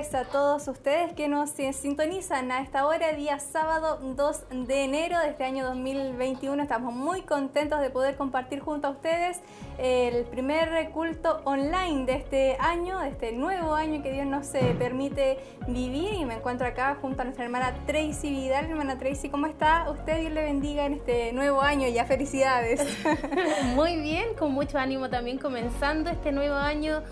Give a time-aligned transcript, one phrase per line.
[0.00, 5.28] a todos ustedes que nos sintonizan a esta hora, día sábado 2 de enero de
[5.28, 6.62] este año 2021.
[6.62, 9.40] Estamos muy contentos de poder compartir junto a ustedes
[9.76, 14.46] el primer culto online de este año, de este nuevo año que Dios nos
[14.78, 16.14] permite vivir.
[16.14, 18.70] Y me encuentro acá junto a nuestra hermana Tracy Vidal.
[18.70, 19.90] Hermana Tracy, ¿cómo está?
[19.90, 21.86] Usted Dios le bendiga en este nuevo año.
[21.88, 22.80] Ya felicidades.
[23.74, 27.02] muy bien, con mucho ánimo también comenzando este nuevo año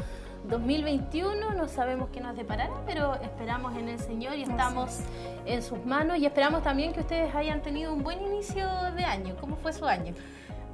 [0.45, 5.01] 2021 no sabemos qué nos deparará, pero esperamos en el Señor y estamos
[5.47, 8.67] en sus manos y esperamos también que ustedes hayan tenido un buen inicio
[8.97, 9.37] de año.
[9.41, 10.15] ¿Cómo fue su año?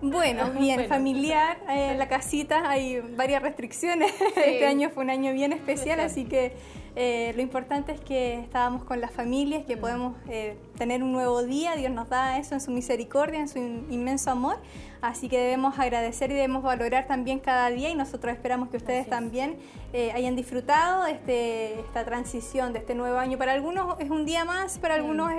[0.00, 4.12] Bueno, bien, familiar, eh, en la casita hay varias restricciones.
[4.36, 6.53] Este año fue un año bien especial, así que
[6.97, 9.81] eh, lo importante es que estábamos con las familias, que mm.
[9.81, 11.75] podemos eh, tener un nuevo día.
[11.75, 14.56] Dios nos da eso en su misericordia, en su inmenso amor.
[15.03, 19.09] Así que debemos agradecer y debemos valorar también cada día y nosotros esperamos que ustedes
[19.09, 19.56] también
[19.93, 23.37] eh, hayan disfrutado de este, esta transición, de este nuevo año.
[23.37, 25.33] Para algunos es un día más, para algunos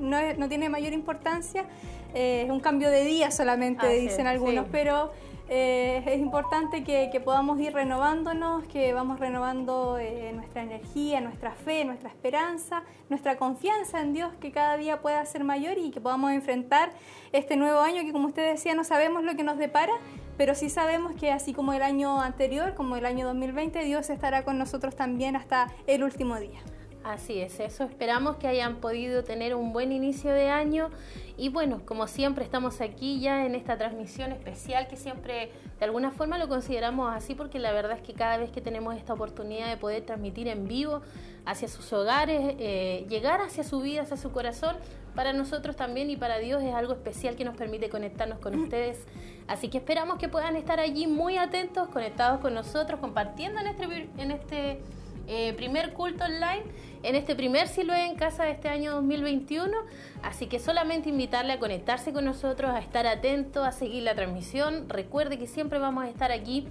[0.00, 1.66] no, no, tiene mayor importancia.
[2.14, 5.10] es un cambio de día solamente, dicen algunos, pero
[5.54, 11.84] eh, es importante que, podamos ir renovándonos, que vamos renovando eh, nuestra energía, nuestra fe,
[11.84, 16.32] nuestra esperanza, nuestra confianza en Dios, que cada día pueda ser mayor y que podamos
[16.32, 16.90] enfrentar
[17.32, 19.92] este nuevo año que como usted decía no sabemos lo que nos depara,
[20.38, 24.44] pero sí sabemos que así como el año anterior, como el año 2020, Dios estará
[24.44, 26.60] con nosotros también hasta el último día.
[27.04, 30.88] Así es, eso esperamos que hayan podido tener un buen inicio de año
[31.36, 36.12] y bueno, como siempre estamos aquí ya en esta transmisión especial que siempre de alguna
[36.12, 39.68] forma lo consideramos así porque la verdad es que cada vez que tenemos esta oportunidad
[39.68, 41.02] de poder transmitir en vivo
[41.44, 44.76] hacia sus hogares, eh, llegar hacia su vida, hacia su corazón,
[45.16, 49.04] para nosotros también y para Dios es algo especial que nos permite conectarnos con ustedes.
[49.48, 54.08] Así que esperamos que puedan estar allí muy atentos, conectados con nosotros, compartiendo en este...
[54.18, 54.80] En este
[55.26, 56.64] eh, primer culto online
[57.02, 59.72] en este primer Siloé en casa de este año 2021.
[60.22, 64.88] Así que solamente invitarle a conectarse con nosotros, a estar atento, a seguir la transmisión.
[64.88, 66.66] Recuerde que siempre vamos a estar aquí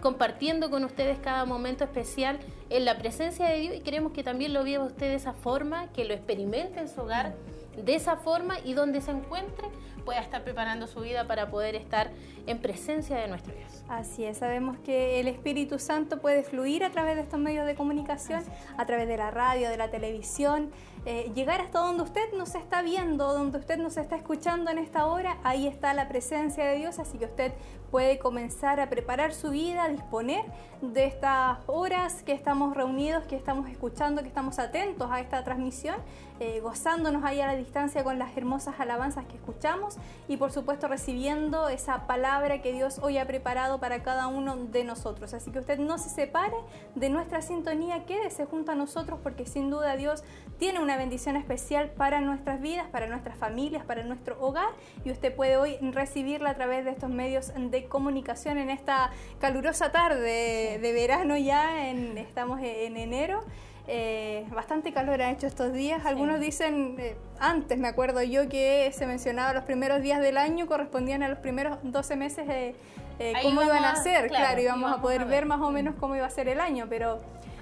[0.00, 2.38] compartiendo con ustedes cada momento especial
[2.70, 5.90] en la presencia de Dios y queremos que también lo viva usted de esa forma,
[5.92, 7.34] que lo experimente en su hogar
[7.76, 9.68] de esa forma y donde se encuentre
[10.04, 12.10] pueda estar preparando su vida para poder estar
[12.46, 13.82] en presencia de nuestro Dios.
[13.88, 17.74] Así es, sabemos que el Espíritu Santo puede fluir a través de estos medios de
[17.74, 18.44] comunicación,
[18.76, 20.70] a través de la radio, de la televisión,
[21.06, 25.06] eh, llegar hasta donde usted nos está viendo, donde usted nos está escuchando en esta
[25.06, 27.52] hora, ahí está la presencia de Dios, así que usted
[27.90, 30.44] puede comenzar a preparar su vida, a disponer
[30.80, 35.96] de estas horas que estamos reunidos, que estamos escuchando, que estamos atentos a esta transmisión,
[36.40, 40.88] eh, gozándonos ahí a la distancia con las hermosas alabanzas que escuchamos y por supuesto
[40.88, 45.32] recibiendo esa palabra que Dios hoy ha preparado para cada uno de nosotros.
[45.32, 46.56] Así que usted no se separe
[46.96, 50.24] de nuestra sintonía, quédese junto a nosotros porque sin duda Dios
[50.58, 54.70] tiene una bendición especial para nuestras vidas, para nuestras familias, para nuestro hogar
[55.04, 59.92] y usted puede hoy recibirla a través de estos medios de comunicación en esta calurosa
[59.92, 63.44] tarde de verano ya, en, estamos en enero.
[63.86, 66.06] Eh, bastante calor ha hecho estos días.
[66.06, 70.66] Algunos dicen, eh, antes me acuerdo yo que se mencionaba los primeros días del año
[70.66, 72.74] correspondían a los primeros 12 meses de
[73.18, 75.46] eh, cómo iban a ser, claro, íbamos a poder ver.
[75.46, 77.20] más o menos cómo iba a ser el año, pero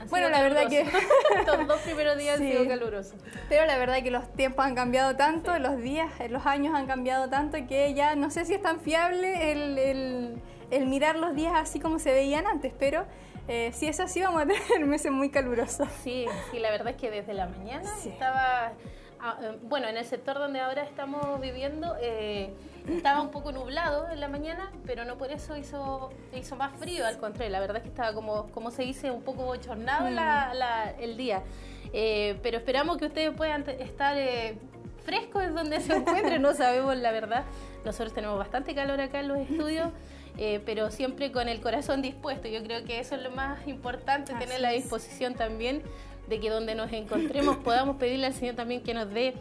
[0.08, 0.80] bueno, la verdad que...
[1.38, 3.14] Estos dos primeros días han sido calurosos.
[3.48, 7.28] Pero la verdad que los tiempos han cambiado tanto, los días, los años han cambiado
[7.28, 10.38] tanto que ya no sé si es tan fiable el,
[10.70, 13.06] el, mirar los días así como se veían antes, pero...
[13.48, 15.88] Eh, si es así, vamos a tener meses muy calurosos.
[16.02, 18.72] Sí, sí, la verdad es que desde la mañana estaba
[19.24, 22.52] Ah, eh, bueno, en el sector donde ahora estamos viviendo eh,
[22.88, 27.06] estaba un poco nublado en la mañana, pero no por eso hizo, hizo más frío,
[27.06, 31.00] al contrario, la verdad es que estaba como, como se dice, un poco bochornado mm.
[31.00, 31.44] el día.
[31.92, 34.16] Eh, pero esperamos que ustedes puedan estar
[35.04, 37.44] frescos en donde se encuentren, no sabemos la verdad.
[37.84, 39.90] Nosotros tenemos bastante calor acá en los estudios.
[40.36, 42.48] Pero siempre con el corazón dispuesto.
[42.48, 45.82] Yo creo que eso es lo más importante, tener la disposición también
[46.28, 49.34] de que donde nos encontremos podamos pedirle al Señor también que nos dé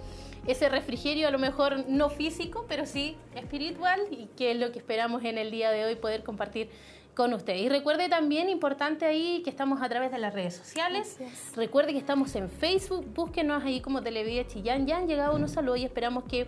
[0.47, 4.79] ese refrigerio, a lo mejor no físico, pero sí espiritual, y que es lo que
[4.79, 6.69] esperamos en el día de hoy poder compartir
[7.13, 7.55] con usted.
[7.55, 11.17] Y recuerde también, importante ahí, que estamos a través de las redes sociales.
[11.55, 14.87] Recuerde que estamos en Facebook, búsquenos ahí como Televida Chillán.
[14.87, 16.47] Ya han llegado unos saludos y esperamos que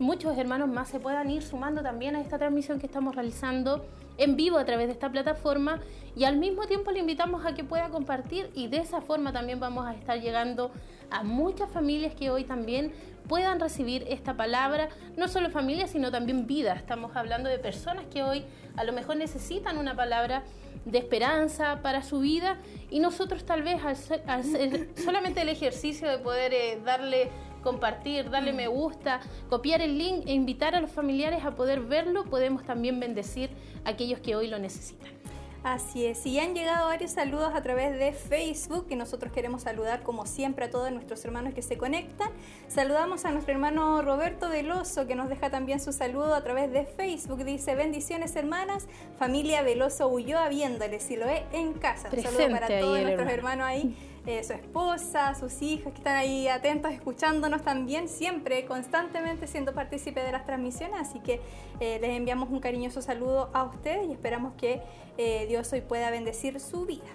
[0.00, 3.84] muchos hermanos más se puedan ir sumando también a esta transmisión que estamos realizando
[4.16, 5.78] en vivo a través de esta plataforma.
[6.16, 9.60] Y al mismo tiempo le invitamos a que pueda compartir y de esa forma también
[9.60, 10.72] vamos a estar llegando
[11.10, 12.92] a muchas familias que hoy también
[13.28, 16.78] puedan recibir esta palabra, no solo familias, sino también vidas.
[16.78, 18.44] Estamos hablando de personas que hoy
[18.76, 20.42] a lo mejor necesitan una palabra
[20.84, 22.58] de esperanza para su vida.
[22.90, 28.68] Y nosotros tal vez al, solamente el ejercicio de poder eh, darle compartir, darle me
[28.68, 33.50] gusta, copiar el link e invitar a los familiares a poder verlo, podemos también bendecir
[33.84, 35.20] a aquellos que hoy lo necesitan.
[35.62, 40.02] Así es, y han llegado varios saludos a través de Facebook, que nosotros queremos saludar
[40.02, 42.30] como siempre a todos nuestros hermanos que se conectan.
[42.68, 46.86] Saludamos a nuestro hermano Roberto Veloso, que nos deja también su saludo a través de
[46.86, 47.44] Facebook.
[47.44, 52.08] Dice, bendiciones hermanas, familia Veloso huyó viéndole, si lo es en casa.
[52.10, 53.96] Un saludo para todos nuestros hermanos ahí
[54.26, 60.20] eh, su esposa, sus hijas que están ahí atentos, escuchándonos también, siempre, constantemente siendo partícipe
[60.20, 61.00] de las transmisiones.
[61.00, 61.40] Así que
[61.80, 64.82] eh, les enviamos un cariñoso saludo a ustedes y esperamos que
[65.16, 67.06] eh, Dios hoy pueda bendecir su vida.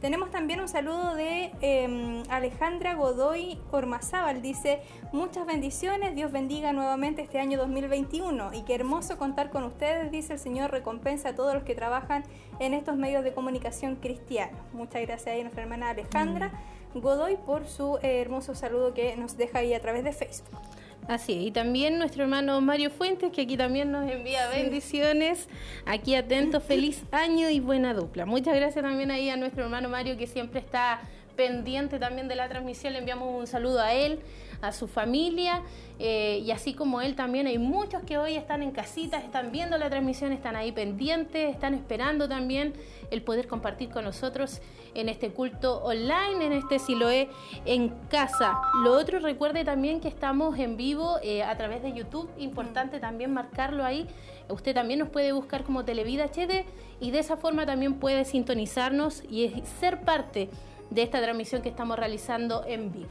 [0.00, 4.42] Tenemos también un saludo de em, Alejandra Godoy Ormazábal.
[4.42, 4.80] Dice,
[5.12, 10.34] muchas bendiciones, Dios bendiga nuevamente este año 2021 y qué hermoso contar con ustedes, dice
[10.34, 12.22] el Señor, recompensa a todos los que trabajan
[12.60, 14.60] en estos medios de comunicación cristianos.
[14.72, 16.52] Muchas gracias a nuestra hermana Alejandra
[16.94, 17.00] mm.
[17.00, 20.60] Godoy por su eh, hermoso saludo que nos deja ahí a través de Facebook.
[21.08, 25.48] Así, y también nuestro hermano Mario Fuentes, que aquí también nos envía bendiciones.
[25.86, 28.26] Aquí atento, feliz año y buena dupla.
[28.26, 31.00] Muchas gracias también ahí a nuestro hermano Mario, que siempre está
[31.34, 32.92] pendiente también de la transmisión.
[32.92, 34.20] Le enviamos un saludo a él,
[34.60, 35.62] a su familia
[35.98, 39.78] eh, y así como él también hay muchos que hoy están en casitas, están viendo
[39.78, 42.74] la transmisión, están ahí pendientes, están esperando también
[43.10, 44.60] el poder compartir con nosotros
[44.94, 47.28] en este culto online, en este Siloé
[47.64, 48.60] en casa.
[48.84, 53.32] Lo otro, recuerde también que estamos en vivo eh, a través de YouTube, importante también
[53.32, 54.06] marcarlo ahí.
[54.48, 56.64] Usted también nos puede buscar como Televida HD
[57.00, 60.48] y de esa forma también puede sintonizarnos y ser parte
[60.90, 63.08] de esta transmisión que estamos realizando en vivo.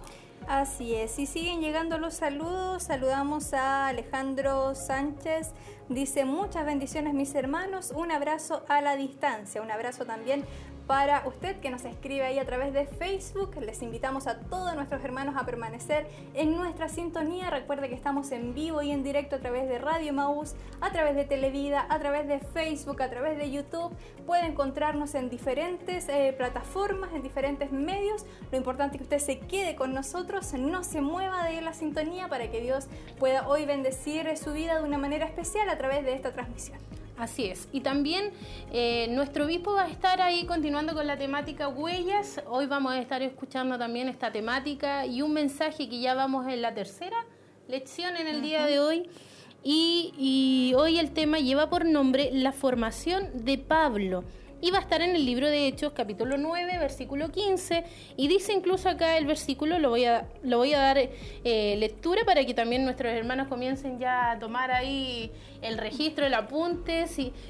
[0.47, 2.83] Así es, y siguen llegando los saludos.
[2.83, 5.51] Saludamos a Alejandro Sánchez.
[5.89, 10.45] Dice muchas bendiciones mis hermanos, un abrazo a la distancia, un abrazo también
[10.87, 13.57] para usted que nos escribe ahí a través de Facebook.
[13.59, 17.49] Les invitamos a todos nuestros hermanos a permanecer en nuestra sintonía.
[17.49, 21.15] Recuerde que estamos en vivo y en directo a través de Radio Maús, a través
[21.15, 23.93] de Televida, a través de Facebook, a través de YouTube.
[24.25, 28.25] Puede encontrarnos en diferentes eh, plataformas, en diferentes medios.
[28.49, 32.29] Lo importante es que usted se quede con nosotros, no se mueva de la sintonía
[32.29, 32.87] para que Dios
[33.19, 36.79] pueda hoy bendecir su vida de una manera especial a través de esta transmisión.
[37.17, 37.67] Así es.
[37.71, 38.29] Y también
[38.71, 42.41] eh, nuestro obispo va a estar ahí continuando con la temática huellas.
[42.47, 46.61] Hoy vamos a estar escuchando también esta temática y un mensaje que ya vamos en
[46.61, 47.17] la tercera
[47.67, 49.09] lección en el día de hoy.
[49.63, 54.23] Y, y hoy el tema lleva por nombre la formación de Pablo
[54.61, 57.83] y va a estar en el libro de Hechos, capítulo 9, versículo 15,
[58.15, 62.23] y dice incluso acá el versículo, lo voy a, lo voy a dar eh, lectura
[62.25, 67.05] para que también nuestros hermanos comiencen ya a tomar ahí el registro, el apunte.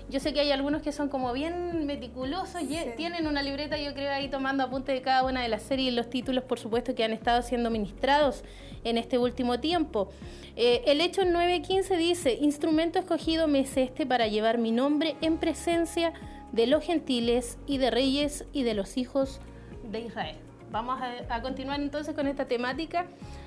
[0.10, 3.94] yo sé que hay algunos que son como bien meticulosos, y tienen una libreta, yo
[3.94, 6.94] creo, ahí tomando apunte de cada una de las series y los títulos, por supuesto,
[6.94, 8.44] que han estado siendo ministrados
[8.84, 10.10] en este último tiempo.
[10.56, 15.38] Eh, el Hechos 9.15 dice, instrumento escogido me es este para llevar mi nombre en
[15.38, 19.40] presencia de los gentiles y de reyes y de los hijos
[19.84, 20.38] de Israel.
[20.72, 21.00] Vamos
[21.30, 23.06] a, continuar entonces con esta temática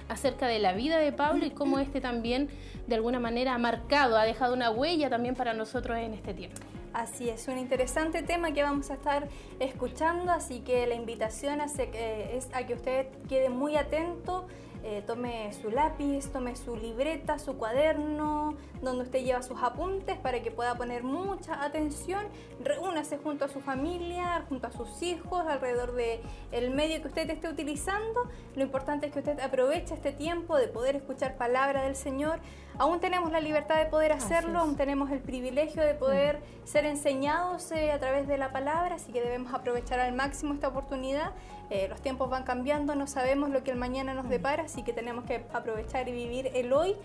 [0.09, 2.49] acerca de la vida de Pablo y cómo este también
[2.87, 6.61] de alguna manera ha marcado, ha dejado una huella también para nosotros en este tiempo.
[6.93, 9.29] Así es, un interesante tema que vamos a estar
[9.61, 14.47] escuchando, así que la invitación es a que usted quede muy atento
[14.83, 20.43] eh, tome su lápiz, tome su libreta, su cuaderno, donde usted lleva sus apuntes para
[20.43, 22.27] que pueda poner mucha atención.
[22.63, 26.21] Reúnase junto a su familia, junto a sus hijos, alrededor del
[26.53, 28.29] el medio que usted esté utilizando.
[28.57, 32.41] Lo importante es que usted aproveche este tiempo de poder escuchar palabra del Señor.
[32.79, 36.67] Aún tenemos la libertad de poder hacerlo, aún tenemos el privilegio de poder mm.
[36.67, 40.69] ser enseñados eh, a través de la palabra, así que debemos aprovechar al máximo esta
[40.69, 41.33] oportunidad
[41.71, 44.93] eh, los tiempos van cambiando, no sabemos lo que el mañana nos depara, así que
[44.93, 46.97] tenemos que aprovechar y vivir el hoy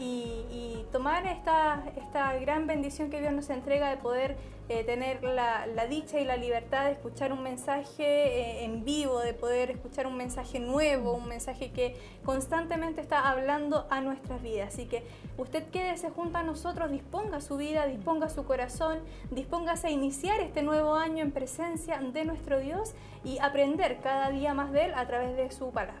[0.00, 4.36] y, tomar esta, esta gran bendición que Dios nos entrega de poder
[4.68, 9.34] eh, tener la, dicha y la libertad de escuchar un mensaje eh, en vivo, de
[9.34, 14.74] poder escuchar un mensaje nuevo, un mensaje que constantemente está hablando a nuestras vidas.
[14.74, 15.04] Así que
[15.38, 18.98] usted quédese junto a nosotros, disponga su vida, disponga su corazón,
[19.30, 24.54] dispóngase a iniciar este nuevo año en presencia de nuestro Dios y aprender cada día
[24.54, 26.00] más de Él a través de su palabra.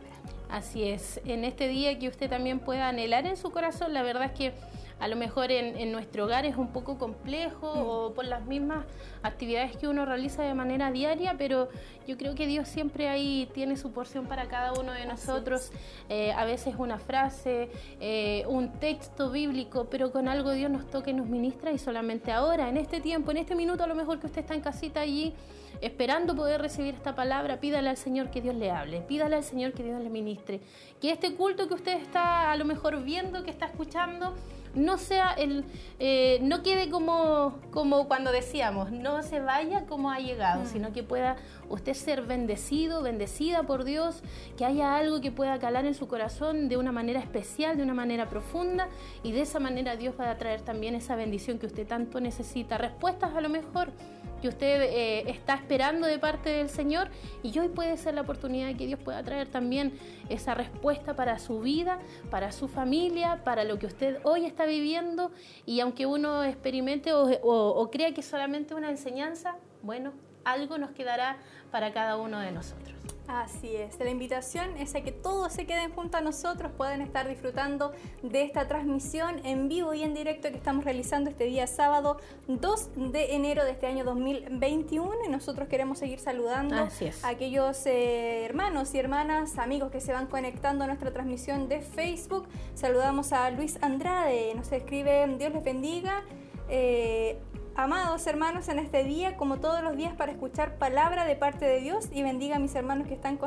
[0.50, 4.24] Así es, en este día que usted también pueda anhelar en su corazón, la verdad
[4.24, 4.52] es que
[5.00, 7.78] a lo mejor en, nuestro hogar es un poco complejo mm.
[7.78, 8.84] o por las mismas
[9.22, 11.68] actividades que uno realiza de manera diaria, pero
[12.06, 15.72] yo creo que Dios siempre ahí tiene su porción para cada uno de nosotros.
[16.08, 21.10] Eh, a veces una frase, eh, un texto bíblico, pero con algo Dios nos toca
[21.10, 24.20] y nos ministra y solamente ahora, en este tiempo, en este minuto, a lo mejor
[24.20, 25.34] que usted está en casita allí
[25.80, 29.72] esperando poder recibir esta palabra, pídale al Señor que Dios le hable, pídale al Señor
[29.72, 30.60] que Dios le ministre.
[31.00, 34.34] Que este culto que usted está a lo mejor viendo, que está escuchando,
[34.74, 35.64] no sea el,
[35.98, 40.66] eh, no quede como, como cuando decíamos, no se vaya como ha llegado, mm.
[40.66, 41.36] sino que pueda
[41.68, 44.22] usted ser bendecido, bendecida por Dios,
[44.56, 47.94] que haya algo que pueda calar en su corazón de una manera especial, de una
[47.94, 48.88] manera profunda,
[49.22, 52.78] y de esa manera Dios va a traer también esa bendición que usted tanto necesita.
[52.78, 53.92] Respuestas a lo mejor
[54.40, 57.08] que usted eh, está esperando de parte del Señor
[57.42, 61.38] y hoy puede ser la oportunidad de que Dios pueda traer también esa respuesta para
[61.38, 61.98] su vida,
[62.30, 65.30] para su familia, para lo que usted hoy está viviendo.
[65.66, 70.12] Y aunque uno experimente o, o crea que es solamente una enseñanza, bueno,
[70.44, 71.38] algo nos quedará
[71.70, 72.90] para cada uno de nosotros.
[73.30, 77.28] Así es, la invitación es a que todos se queden junto a nosotros, puedan estar
[77.28, 77.92] disfrutando
[78.24, 82.16] de esta transmisión en vivo y en directo que estamos realizando este día sábado
[82.48, 88.46] 2 de enero de este año 2021 y nosotros queremos seguir saludando a aquellos eh,
[88.46, 92.48] hermanos y hermanas, amigos que se van conectando a nuestra transmisión de Facebook.
[92.74, 96.24] Saludamos a Luis Andrade, nos escribe Dios les bendiga.
[96.68, 97.38] Eh,
[97.82, 101.80] Amados hermanos, en este día, como todos los días, para escuchar palabra de parte de
[101.80, 103.38] Dios y bendiga a mis hermanos que están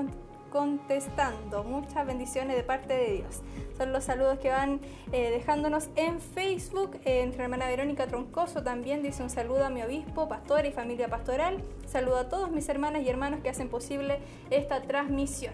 [0.50, 1.63] contestando.
[1.63, 3.44] Muchas bendiciones de parte de Dios.
[3.78, 7.00] Son los saludos que van eh, dejándonos en Facebook.
[7.06, 11.10] Eh, nuestra hermana Verónica Troncoso también dice un saludo a mi obispo, pastor y familia
[11.10, 11.62] pastoral.
[11.86, 14.18] Saludo a todos mis hermanas y hermanos que hacen posible
[14.50, 15.54] esta transmisión.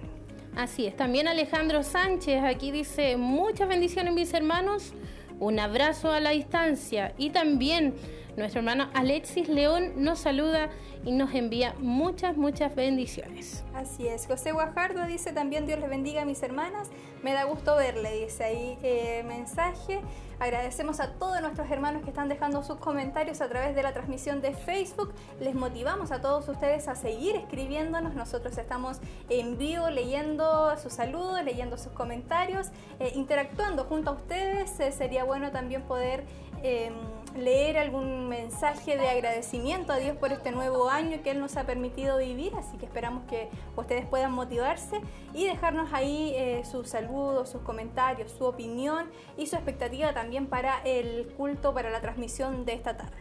[0.55, 0.95] Así es.
[0.95, 4.93] También Alejandro Sánchez aquí dice muchas bendiciones mis hermanos.
[5.41, 7.93] Un abrazo a la distancia y también
[8.39, 10.69] nuestro hermano Alexis León nos saluda
[11.05, 13.63] y nos envía muchas, muchas bendiciones.
[13.73, 14.27] Así es.
[14.27, 16.89] José Guajardo dice también Dios les bendiga a mis hermanas.
[17.23, 20.01] Me da gusto verle, dice ahí eh, mensaje.
[20.39, 24.41] Agradecemos a todos nuestros hermanos que están dejando sus comentarios a través de la transmisión
[24.41, 25.13] de Facebook.
[25.41, 28.15] Les motivamos a todos ustedes a seguir escribiéndonos.
[28.15, 32.67] Nosotros estamos en vivo leyendo sus saludos, leyendo sus comentarios,
[32.99, 34.79] eh, interactuando junto a ustedes.
[34.79, 36.23] Eh, sería bueno también poder
[36.63, 36.93] em,
[37.35, 41.65] leer algún mensaje de agradecimiento a Dios por este nuevo año que Él nos ha
[41.65, 45.01] permitido vivir, así que esperamos que ustedes puedan motivarse
[45.33, 49.07] y dejarnos ahí eh, sus saludos, sus comentarios, su opinión
[49.37, 53.17] y su expectativa también para el culto, para la transmisión de esta tarde.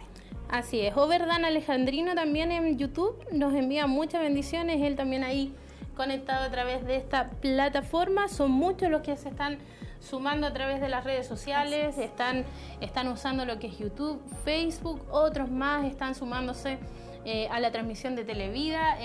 [0.49, 5.55] Así es, Overdan Alejandrino también en YouTube nos envía muchas bendiciones, él también ahí
[5.95, 9.59] conectado a través de esta plataforma, son muchos los que se están
[10.00, 12.45] sumando a través de las redes sociales, están,
[12.81, 16.78] están usando lo que es YouTube, Facebook, otros más están sumándose
[17.25, 18.97] eh, a la transmisión de Televida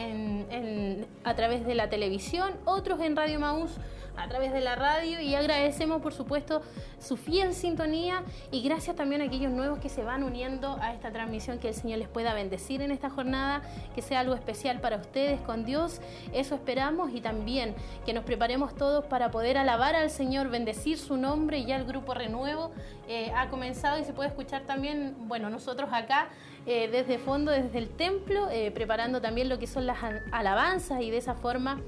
[1.24, 3.72] a través de la televisión, otros en Radio Maús
[4.17, 6.62] a través de la radio y agradecemos por supuesto
[7.00, 11.12] su fiel sintonía y gracias también a aquellos nuevos que se van uniendo a esta
[11.12, 13.62] transmisión, que el Señor les pueda bendecir en esta jornada,
[13.96, 16.00] que sea algo especial para ustedes con Dios,
[16.34, 21.17] eso esperamos y también que nos preparemos todos para poder alabar al Señor, bendecir su
[21.17, 22.72] nombre y ya el grupo Renuevo
[23.08, 26.29] eh, ha comenzado y se puede escuchar también, bueno, nosotros acá
[26.65, 29.98] eh, desde fondo, desde el templo, eh, preparando también lo que son las
[30.32, 31.82] alabanzas y de esa forma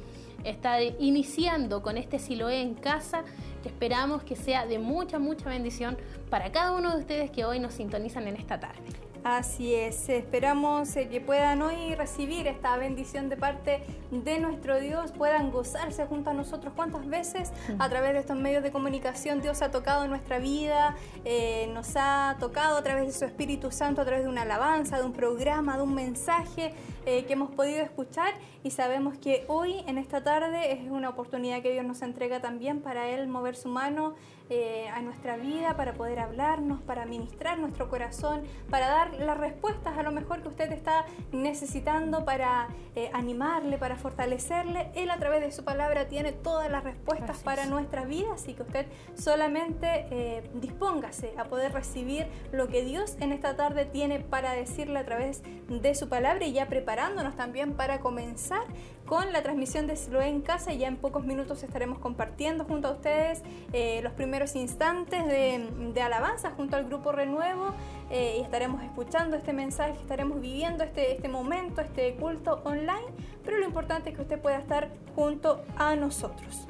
[0.45, 3.23] estar iniciando con este Siloé en casa,
[3.63, 5.97] que esperamos que sea de mucha, mucha bendición
[6.29, 9.04] para cada uno de ustedes que hoy nos sintonizan en esta tarde.
[9.25, 15.13] Así es, esperamos eh, que puedan hoy recibir esta bendición de parte de nuestro Dios,
[15.13, 16.73] puedan gozarse junto a nosotros.
[16.75, 21.67] ¿Cuántas veces a través de estos medios de comunicación Dios ha tocado nuestra vida, eh,
[21.73, 25.05] nos ha tocado a través de su Espíritu Santo, a través de una alabanza, de
[25.05, 26.75] un programa, de un mensaje
[27.07, 28.35] eh, que hemos podido escuchar.
[28.63, 32.79] Y sabemos que hoy, en esta tarde, es una oportunidad que Dios nos entrega también
[32.79, 34.13] para Él mover su mano
[34.49, 39.97] eh, a nuestra vida, para poder hablarnos, para ministrar nuestro corazón, para dar las respuestas
[39.97, 44.91] a lo mejor que usted está necesitando, para eh, animarle, para fortalecerle.
[44.93, 48.61] Él a través de su palabra tiene todas las respuestas para nuestra vida, así que
[48.61, 48.85] usted
[49.15, 54.99] solamente eh, dispóngase a poder recibir lo que Dios en esta tarde tiene para decirle
[54.99, 58.63] a través de su palabra y ya preparándonos también para comenzar
[59.05, 60.73] con la transmisión de Siloé en casa.
[60.73, 63.41] Ya en pocos minutos estaremos compartiendo junto a ustedes
[63.73, 67.73] eh, los primeros instantes de, alabanza junto al grupo Renuevo
[68.11, 73.05] eh, y estaremos escuchando este mensaje, estaremos viviendo este, este momento, este culto online,
[73.43, 76.67] pero lo importante es que usted pueda estar junto a nosotros.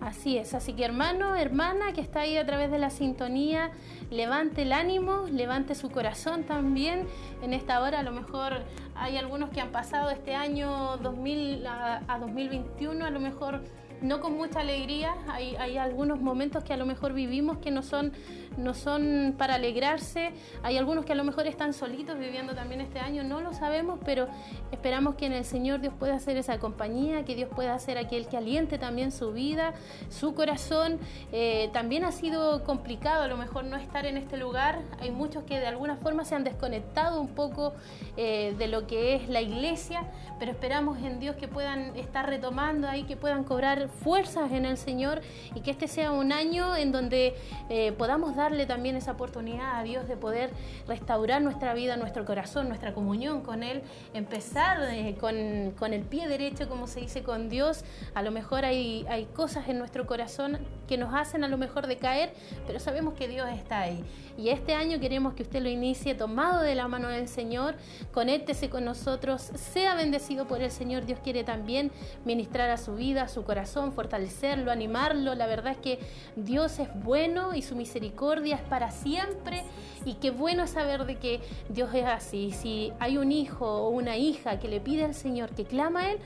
[0.00, 3.72] Así es, así que hermano, hermana que está ahí a través de la sintonía,
[4.10, 7.06] levante el ánimo, levante su corazón también.
[7.42, 8.62] En esta hora a lo mejor
[8.94, 13.62] hay algunos que han pasado este año 2000 a, a 2021, a lo mejor
[14.02, 15.14] no con mucha alegría.
[15.28, 18.12] Hay, algunos momentos que a lo mejor vivimos que no son,
[18.56, 20.32] no son para alegrarse.
[20.62, 23.98] Hay algunos que a lo mejor están solitos viviendo también este año, no lo sabemos,
[24.04, 24.28] pero
[24.72, 28.26] esperamos que en el Señor Dios pueda hacer esa compañía, que Dios pueda ser aquel
[28.28, 29.74] que aliente también su vida,
[30.08, 30.98] su corazón.
[31.32, 34.80] Eh, también ha sido complicado a lo mejor no estar en este lugar.
[35.00, 37.74] Hay muchos que de alguna forma se han desconectado un poco
[38.16, 40.02] eh, de lo que es la iglesia,
[40.38, 44.76] pero esperamos en Dios que puedan estar retomando ahí, que puedan cobrar fuerzas en el
[44.76, 45.20] Señor
[45.54, 47.34] y que este sea un año en donde
[47.68, 50.50] eh, podamos darle también esa oportunidad a Dios de poder
[50.86, 53.82] restaurar nuestra vida, nuestro corazón, nuestra comunión con Él,
[54.14, 57.84] empezar eh, con, con, el pie derecho, como se dice, con Dios.
[58.14, 61.86] A lo mejor hay, hay cosas en nuestro corazón que nos hacen a lo mejor
[61.86, 62.32] decaer,
[62.66, 64.02] pero sabemos que Dios está ahí.
[64.38, 67.74] Y este año queremos que usted lo inicie tomado de la mano del Señor,
[68.12, 71.04] conéctese con nosotros, sea bendecido por el Señor.
[71.04, 71.90] Dios quiere también
[72.24, 75.34] ministrar a su vida, a su corazón fortalecerlo, animarlo.
[75.34, 75.98] La verdad es que
[76.36, 79.64] Dios es bueno y su misericordia es para siempre.
[80.04, 82.52] Y qué bueno saber de que Dios es así.
[82.52, 86.12] Si hay un hijo o una hija que le pide al Señor, que clama a
[86.12, 86.18] Él,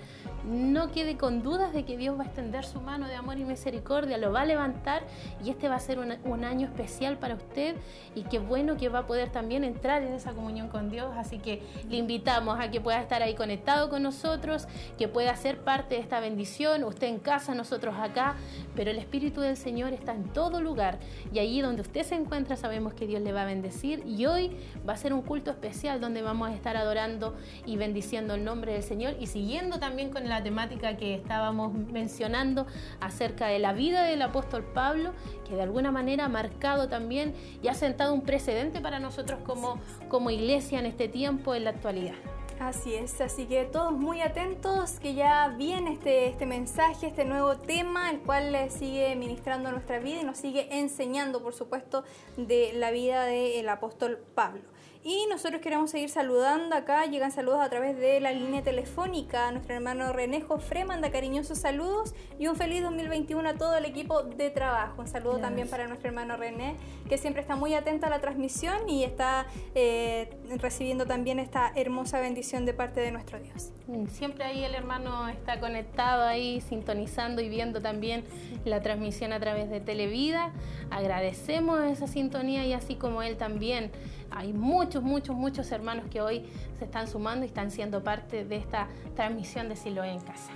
[0.44, 3.44] no quede con dudas de que Dios va a extender su mano de amor y
[3.44, 5.02] misericordia, lo va a levantar
[5.44, 7.76] y este va a ser un, año especial para usted
[8.16, 11.12] y qué bueno que va a poder también entrar en esa comunión con Dios.
[11.16, 14.66] Así que le invitamos a que pueda estar ahí conectado con nosotros,
[14.98, 18.34] que pueda ser parte de esta bendición, usted en casa, nosotros acá,
[18.74, 20.98] pero el Espíritu del Señor está en todo lugar
[21.32, 24.56] y allí donde usted se encuentra sabemos que Dios le va a bendecir y hoy
[24.88, 27.34] va a ser un culto especial donde vamos a estar adorando
[27.66, 31.72] y bendiciendo el nombre del Señor y siguiendo también con el la temática que estábamos
[31.74, 32.66] mencionando
[33.00, 35.12] acerca de la vida del apóstol Pablo,
[35.46, 39.78] que de alguna manera ha marcado también y ha sentado un precedente para nosotros como,
[40.08, 42.14] como iglesia en este tiempo, en la actualidad.
[42.60, 47.56] Así es, así que todos muy atentos que ya viene este, este mensaje, este nuevo
[47.56, 52.04] tema, el cual sigue ministrando nuestra vida y nos sigue enseñando, por supuesto,
[52.36, 54.62] de la vida del apóstol Pablo.
[55.04, 59.50] Y nosotros queremos seguir saludando acá, llegan saludos a través de la línea telefónica.
[59.50, 64.22] Nuestro hermano René Jofre manda cariñosos saludos y un feliz 2021 a todo el equipo
[64.22, 65.02] de trabajo.
[65.02, 66.76] Un saludo también para nuestro hermano René,
[67.08, 72.20] que siempre está muy atento a la transmisión y está eh, recibiendo también esta hermosa
[72.20, 73.72] bendición de parte de nuestro Dios.
[73.88, 78.22] Mm, siempre ahí el hermano está conectado ahí, sintonizando y viendo también
[78.64, 80.52] la transmisión a través de Televida.
[80.90, 83.90] Agradecemos esa sintonía y así como él también
[84.34, 86.44] hay muchos, muchos, muchos hermanos que hoy
[86.78, 90.52] se están sumando y están siendo parte de esta transmisión de Siloé en casa.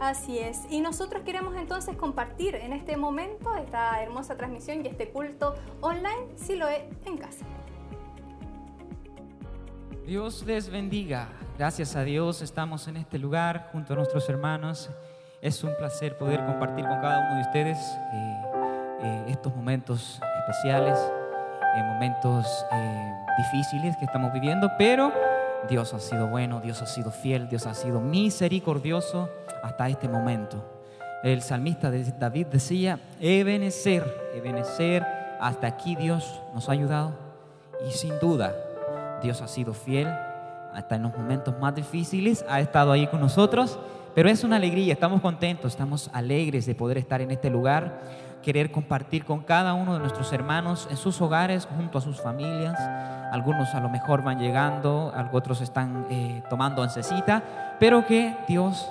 [0.00, 0.62] Así es.
[0.70, 6.36] Y nosotros queremos entonces compartir en este momento esta hermosa transmisión y este culto online
[6.36, 7.44] Siloé en casa.
[10.06, 11.28] Dios les bendiga.
[11.58, 14.90] Gracias a Dios estamos en este lugar junto a nuestros hermanos.
[15.42, 18.42] Es un placer poder compartir con cada uno de ustedes eh,
[19.02, 20.98] eh, estos momentos especiales
[21.78, 25.12] en momentos eh, difíciles que estamos viviendo, pero
[25.68, 29.28] Dios ha sido bueno, Dios ha sido fiel, Dios ha sido misericordioso
[29.62, 30.64] hasta este momento.
[31.22, 35.04] El salmista de David decía, Ebenecer, Ebenecer,
[35.40, 37.12] hasta aquí Dios nos ha ayudado
[37.86, 38.54] y sin duda
[39.22, 40.08] Dios ha sido fiel
[40.72, 43.78] hasta en los momentos más difíciles, ha estado ahí con nosotros,
[44.14, 48.00] pero es una alegría, estamos contentos, estamos alegres de poder estar en este lugar
[48.42, 52.78] querer compartir con cada uno de nuestros hermanos en sus hogares, junto a sus familias.
[53.32, 57.42] Algunos a lo mejor van llegando, otros están eh, tomando oncecita,
[57.78, 58.88] pero que Dios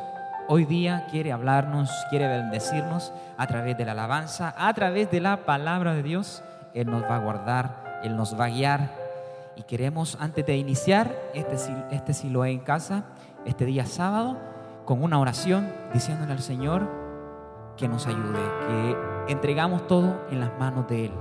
[0.48, 5.38] hoy día quiere hablarnos, quiere bendecirnos a través de la alabanza, a través de la
[5.38, 6.44] palabra de Dios.
[6.74, 8.92] Él nos va a guardar, Él nos va a guiar.
[9.56, 11.56] Y queremos, antes de iniciar este,
[11.92, 13.06] este Siloé en casa,
[13.46, 14.38] este día sábado,
[14.86, 16.88] con una oración, diciéndole al Señor
[17.76, 21.12] que nos ayude, que entregamos todo en las manos de Él.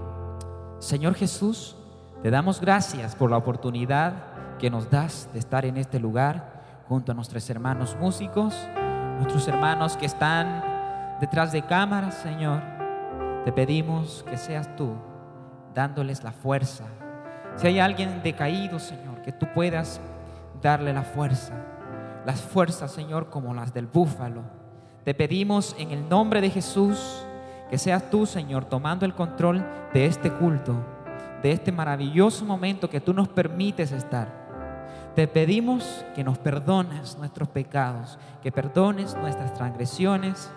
[0.78, 1.76] Señor Jesús,
[2.22, 4.14] te damos gracias por la oportunidad
[4.58, 8.54] que nos das de estar en este lugar junto a nuestros hermanos músicos,
[9.18, 12.62] nuestros hermanos que están detrás de cámaras, Señor.
[13.44, 14.94] Te pedimos que seas tú
[15.74, 16.84] dándoles la fuerza.
[17.56, 20.00] Si hay alguien decaído, Señor, que tú puedas
[20.62, 21.52] darle la fuerza.
[22.24, 24.42] Las fuerzas, Señor, como las del búfalo.
[25.04, 27.25] Te pedimos en el nombre de Jesús
[27.70, 30.74] que seas tú, Señor, tomando el control de este culto,
[31.42, 34.46] de este maravilloso momento que tú nos permites estar.
[35.14, 40.50] Te pedimos que nos perdones nuestros pecados, que perdones nuestras transgresiones,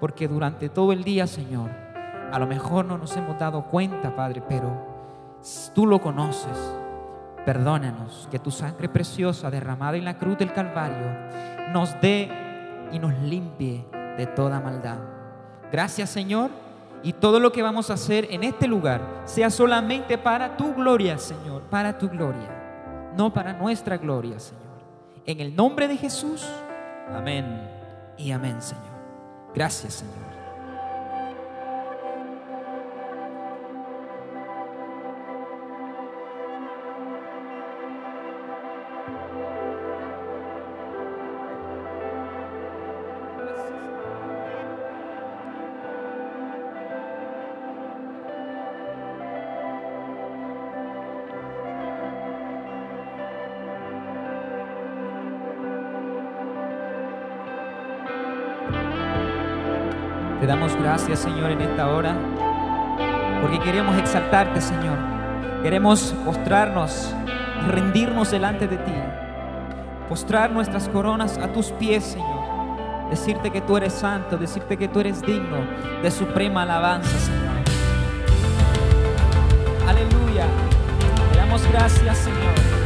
[0.00, 1.70] porque durante todo el día, Señor,
[2.32, 4.70] a lo mejor no nos hemos dado cuenta, Padre, pero
[5.74, 6.58] tú lo conoces.
[7.44, 11.08] Perdónanos que tu sangre preciosa derramada en la cruz del Calvario
[11.72, 12.30] nos dé
[12.92, 13.84] y nos limpie
[14.16, 15.11] de toda maldad.
[15.72, 16.50] Gracias, Señor.
[17.02, 21.18] Y todo lo que vamos a hacer en este lugar sea solamente para tu gloria,
[21.18, 24.62] Señor, para tu gloria, no para nuestra gloria, Señor.
[25.26, 26.46] En el nombre de Jesús,
[27.12, 27.68] amén
[28.16, 28.84] y amén, Señor.
[29.52, 30.21] Gracias, Señor.
[60.92, 62.14] Gracias, Señor, en esta hora,
[63.40, 64.98] porque queremos exaltarte, Señor.
[65.62, 67.14] Queremos postrarnos,
[67.66, 68.92] rendirnos delante de ti,
[70.10, 73.08] postrar nuestras coronas a tus pies, Señor.
[73.08, 75.56] Decirte que tú eres santo, decirte que tú eres digno
[76.02, 77.62] de suprema alabanza, Señor.
[79.88, 80.44] Aleluya.
[81.32, 82.81] Te damos gracias, Señor.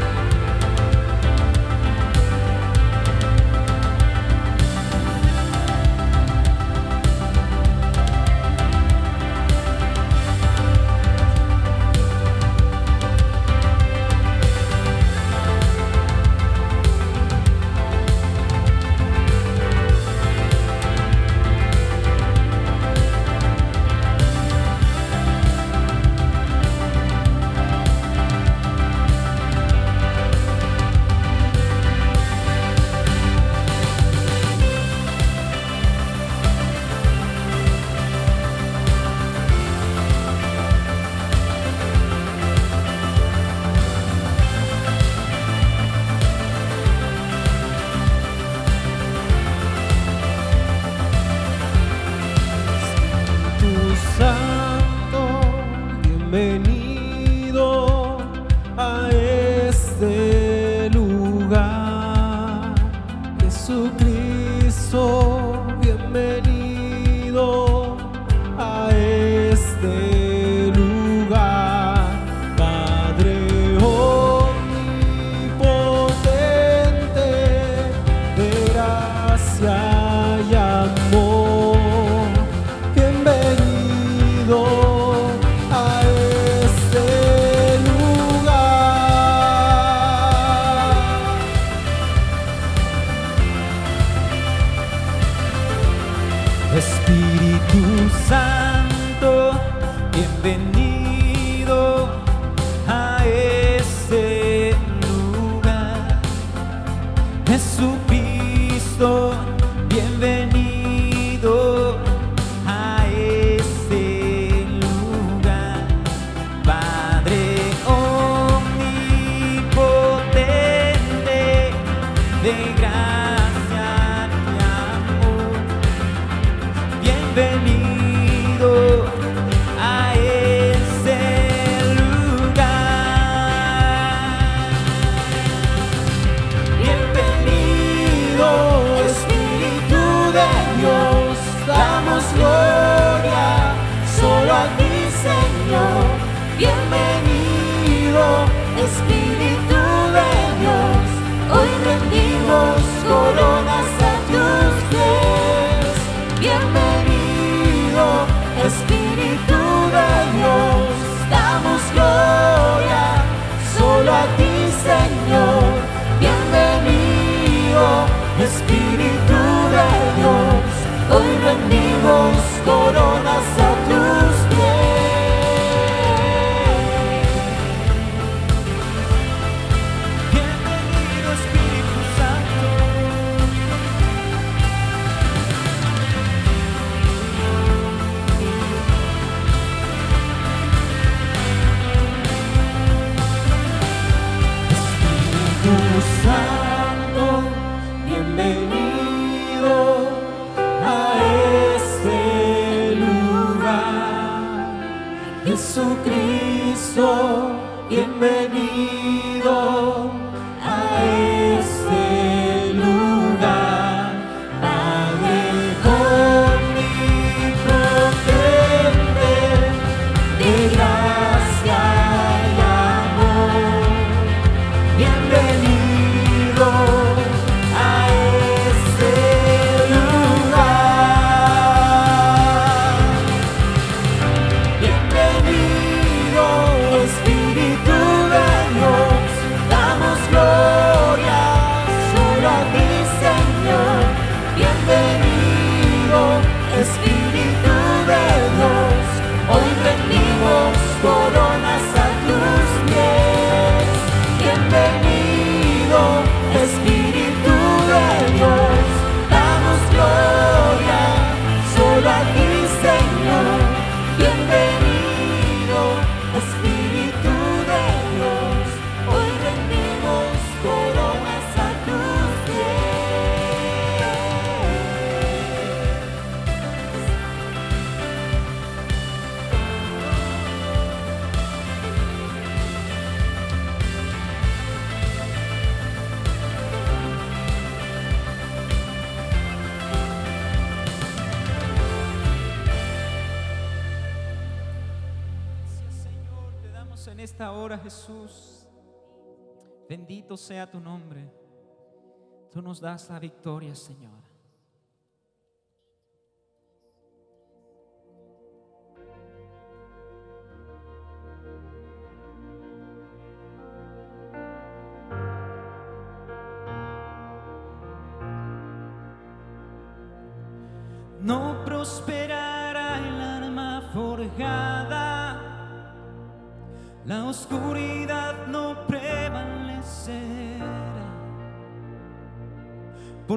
[302.77, 304.16] nos das la victoria, Señor.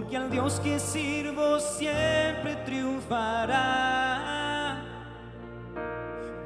[0.09, 4.17] porque al Dios que sirvo siempre triunfará.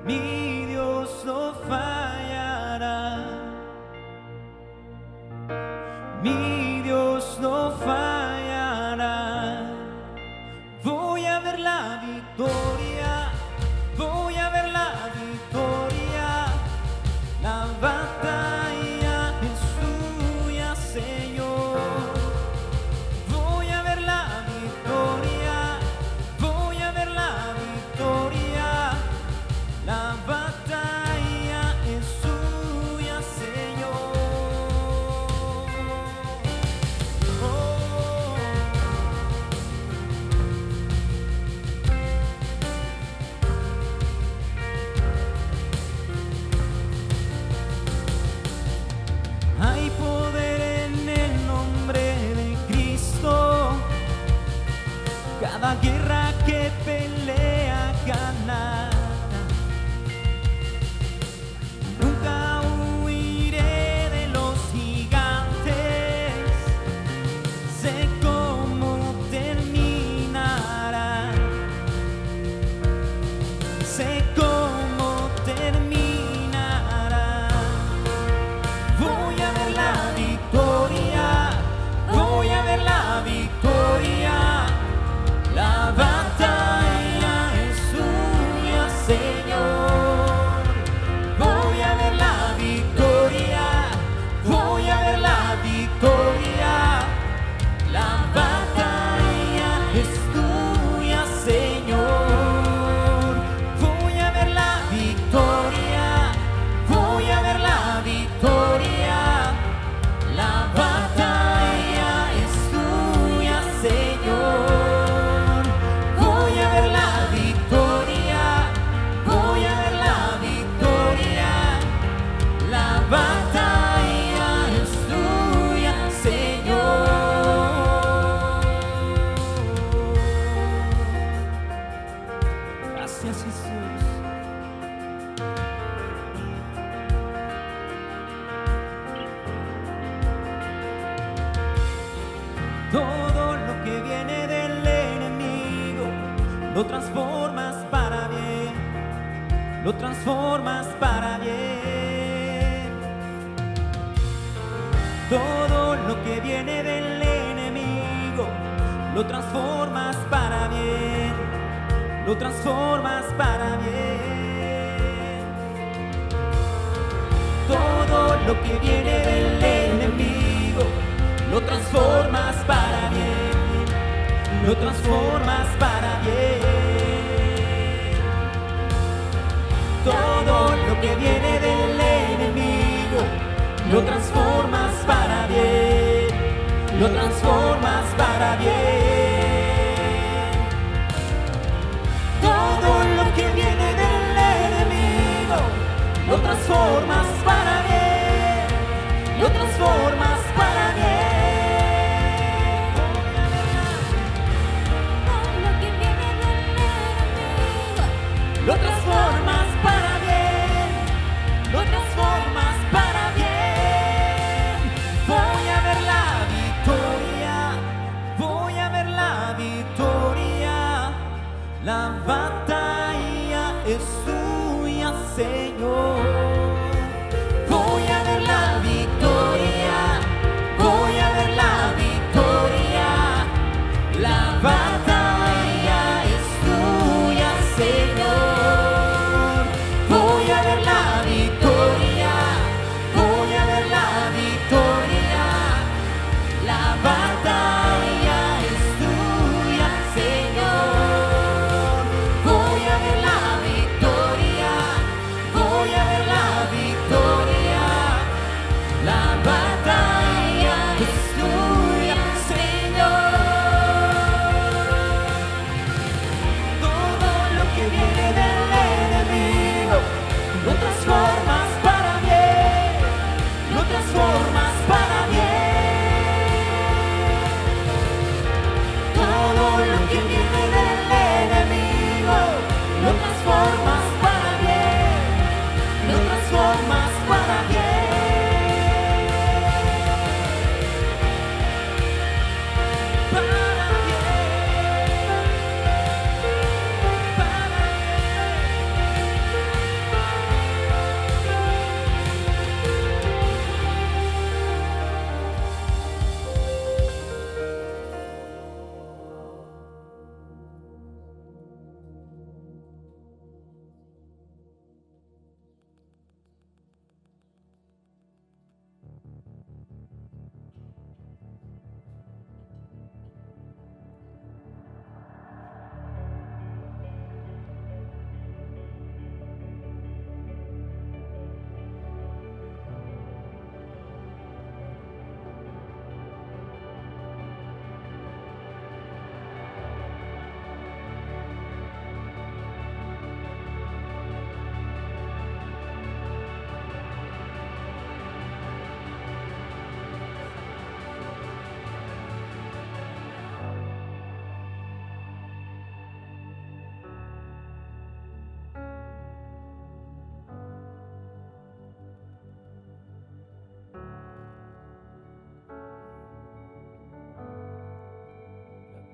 [0.03, 2.02] Mi Dios no falla.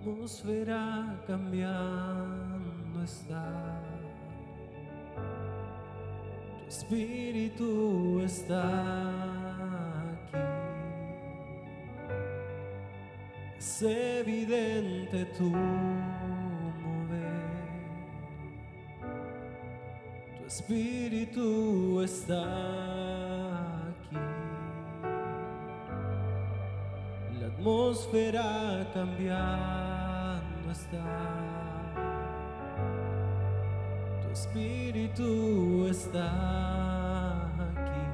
[0.10, 3.82] atmósfera cambiando está.
[6.64, 8.64] Tu espíritu está
[10.14, 10.38] aquí.
[13.58, 15.50] Es evidente tu
[16.84, 17.30] mover.
[20.38, 22.44] Tu espíritu está
[23.90, 24.18] aquí.
[27.46, 29.89] atmósfera cambiar.
[34.22, 36.30] Tu espíritu está
[37.58, 38.06] aquí.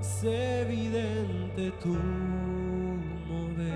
[0.00, 1.96] Es evidente tu
[3.26, 3.72] mover.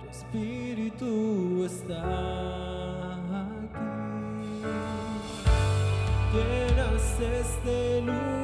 [0.00, 2.02] Tu espíritu está
[3.42, 3.86] aquí.
[6.34, 8.35] Llenas este lugar.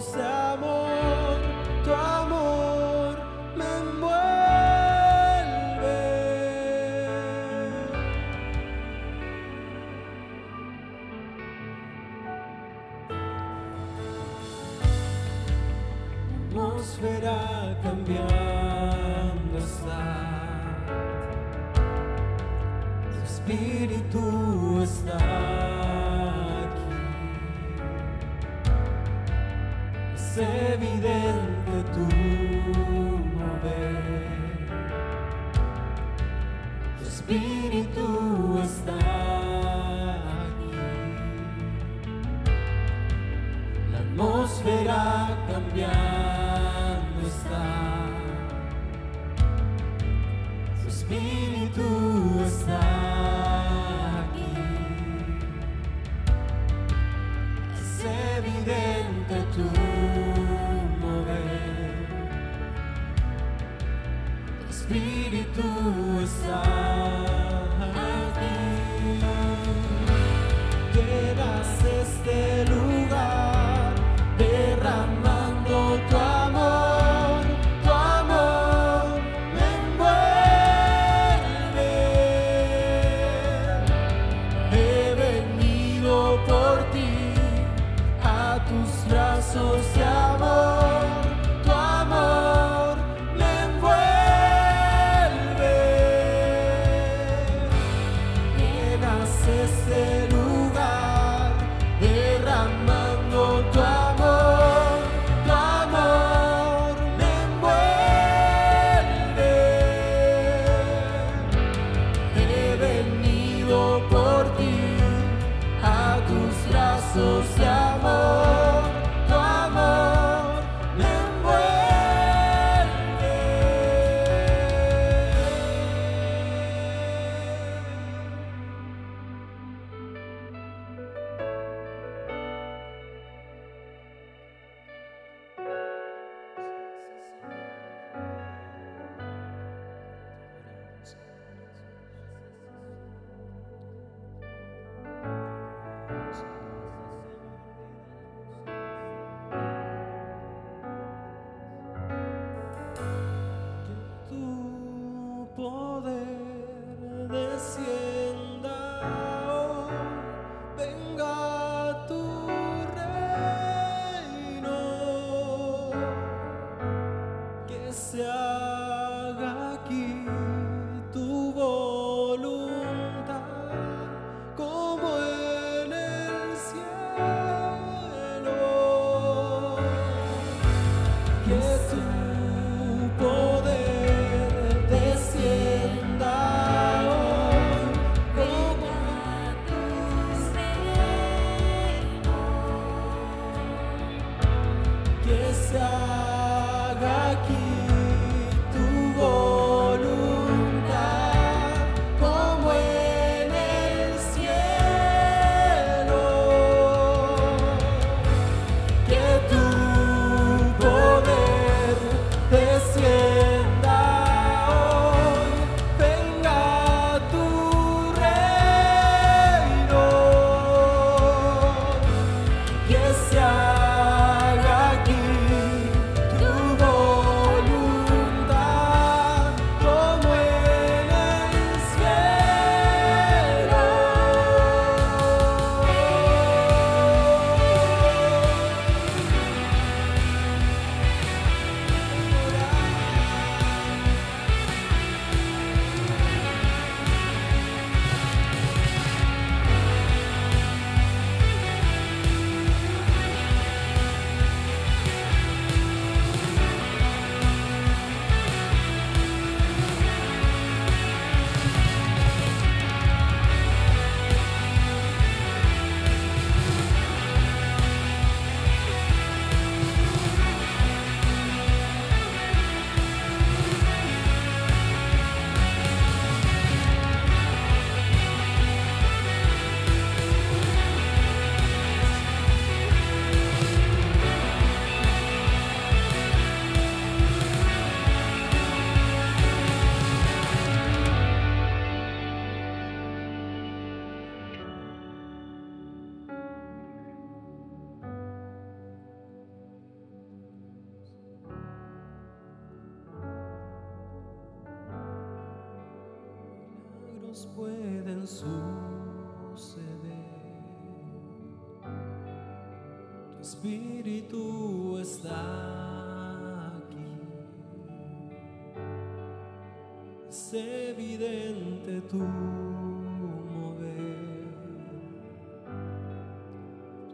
[0.00, 0.47] so.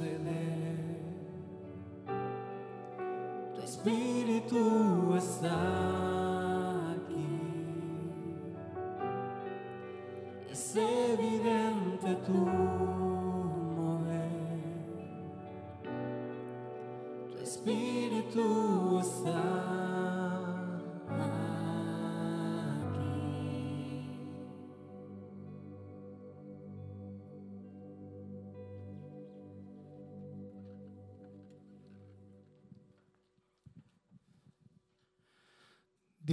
[3.54, 5.97] Tu espíritu está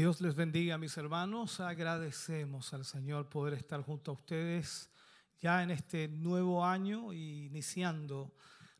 [0.06, 1.60] Dios les bendiga, mis hermanos.
[1.60, 4.92] Agradecemos al Señor poder estar junto a ustedes
[5.42, 8.32] ya en este nuevo año y iniciando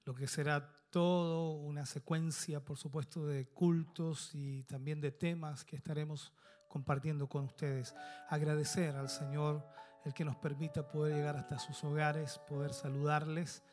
[0.04, 5.78] lo que será todo una secuencia, por supuesto, de cultos y también de temas que
[5.78, 6.32] estaremos
[6.68, 7.96] compartiendo con ustedes.
[8.30, 9.68] Agradecer al Señor
[10.04, 13.64] el que nos permita poder llegar hasta sus hogares, poder saludarles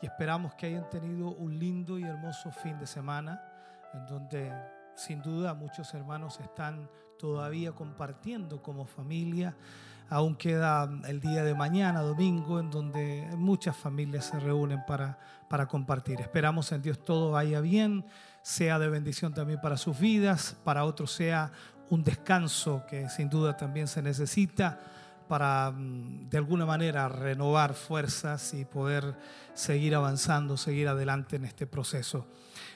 [0.00, 3.44] y esperamos que hayan tenido un lindo y hermoso fin de semana
[3.92, 4.50] en donde
[4.96, 6.88] sin duda muchos hermanos están
[7.18, 9.56] todavía compartiendo como familia.
[10.10, 15.18] Aún queda el día de mañana, domingo, en donde muchas familias se reúnen para,
[15.48, 16.20] para compartir.
[16.20, 18.04] Esperamos en Dios todo vaya bien,
[18.42, 21.50] sea de bendición también para sus vidas, para otros sea
[21.88, 24.80] un descanso que sin duda también se necesita
[25.28, 29.16] para mm, de alguna manera renovar fuerzas y poder
[29.54, 32.26] seguir avanzando, seguir adelante en este proceso.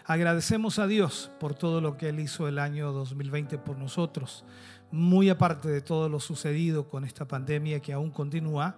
[0.04, 4.44] Agradecemos a Dios por todo lo que Él hizo el año 2020 por nosotros.
[4.90, 8.76] Muy aparte de todo lo sucedido con esta pandemia que aún continúa,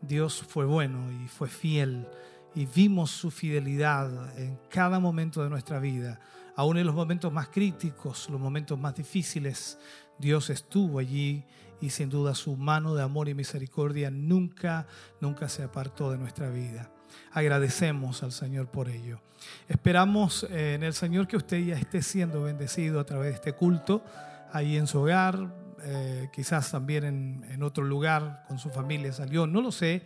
[0.00, 2.06] Dios fue bueno y fue fiel
[2.54, 6.20] y vimos su fidelidad en cada momento de nuestra vida.
[6.56, 9.78] Aún en los momentos más críticos, los momentos más difíciles,
[10.18, 11.44] Dios estuvo allí
[11.80, 14.86] y sin duda su mano de amor y misericordia nunca,
[15.20, 16.90] nunca se apartó de nuestra vida.
[17.32, 19.20] Agradecemos al Señor por ello.
[19.68, 23.52] Esperamos eh, en el Señor que usted ya esté siendo bendecido a través de este
[23.52, 24.04] culto,
[24.52, 25.54] ahí en su hogar,
[25.84, 30.02] eh, quizás también en, en otro lugar con su familia salió, no lo sé,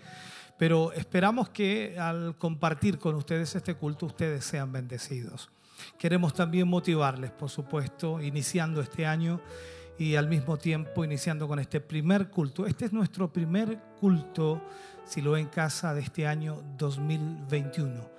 [0.58, 5.50] pero esperamos que al compartir con ustedes este culto ustedes sean bendecidos.
[5.98, 9.40] Queremos también motivarles, por supuesto, iniciando este año
[10.02, 12.66] y al mismo tiempo iniciando con este primer culto.
[12.66, 14.60] Este es nuestro primer culto,
[15.04, 18.10] si lo en casa, de este año 2021.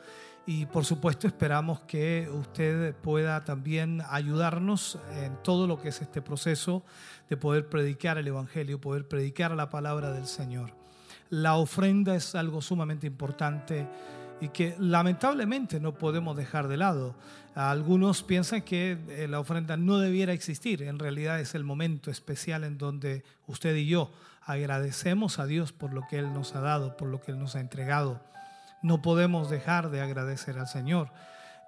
[0.45, 6.21] Y por supuesto esperamos que usted pueda también ayudarnos en todo lo que es este
[6.21, 6.86] proceso
[7.29, 10.71] de poder predicar el Evangelio, poder predicar la palabra del Señor.
[11.29, 13.89] La ofrenda es algo sumamente importante
[14.39, 17.15] y que lamentablemente no podemos dejar de lado.
[17.56, 20.82] Algunos piensan que eh, la ofrenda no debiera existir.
[20.82, 25.93] En realidad es el momento especial en donde usted y yo agradecemos a Dios por
[25.93, 28.22] lo que Él nos ha dado, por lo que Él nos ha entregado.
[28.82, 31.10] No podemos dejar de agradecer al Señor.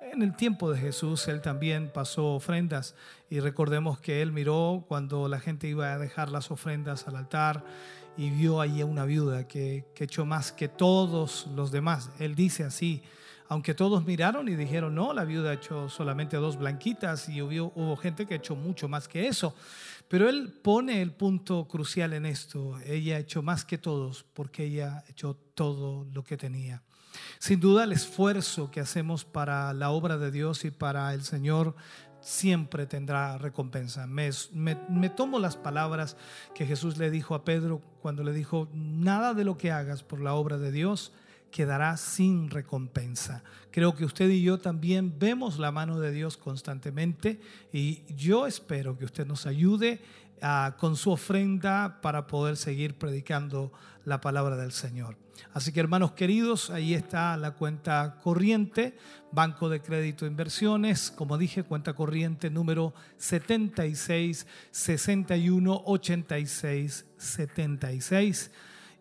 [0.02, 2.96] En el tiempo de Jesús Él también pasó ofrendas
[3.30, 7.64] y recordemos que Él miró cuando la gente iba a dejar las ofrendas al altar
[8.18, 12.10] y vio allí a una viuda que, que echó más que todos los demás.
[12.20, 13.04] Él dice así,
[13.48, 18.26] aunque todos miraron y dijeron, no, la viuda echó solamente dos blanquitas y hubo, gente
[18.26, 19.56] que echó mucho más que eso.
[20.08, 22.80] Pero él pone el punto crucial en esto.
[22.86, 26.84] Ella echó más que todos porque ella echó todo lo que tenía.
[27.40, 31.76] Sin duda el esfuerzo que hacemos para la obra de Dios y para el Señor
[32.26, 34.08] siempre tendrá recompensa.
[34.08, 34.32] Me,
[35.16, 36.18] tomo las palabras
[36.56, 40.20] que Jesús le dijo a Pedro cuando le dijo, nada de lo que hagas por
[40.20, 41.12] la obra de Dios
[41.56, 43.42] quedará sin recompensa.
[43.72, 47.40] Creo que usted y yo también vemos la mano de Dios constantemente
[47.72, 50.02] y yo espero que usted nos ayude
[50.42, 53.72] ah, con su ofrenda para poder seguir predicando
[54.04, 55.16] la palabra del Señor.
[55.54, 58.98] Así que hermanos queridos, ahí está la cuenta corriente,
[59.32, 68.52] Banco de Crédito Inversiones, como dije, cuenta corriente número 76 61 86 76.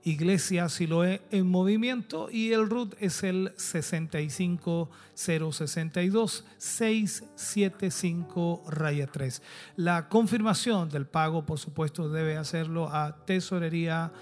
[0.05, 9.40] Iglesia Siloé en movimiento y el RUT es el 65062 675 raya 3.
[9.76, 14.12] La confirmación del pago, por supuesto, debe hacerlo a tesorería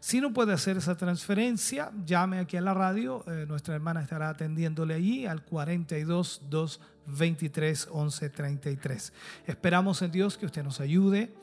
[0.00, 3.24] Si no puede hacer esa transferencia, llame aquí a la radio.
[3.26, 9.12] eh, nuestra hermana estará atendiéndole allí al 42 223 11 33.
[9.46, 11.34] Esperamos en Dios que usted nos ayude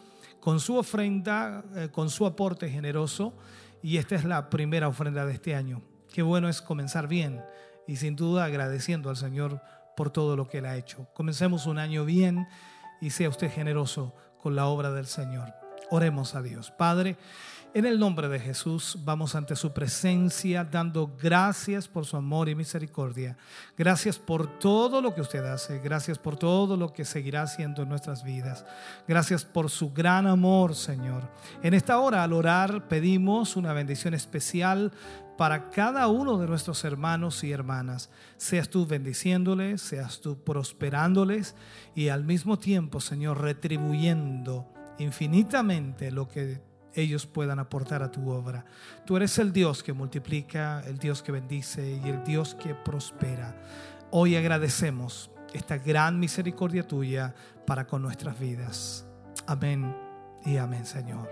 [0.44, 3.34] con su ofrenda, eh, con su aporte generoso.
[3.82, 5.82] Y esta es la primera ofrenda de este año.
[6.12, 7.42] Qué bueno es comenzar bien
[7.88, 9.62] y sin duda agradeciendo al Señor
[9.96, 11.08] por todo lo que Él ha hecho.
[11.14, 12.46] Comencemos un año bien
[13.00, 15.54] y sea usted generoso con la obra del Señor.
[15.90, 16.72] Oremos a Dios.
[16.72, 17.16] Padre,
[17.74, 22.54] en el nombre de Jesús vamos ante su presencia dando gracias por su amor y
[22.54, 23.36] misericordia.
[23.76, 25.80] Gracias por todo lo que usted hace.
[25.80, 28.64] Gracias por todo lo que seguirá haciendo en nuestras vidas.
[29.08, 31.28] Gracias por su gran amor, Señor.
[31.64, 34.92] En esta hora, al orar, pedimos una bendición especial
[35.36, 38.12] para cada uno de nuestros hermanos y hermanas.
[38.38, 41.56] Seas tú bendiciéndoles, seas tú prosperándoles
[41.96, 46.62] y al mismo tiempo, Señor, retribuyendo infinitamente lo que
[46.96, 48.66] ellos puedan aportar a tu obra.
[49.06, 53.56] Tú eres el Dios que multiplica, el Dios que bendice y el Dios que prospera.
[54.12, 57.34] Hoy agradecemos esta gran misericordia tuya
[57.66, 59.06] para con nuestras vidas.
[59.48, 59.96] Amén
[60.46, 61.30] y amén, Señor.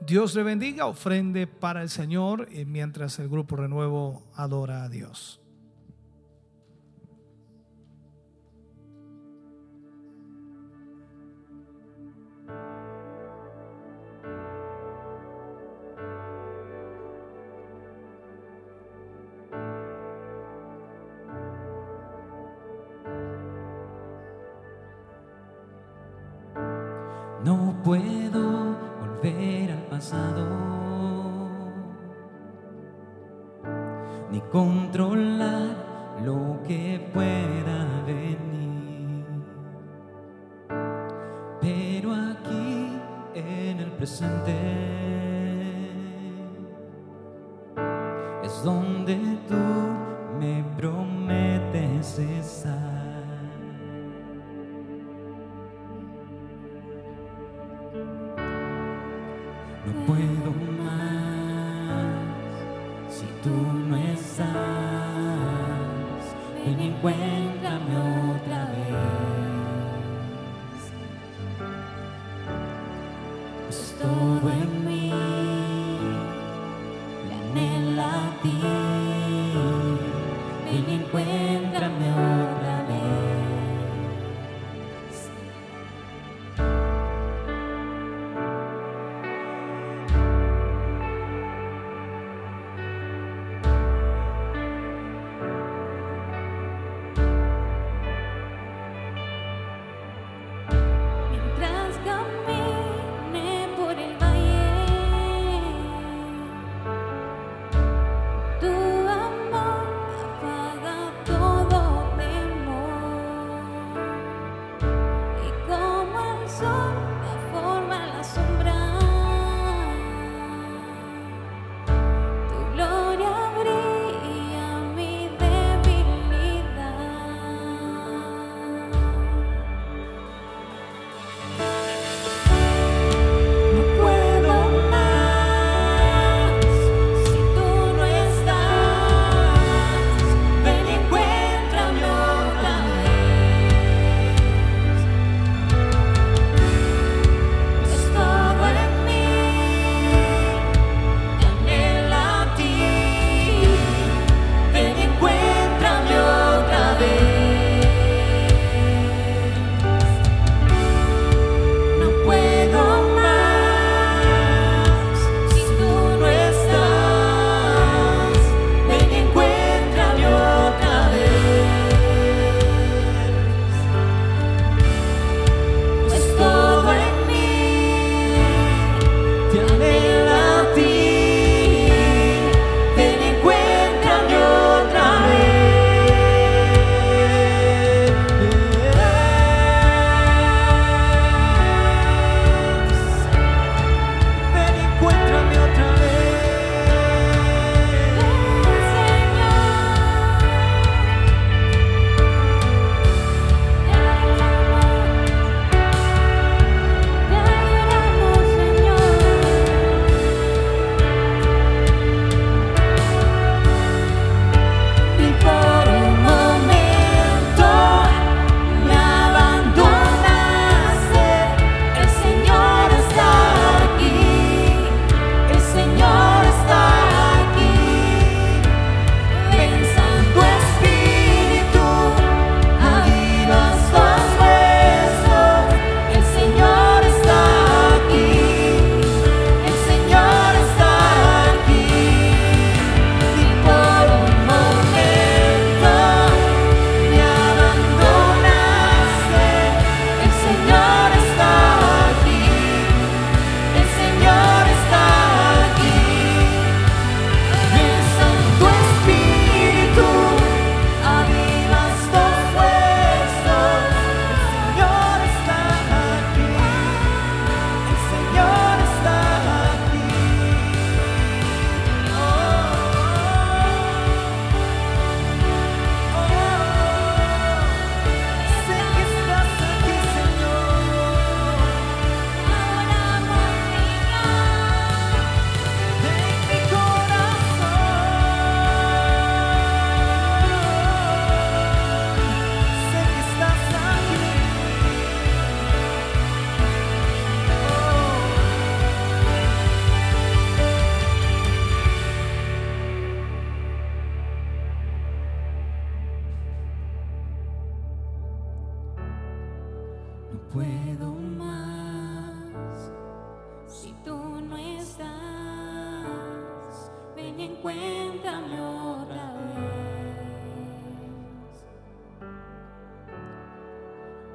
[0.00, 5.40] Dios le bendiga, ofrende para el Señor mientras el grupo Renuevo adora a Dios.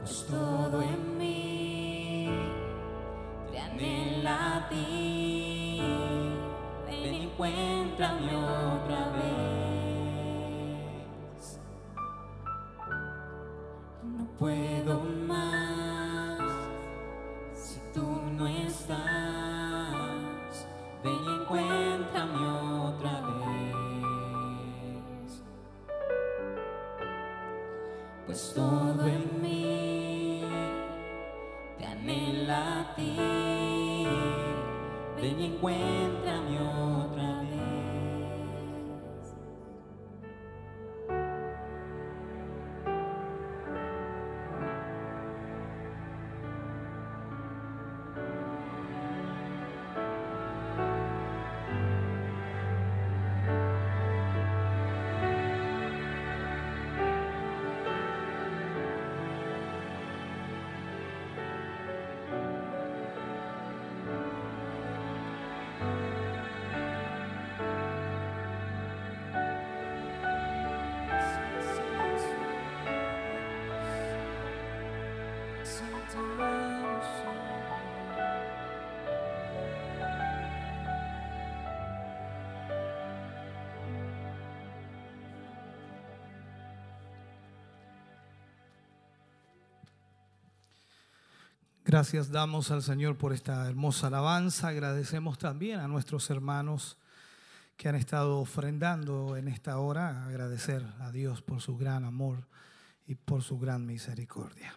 [0.03, 2.27] Pues todo en mí
[3.49, 5.81] te anhela a ti.
[6.85, 7.27] Ven y
[8.35, 9.31] otra vez.
[14.03, 14.72] No puedo
[91.93, 94.69] Gracias damos al Señor por esta hermosa alabanza.
[94.69, 96.97] Agradecemos también a nuestros hermanos
[97.77, 100.25] que han estado ofrendando en esta hora.
[100.25, 102.47] Agradecer a Dios por su gran amor
[103.05, 104.73] y por su gran misericordia.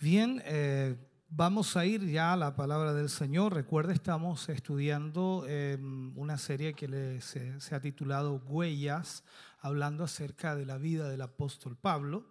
[0.00, 0.96] Bien, eh,
[1.28, 3.54] vamos a ir ya a la palabra del Señor.
[3.54, 5.78] Recuerda, estamos estudiando eh,
[6.16, 9.22] una serie que le- se, se ha titulado Huellas,
[9.60, 12.26] hablando acerca de la vida del apóstol Pablo.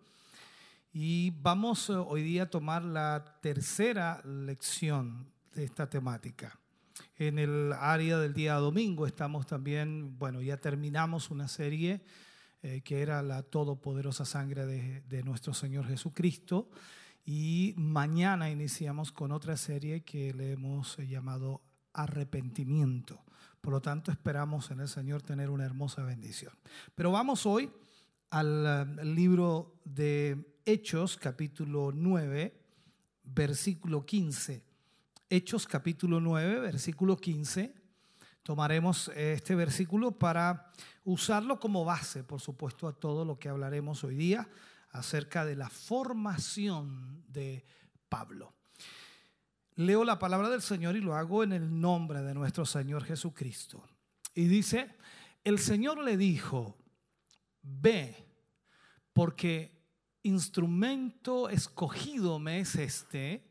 [1.00, 6.60] Y vamos eh, hoy día a tomar la tercera lección de esta temática.
[7.18, 12.02] En el área del día domingo estamos también, bueno, ya terminamos una serie
[12.64, 16.72] eh, que era la todopoderosa sangre de, de nuestro Señor Jesucristo.
[17.24, 21.62] Y mañana iniciamos con otra serie que le hemos eh, llamado
[21.94, 23.24] arrepentimiento.
[23.62, 26.54] Por lo tanto, esperamos en el Señor tener una hermosa bendición.
[26.96, 27.70] Pero vamos hoy
[28.32, 32.54] al libro de Hechos, capítulo 9,
[33.24, 34.62] versículo 15.
[35.30, 37.74] Hechos, capítulo 9, versículo 15.
[38.44, 40.74] Tomaremos este versículo para
[41.06, 44.50] usarlo como base, por supuesto, a todo lo que hablaremos hoy día
[44.90, 47.64] acerca de la formación de
[48.10, 48.54] Pablo.
[49.76, 53.88] Leo la palabra del Señor y lo hago en el nombre de nuestro Señor Jesucristo.
[54.36, 54.98] Y dice,
[55.46, 56.78] el Señor le dijo,
[57.62, 58.18] ve,
[59.14, 59.77] porque
[60.28, 63.44] instrumento escogido me es este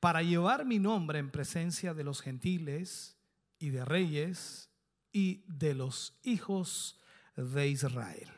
[0.00, 3.16] para llevar mi nombre en presencia de los gentiles
[3.58, 4.70] y de reyes
[5.12, 7.00] y de los hijos
[7.36, 8.28] de Israel.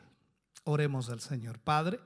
[0.64, 2.00] Oremos al Señor Padre.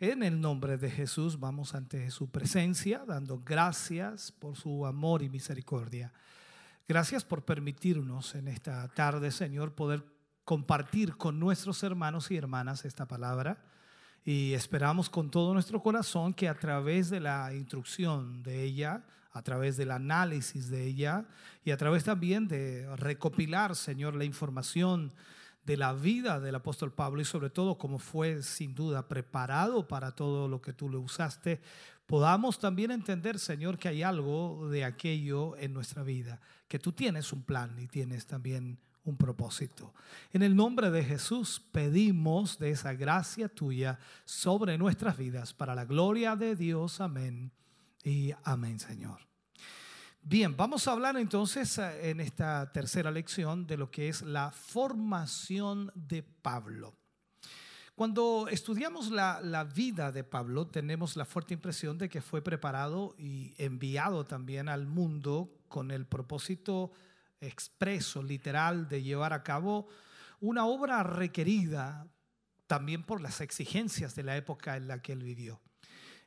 [0.00, 5.30] En el nombre de Jesús vamos ante su presencia, dando gracias por su amor y
[5.30, 6.12] misericordia.
[6.86, 10.04] Gracias por permitirnos en esta tarde, Señor, poder
[10.44, 13.64] compartir con nuestros hermanos y hermanas esta palabra.
[14.26, 19.40] Y esperamos con todo nuestro corazón que a través de la instrucción de ella, a
[19.40, 21.24] través del análisis de ella
[21.64, 25.12] y a través también de recopilar, Señor, la información
[25.64, 30.10] de la vida del apóstol Pablo y sobre todo cómo fue sin duda preparado para
[30.10, 31.60] todo lo que tú le usaste,
[32.06, 37.32] podamos también entender, Señor, que hay algo de aquello en nuestra vida, que tú tienes
[37.32, 38.76] un plan y tienes también
[39.06, 39.94] un propósito.
[40.32, 45.84] En el nombre de Jesús pedimos de esa gracia tuya sobre nuestras vidas para la
[45.84, 47.00] gloria de Dios.
[47.00, 47.52] Amén
[48.04, 49.20] y amén, Señor.
[50.20, 54.50] Bien, vamos a hablar entonces eh, en esta tercera lección de lo que es la
[54.50, 56.96] formación de Pablo.
[57.94, 63.14] Cuando estudiamos la, la, vida de Pablo, tenemos la fuerte impresión de que fue preparado
[63.16, 66.90] y enviado también al mundo con el propósito
[67.40, 69.88] expreso, literal, de llevar a cabo
[70.40, 72.06] una obra requerida
[72.66, 75.60] también por las exigencias de la época en la que él vivió.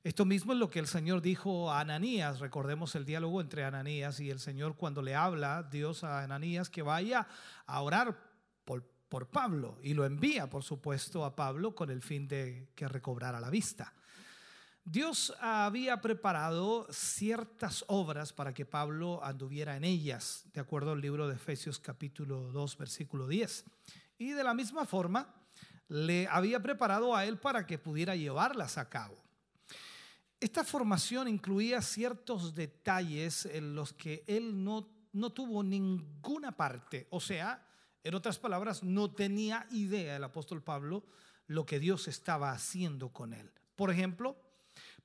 [0.04, 2.40] Esto mismo es lo que el Señor dijo a Ananías.
[2.40, 6.82] Recordemos el diálogo entre Ananías y el Señor cuando le habla Dios a Ananías que
[6.82, 7.28] vaya
[7.66, 8.18] a orar
[8.64, 12.88] por, por Pablo y lo envía, por supuesto, a Pablo con el fin de que
[12.88, 13.94] recobrara la vista.
[14.92, 21.28] Dios había preparado ciertas obras para que Pablo anduviera en ellas, de acuerdo al libro
[21.28, 23.66] de Efesios capítulo 2, versículo 10.
[24.18, 25.32] Y de la misma forma,
[25.90, 29.16] le había preparado a él para que pudiera llevarlas a cabo.
[30.40, 37.20] Esta formación incluía ciertos detalles en los que él no, no tuvo ninguna parte, o
[37.20, 37.64] sea,
[38.04, 41.06] en otras palabras, no tenía idea el apóstol Pablo
[41.46, 43.52] lo que Dios estaba haciendo con él.
[43.76, 44.49] Por ejemplo,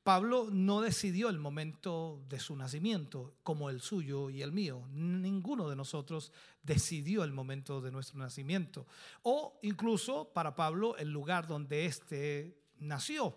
[0.05, 4.87] Pablo no decidió el momento de su nacimiento como el suyo y el mío.
[4.93, 6.31] Ninguno de nosotros
[6.63, 8.87] decidió el momento de nuestro nacimiento.
[9.23, 13.35] O incluso para Pablo el lugar donde éste nació.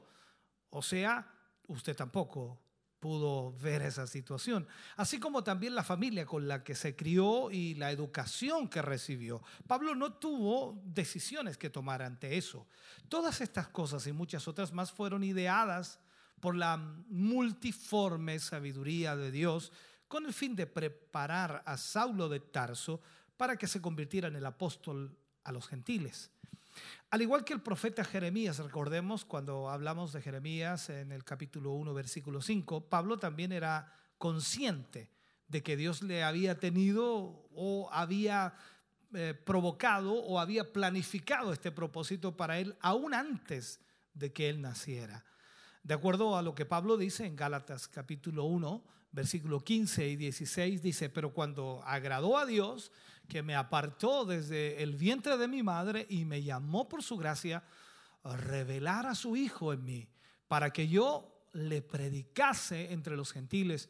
[0.69, 1.33] O sea,
[1.67, 2.59] usted tampoco
[2.99, 4.67] pudo ver esa situación.
[4.97, 9.41] Así como también la familia con la que se crió y la educación que recibió.
[9.67, 12.67] Pablo no tuvo decisiones que tomar ante eso.
[13.07, 16.01] Todas estas cosas y muchas otras más fueron ideadas
[16.39, 19.71] por la multiforme sabiduría de Dios
[20.07, 23.01] con el fin de preparar a Saulo de Tarso
[23.35, 26.31] para que se convirtiera en el apóstol a los gentiles.
[27.09, 31.93] Al igual que el profeta Jeremías, recordemos cuando hablamos de Jeremías en el capítulo 1,
[31.93, 35.09] versículo 5, Pablo también era consciente
[35.47, 38.53] de que Dios le había tenido o había
[39.13, 43.79] eh, provocado o había planificado este propósito para él aún antes
[44.13, 45.23] de que él naciera.
[45.87, 48.83] De acuerdo a lo que Pablo dice en Gálatas capítulo 1,
[49.13, 52.91] versículo 15 y 16, dice, pero cuando agradó a Dios,
[53.29, 57.63] que me apartó desde el vientre de mi madre y me llamó por su gracia,
[58.23, 60.09] a revelar a su Hijo en mí,
[60.49, 63.87] para que yo le predicase entre los gentiles,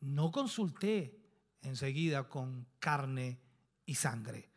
[0.00, 1.18] no consulté
[1.62, 3.40] enseguida con carne
[3.86, 4.50] y sangre.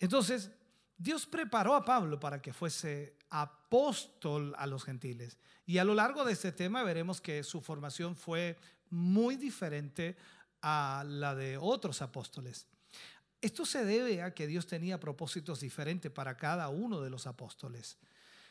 [0.00, 0.50] Entonces,
[0.96, 3.16] Dios preparó a Pablo para que fuese
[3.68, 5.36] apóstol a los gentiles.
[5.66, 8.56] Y a lo largo de este tema veremos que su formación fue
[8.88, 10.16] muy diferente
[10.62, 12.66] a la de otros apóstoles.
[13.42, 17.98] Esto se debe a que Dios tenía propósitos diferentes para cada uno de los apóstoles.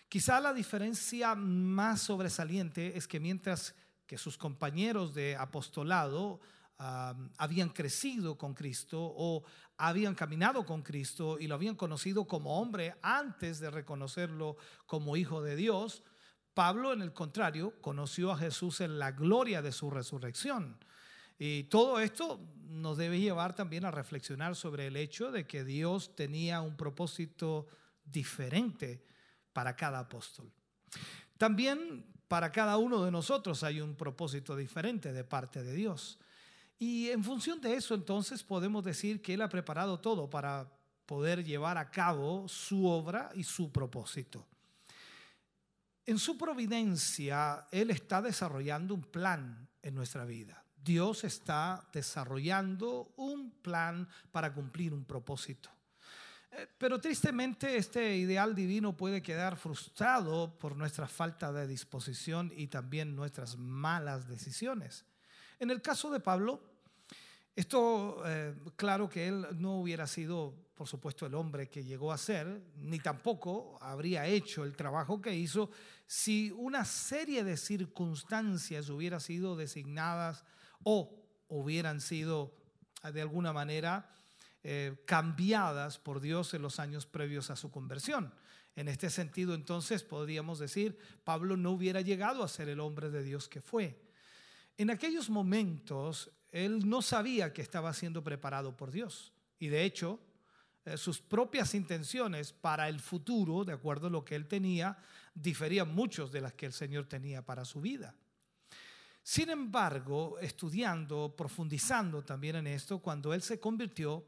[0.07, 3.74] Quizá la diferencia más sobresaliente es que mientras
[4.05, 6.39] que sus compañeros de apostolado
[6.78, 9.43] habían crecido con Cristo o
[9.78, 15.41] habían caminado con Cristo y lo habían conocido como hombre antes de reconocerlo como hijo
[15.41, 16.03] de Dios,
[16.57, 20.75] Pablo, en el contrario, conoció a Jesús en la gloria de su resurrección.
[21.38, 26.15] Y todo esto nos debe llevar también a reflexionar sobre el hecho de que Dios
[26.15, 27.67] tenía un propósito
[28.03, 29.03] diferente
[29.53, 30.51] para cada apóstol.
[31.38, 36.17] También para cada uno de nosotros hay un propósito diferente de parte de Dios.
[36.80, 40.69] Y en función de eso, entonces, podemos decir que Él ha preparado todo para
[41.05, 44.45] poder llevar a cabo su obra y su propósito.
[46.05, 50.63] En su providencia, Él está desarrollando un plan en nuestra vida.
[50.84, 55.69] Dios está desarrollando un plan para cumplir un propósito.
[56.51, 62.67] Eh, pero tristemente este ideal divino puede quedar frustrado por nuestra falta de disposición y
[62.67, 65.05] también nuestras malas decisiones.
[65.60, 66.62] En el caso de Pablo,
[67.55, 72.18] esto, eh, claro que él no hubiera sido, por supuesto, el hombre que llegó a
[72.20, 75.72] ser, ni tampoco habría hecho el trabajo que hizo
[76.05, 80.45] si una serie de circunstancias hubiera sido designadas
[80.84, 81.12] o
[81.47, 82.53] hubieran sido
[83.12, 84.10] de alguna manera
[84.64, 88.34] eh, cambiadas por Dios en los años previos a su conversión.
[88.76, 93.24] En este sentido, entonces, podríamos decir, Pablo no hubiera llegado a ser el hombre de
[93.24, 94.07] Dios que fue.
[94.78, 99.34] En aquellos momentos, él no sabía que estaba siendo preparado por Dios.
[99.57, 100.19] Y de hecho,
[100.86, 104.97] eh, sus propias intenciones para el futuro, de acuerdo a lo que él tenía,
[105.34, 108.15] diferían mucho de las que el Señor tenía para su vida.
[109.23, 114.25] Sin embargo, estudiando, profundizando también en esto, cuando él se convirtió,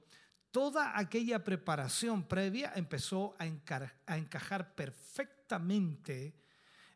[0.52, 3.46] toda aquella preparación previa empezó a,
[4.08, 6.34] a encajar perfectamente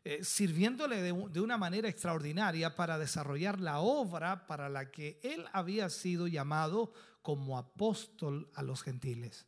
[0.06, 5.88] eh, sirviéndole de, una manera extraordinaria para desarrollar la obra para la que él había
[5.88, 6.92] sido llamado
[7.22, 9.46] como apóstol a los gentiles.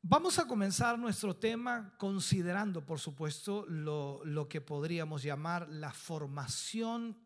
[0.00, 7.18] Vamos a comenzar nuestro tema considerando, por supuesto, lo, lo que podríamos llamar la formación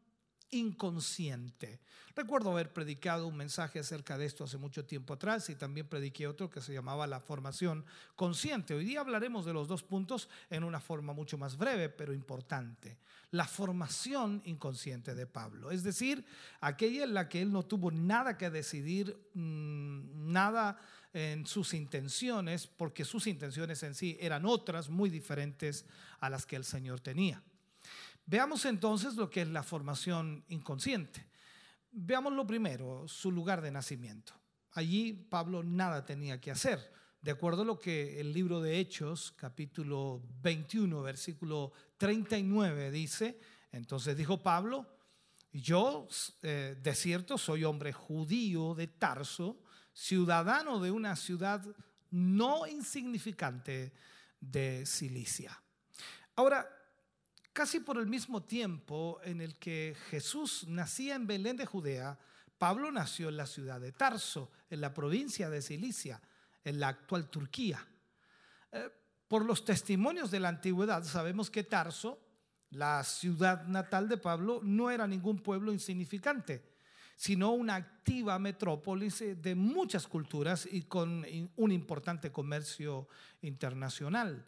[0.50, 1.80] inconsciente.
[2.16, 6.28] Recuerdo haber predicado un mensaje acerca de esto hace mucho tiempo atrás y también prediqué
[6.28, 7.84] otro que se llamaba la formación
[8.14, 8.74] consciente.
[8.74, 12.98] Hoy día hablaremos de los dos puntos en una forma mucho más breve, pero importante.
[13.32, 16.24] La formación inconsciente de Pablo, es decir,
[16.60, 20.78] aquella en la que él no tuvo nada que decidir, mmm, nada
[21.12, 25.84] en sus intenciones, porque sus intenciones en sí eran otras muy diferentes
[26.20, 27.42] a las que el Señor tenía.
[28.26, 31.26] Veamos entonces lo que es la formación inconsciente.
[31.90, 34.32] Veamos lo primero, su lugar de nacimiento.
[34.72, 36.92] Allí Pablo nada tenía que hacer.
[37.20, 43.38] De acuerdo a lo que el libro de Hechos, capítulo 21, versículo 39 dice,
[43.72, 44.98] entonces dijo Pablo,
[45.52, 46.08] yo
[46.42, 49.62] eh, de cierto soy hombre judío de Tarso,
[49.92, 51.64] ciudadano de una ciudad
[52.10, 53.92] no insignificante
[54.40, 55.62] de Cilicia.
[56.36, 56.68] Ahora,
[57.54, 62.18] casi por el mismo tiempo en el que Jesús nacía en Belén de Judea,
[62.58, 66.20] Pablo nació en la ciudad de Tarso, en la provincia de Cilicia,
[66.64, 67.86] en la actual Turquía.
[68.72, 68.90] Eh,
[69.28, 72.18] por los testimonios de la antigüedad sabemos que Tarso,
[72.70, 76.74] la ciudad natal de Pablo, no era ningún pueblo insignificante,
[77.14, 81.24] sino una activa metrópolis eh, de muchas culturas y con
[81.54, 83.06] un importante comercio
[83.42, 84.44] internacional.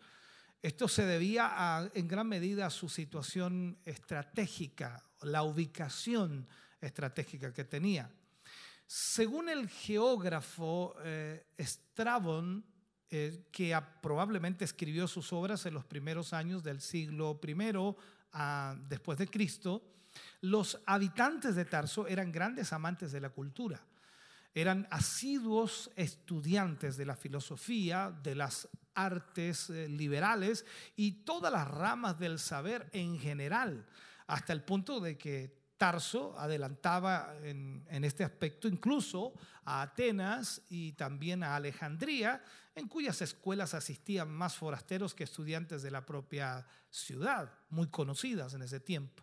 [0.66, 6.48] Esto se debía en gran medida a su situación estratégica, la ubicación
[6.80, 8.10] estratégica que tenía.
[8.84, 12.66] Según el geógrafo eh, Strabon,
[13.08, 19.28] eh, que probablemente escribió sus obras en los primeros años del siglo I después de
[19.28, 19.84] Cristo,
[20.40, 23.86] los habitantes de Tarso eran grandes amantes de la cultura.
[24.52, 30.64] Eran asiduos estudiantes de la filosofía, de las artes eh, liberales
[30.96, 33.86] y todas las ramas del saber en general,
[34.26, 39.34] hasta el punto de que Tarso adelantaba en, este aspecto incluso
[39.64, 42.42] a Atenas y también a Alejandría,
[42.74, 48.62] en cuyas escuelas asistían más forasteros que estudiantes de la propia ciudad, muy conocidas en
[48.62, 49.22] ese tiempo.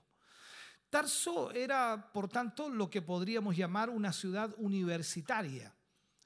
[0.92, 5.74] Tarso era, por tanto, lo que podríamos llamar una ciudad universitaria.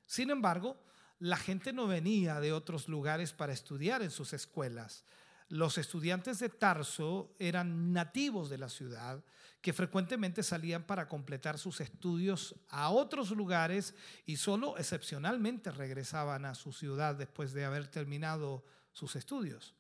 [0.05, 0.77] Sin embargo,
[1.20, 5.03] la gente no venía de otros lugares para estudiar en sus escuelas.
[5.49, 9.24] Los estudiantes de Tarso eran nativos de la ciudad
[9.61, 13.95] que frecuentemente salían para completar sus estudios a otros lugares
[14.26, 19.74] y solo excepcionalmente regresaban a su ciudad después de haber terminado sus estudios.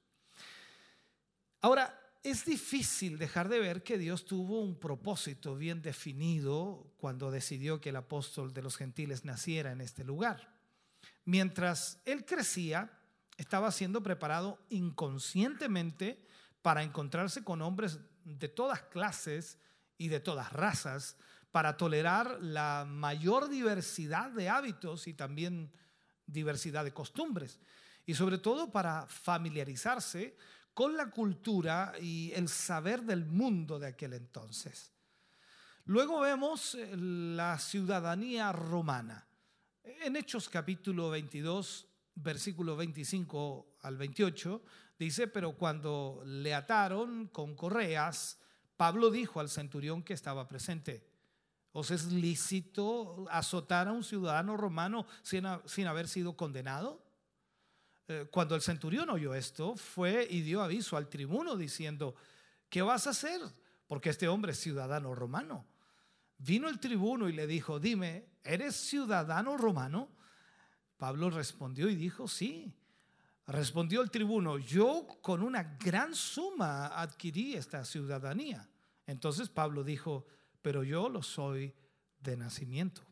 [1.61, 7.79] Ahora, es difícil dejar de ver que Dios tuvo un propósito bien definido cuando decidió
[7.79, 10.56] que el apóstol de los gentiles naciera en este lugar.
[11.27, 12.89] Mientras él crecía,
[13.35, 16.25] estaba siendo preparado inconscientemente
[16.61, 19.57] para encontrarse con hombres de todas clases
[19.97, 21.17] y de todas razas,
[21.51, 25.69] para tolerar la mayor diversidad de hábitos y también
[26.25, 27.59] diversidad de costumbres,
[28.05, 30.37] y sobre todo para familiarizarse
[30.73, 34.93] con la cultura y el saber del mundo de aquel entonces.
[35.83, 39.26] Luego vemos eh, la ciudadanía romana.
[39.87, 44.61] En Hechos capítulo 22, versículo 25 al 28,
[44.99, 48.37] dice, pero cuando le ataron con correas,
[48.75, 51.07] Pablo dijo al centurión que estaba presente,
[51.71, 57.01] ¿os es lícito azotar a un ciudadano romano sin, sin haber sido condenado?
[58.09, 62.13] Eh, cuando el centurión oyó esto, fue y dio aviso al tribuno diciendo,
[62.69, 63.39] ¿qué vas a hacer?
[63.87, 65.65] Porque este hombre es ciudadano romano.
[66.39, 70.09] Vino el tribuno y le dijo, dime, ¿eres ciudadano romano?
[70.97, 72.73] Pablo respondió y dijo, sí.
[73.45, 78.67] Respondió el tribuno, yo con una gran suma adquirí esta ciudadanía.
[79.05, 80.25] Entonces Pablo dijo,
[80.61, 81.73] pero yo lo soy
[82.19, 83.03] de nacimiento.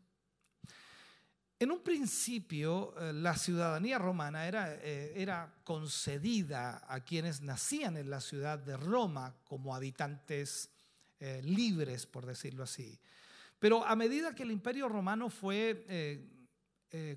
[1.57, 8.09] En un principio, eh, la ciudadanía romana era, eh, era, concedida a quienes nacían en
[8.09, 10.69] la ciudad de Roma como habitantes
[11.21, 12.99] eh, libres, por decirlo así.
[13.59, 16.31] Pero a medida que el imperio romano fue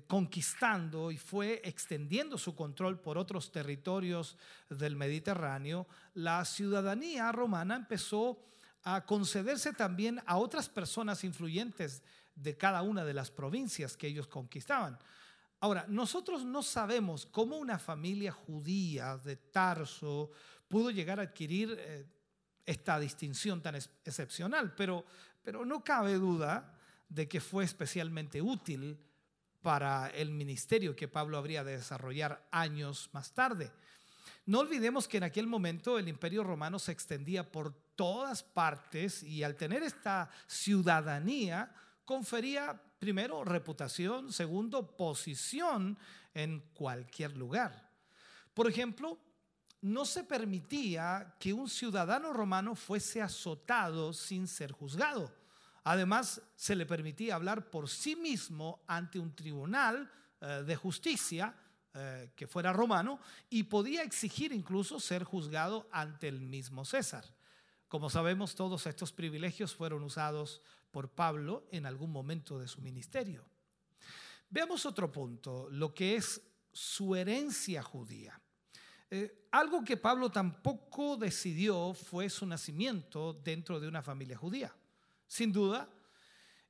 [0.07, 4.37] conquistando y fue extendiendo su control por otros territorios
[4.69, 8.43] del Mediterráneo, la ciudadanía romana empezó
[8.83, 12.03] a concederse también a otras personas influyentes
[12.35, 14.97] de cada una de las provincias que ellos conquistaban.
[15.59, 20.31] Ahora, nosotros no sabemos cómo una familia judía de Tarso
[20.69, 22.05] pudo llegar a adquirir eh,
[22.65, 25.03] esta distinción tan excepcional, pero,
[25.43, 26.77] pero no cabe duda
[27.07, 28.97] de que fue especialmente útil
[29.61, 33.71] para el ministerio que Pablo habría de desarrollar años más tarde.
[34.45, 39.43] No olvidemos que en aquel momento el imperio romano se extendía por todas partes y
[39.43, 41.73] al tener esta ciudadanía,
[42.05, 45.97] confería primero reputación, segundo posición
[46.33, 47.89] en cualquier lugar.
[48.53, 49.17] Por ejemplo,
[49.81, 55.31] no se permitía que un ciudadano romano fuese azotado sin ser juzgado.
[55.83, 60.11] Además, se le permitía hablar por sí mismo ante un tribunal
[60.41, 61.55] eh, de justicia
[61.93, 63.19] eh, que fuera romano
[63.49, 67.25] y podía exigir incluso ser juzgado ante el mismo César.
[67.87, 70.61] Como sabemos, todos estos privilegios fueron usados
[70.91, 73.45] por Pablo en algún momento de su ministerio.
[74.49, 78.39] Veamos otro punto, lo que es su herencia judía.
[79.11, 84.73] Eh, algo que Pablo tampoco decidió fue su nacimiento dentro de una familia judía.
[85.27, 85.89] Sin duda,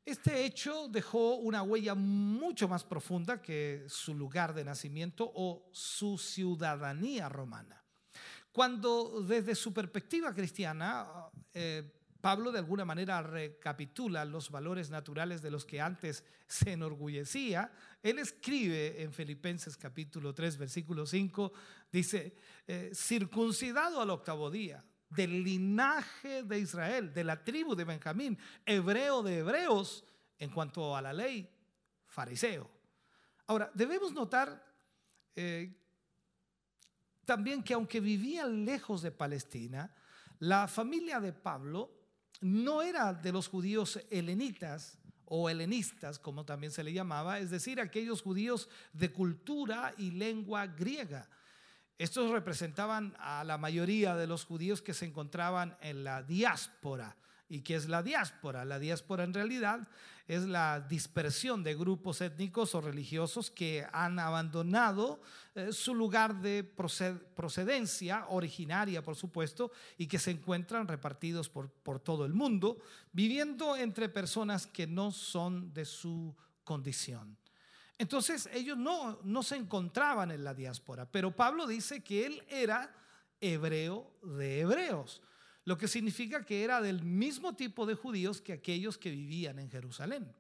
[0.06, 6.18] este hecho dejó una huella mucho más profunda que su lugar de nacimiento o su
[6.18, 7.84] ciudadanía romana.
[8.52, 15.52] Cuando desde su perspectiva cristiana, eh, Pablo de alguna manera recapitula los valores naturales de
[15.52, 17.72] los que antes se enorgullecía.
[18.04, 21.54] Él escribe en Filipenses capítulo 3, versículo 5,
[21.92, 22.36] dice,
[22.68, 29.24] eh, circuncidado al octavo día, del linaje de Israel, de la tribu de Benjamín, hebreo
[29.24, 30.04] de hebreos,
[30.38, 31.50] en cuanto a la ley,
[32.06, 32.70] fariseo.
[33.48, 34.64] Ahora, debemos notar
[35.36, 35.74] eh,
[37.26, 39.94] también que aunque vivía lejos de Palestina,
[40.40, 41.99] la familia de Pablo
[42.42, 47.80] no era de los judíos helenitas o helenistas, como también se le llamaba, es decir,
[47.80, 51.30] aquellos judíos de cultura y lengua griega.
[51.98, 57.16] Estos representaban a la mayoría de los judíos que se encontraban en la diáspora
[57.50, 58.64] ¿Y qué es la diáspora?
[58.64, 59.88] La diáspora en realidad
[60.30, 65.20] es la dispersión de grupos étnicos o religiosos que han abandonado
[65.56, 72.26] eh, su lugar de procedencia originaria, por supuesto, y que se encuentran repartidos por, todo
[72.26, 72.78] el mundo,
[73.12, 77.36] viviendo entre personas que no son de su condición.
[77.98, 82.96] Entonces ellos no se encontraban en la diáspora, pero Pablo dice que él era
[83.42, 85.24] hebreo de hebreos
[85.70, 89.70] lo que significa que era del mismo tipo de judíos que aquellos que vivían en
[89.70, 90.36] Jerusalén.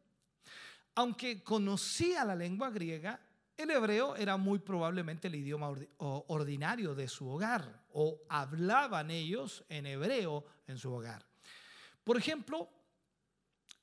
[0.95, 3.22] Aunque conocía la lengua griega,
[3.56, 9.85] el hebreo era muy probablemente el idioma ordinario de su hogar o hablaban ellos en
[9.85, 11.23] hebreo en su hogar.
[12.03, 12.68] Por ejemplo,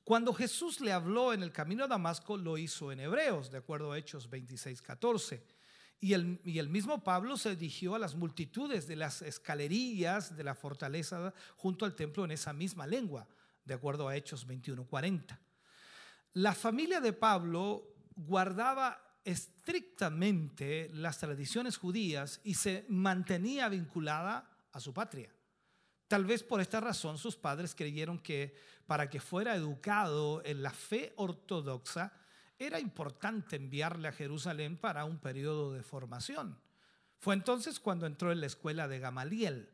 [0.03, 3.93] cuando Jesús le habló en el camino a Damasco, lo hizo en hebreos, de acuerdo
[3.93, 5.47] a Hechos 26, 14.
[5.99, 11.33] Y el, mismo Pablo se dirigió a las multitudes de las escalerillas de la fortaleza
[11.57, 13.27] junto al templo en esa misma lengua,
[13.65, 15.39] de acuerdo a Hechos 21:40.
[16.35, 24.93] La familia de Pablo guardaba estrictamente las tradiciones judías y se mantenía vinculada a su
[24.93, 25.35] patria.
[26.09, 28.55] Tal vez por esta razón sus padres creyeron que
[28.87, 32.13] para que fuera educado en la fe ortodoxa,
[32.59, 36.59] era importante enviarle a Jerusalén para un periodo de formación.
[37.19, 39.71] Fue entonces cuando entró en la escuela de Gamaliel,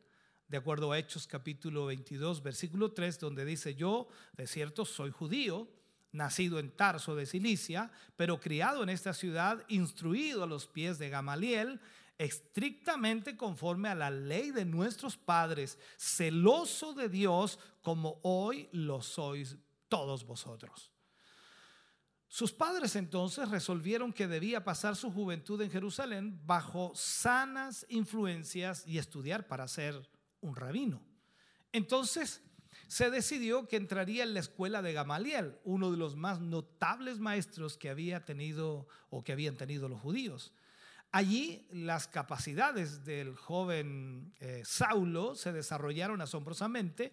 [0.49, 5.69] de acuerdo a Hechos capítulo 22, versículo 3, donde dice, yo de cierto soy judío,
[6.13, 11.09] nacido en Tarso de Cilicia, pero criado en esta ciudad, instruido a los pies de
[11.09, 11.81] Gamaliel,
[12.19, 19.57] estrictamente conforme a la ley de nuestros padres, celoso de Dios como hoy lo sois
[19.89, 20.92] todos vosotros.
[22.33, 28.97] Sus padres entonces resolvieron que debía pasar su juventud en Jerusalén bajo sanas influencias y
[28.97, 30.09] estudiar para ser
[30.41, 31.03] un rabino.
[31.73, 32.43] Entonces
[32.87, 37.77] se decidió que entraría en la escuela de Gamaliel, uno de los más notables maestros
[37.77, 40.55] que había tenido o que habían tenido los judíos.
[41.11, 47.13] Allí las capacidades del joven eh, Saulo se desarrollaron asombrosamente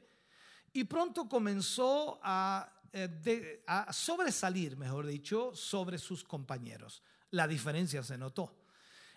[0.71, 7.01] y pronto comenzó a eh, a sobresalir, mejor dicho, sobre sus compañeros.
[7.31, 8.55] La diferencia se notó.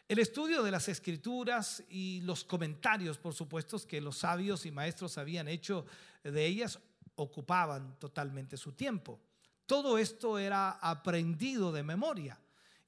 [0.09, 5.17] El estudio de las escrituras y los comentarios, por supuesto, que los sabios y maestros
[5.17, 5.87] habían hecho
[6.23, 6.79] de ellas,
[7.15, 9.21] ocupaban totalmente su tiempo.
[9.65, 12.39] Todo esto era aprendido de memoria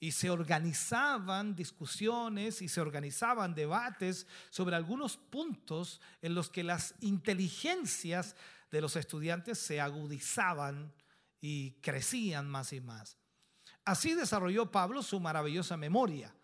[0.00, 6.94] y se organizaban discusiones y se organizaban debates sobre algunos puntos en los que las
[7.00, 8.36] inteligencias
[8.70, 10.92] de los estudiantes se agudizaban
[11.40, 13.18] y crecían más y más.
[13.84, 16.34] Así desarrolló Pablo su maravillosa memoria,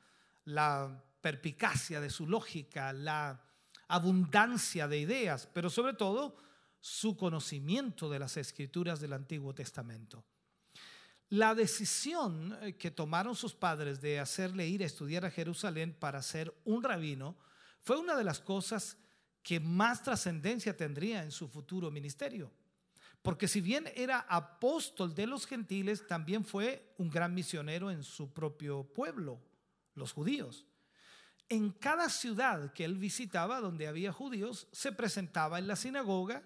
[0.44, 3.42] la perpicacia de su lógica, la
[3.88, 6.36] abundancia de ideas, pero sobre todo
[6.80, 10.24] su conocimiento de las escrituras del Antiguo Testamento.
[11.28, 16.22] La decisión eh, que tomaron sus padres de hacerle ir a estudiar a Jerusalén para
[16.22, 17.36] ser un rabino
[17.82, 19.09] fue una de las cosas que
[19.60, 22.52] más trascendencia tendría en su futuro ministerio.
[23.22, 28.32] Porque si bien era apóstol de los gentiles, también fue un gran misionero en su
[28.32, 29.38] propio pueblo,
[29.94, 30.64] los judíos.
[31.48, 36.42] En cada ciudad que él visitaba donde había judíos, se presentaba en la sinagoga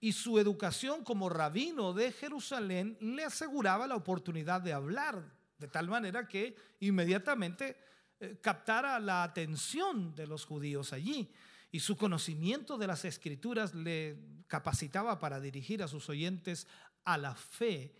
[0.00, 5.24] y su educación como rabino de Jerusalén le aseguraba la oportunidad de hablar,
[5.58, 7.76] de tal manera que inmediatamente
[8.18, 11.32] eh, captara la atención de los judíos allí.
[11.72, 16.68] Y su conocimiento de las escrituras le capacitaba para dirigir a sus oyentes
[17.04, 17.96] a la fe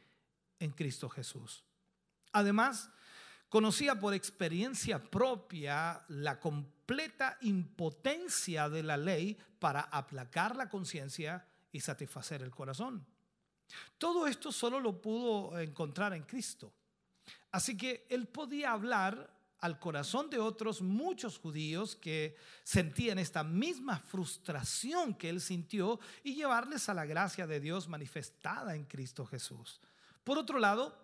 [0.59, 1.65] en Cristo Jesús.
[2.33, 2.91] Además,
[3.49, 11.81] conocía por experiencia propia la completa impotencia de la ley para aplacar la conciencia y
[11.81, 13.07] satisfacer el corazón.
[13.97, 16.75] Todo esto solo lo pudo encontrar en Cristo.
[17.51, 19.31] Así que él podía hablar
[19.63, 26.35] al corazón de otros muchos judíos que sentían esta misma frustración que él sintió y
[26.35, 29.81] llevarles a la gracia de Dios manifestada en Cristo Jesús.
[30.25, 30.99] Por otro lado,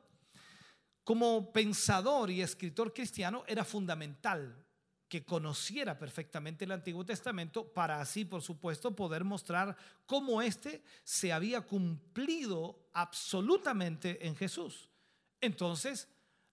[1.05, 4.67] como pensador y escritor cristiano era fundamental
[5.09, 11.33] que conociera perfectamente el Antiguo Testamento para así, por supuesto, poder mostrar cómo éste se
[11.33, 14.91] había cumplido absolutamente en Jesús.
[15.41, 16.09] Entonces,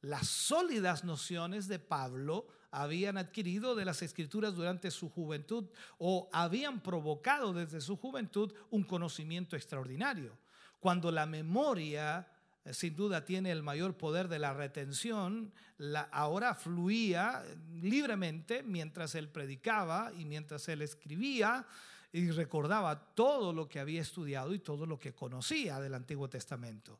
[0.05, 5.65] las sólidas nociones de Pablo habían adquirido de las escrituras durante su juventud
[5.97, 10.37] o habían provocado desde su juventud un conocimiento extraordinario.
[10.79, 12.27] Cuando la memoria
[12.63, 19.15] eh, sin duda tiene el mayor poder de la retención, la, ahora fluía libremente mientras
[19.15, 21.65] él predicaba y mientras él escribía
[22.13, 26.99] y recordaba todo lo que había estudiado y todo lo que conocía del Antiguo Testamento.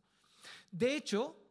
[0.72, 1.45] De hecho,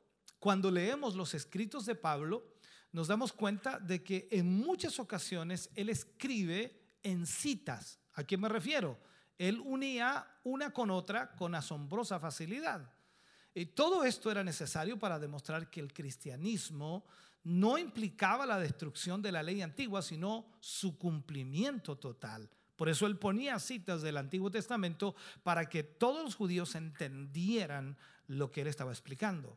[0.44, 2.44] cuando leemos los escritos de Pablo,
[2.92, 7.98] nos damos cuenta de que en muchas ocasiones él escribe en citas.
[8.12, 8.98] ¿A qué me refiero?
[9.38, 12.92] Él unía una con otra con asombrosa facilidad.
[13.54, 17.06] Y todo esto era necesario para demostrar que el cristianismo
[17.42, 22.50] no implicaba la destrucción de la ley antigua, sino su cumplimiento total.
[22.76, 27.96] Por eso él ponía citas del Antiguo Testamento para que todos los judíos entendieran
[28.26, 29.56] lo que él estaba explicando.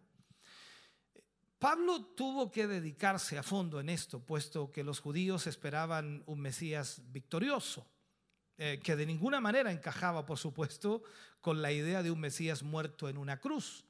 [1.60, 7.02] Pablo tuvo que dedicarse a fondo en esto, puesto que los judíos esperaban un Mesías
[7.12, 7.88] victorioso,
[8.58, 11.02] eh, que de ninguna manera encajaba, por supuesto,
[11.42, 13.86] con la idea de un Mesías muerto en una cruz.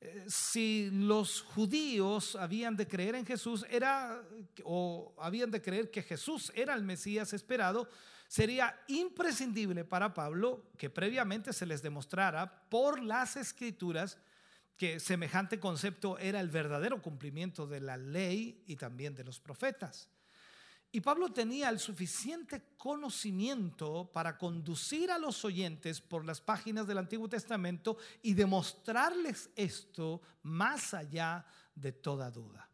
[0.00, 4.22] Eh, si los judíos habían de creer en Jesús, era,
[4.64, 7.88] o habían de creer que Jesús era el Mesías esperado,
[8.28, 14.18] sería imprescindible para Pablo que previamente se les demostrara por las escrituras
[14.78, 20.08] que semejante concepto era el verdadero cumplimiento de la ley y también de los profetas.
[20.90, 26.98] Y Pablo tenía el suficiente conocimiento para conducir a los oyentes por las páginas del
[26.98, 31.44] Antiguo Testamento y demostrarles esto más allá
[31.74, 32.70] de toda duda.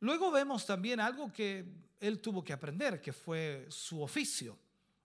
[0.00, 1.66] Luego vemos también algo que
[1.98, 4.56] él tuvo que aprender, que fue su oficio.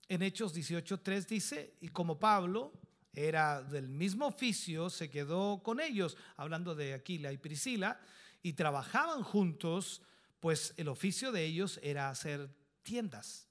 [0.07, 2.71] En Hechos 18.3 dice, y como Pablo,
[3.13, 7.99] era del mismo oficio, se quedó con ellos, hablando de Aquila y Priscila,
[8.41, 10.01] y trabajaban juntos,
[10.39, 12.49] pues el oficio de ellos era hacer
[12.83, 13.47] tiendas.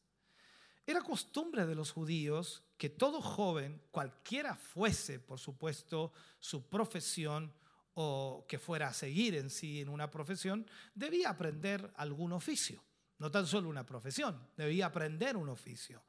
[0.87, 7.53] Era costumbre de los judíos que todo joven, cualquiera fuese, por supuesto, su profesión
[7.95, 12.83] o que fuera a seguir en sí en una profesión, debía aprender algún oficio.
[13.19, 16.03] No tan solo una profesión, debía aprender un oficio.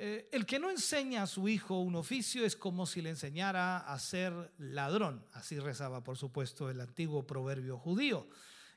[0.00, 3.78] Eh, el que no enseña a su hijo un oficio es como si le enseñara
[3.78, 5.26] a ser ladrón.
[5.32, 8.28] Así rezaba, por supuesto, el antiguo proverbio judío.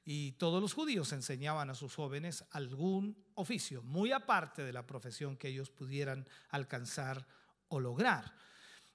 [0.04, 5.38] Y todos los judíos enseñaban a sus jóvenes algún oficio, muy aparte de la profesión
[5.38, 7.28] que ellos pudieran alcanzar
[7.68, 8.34] o lograr.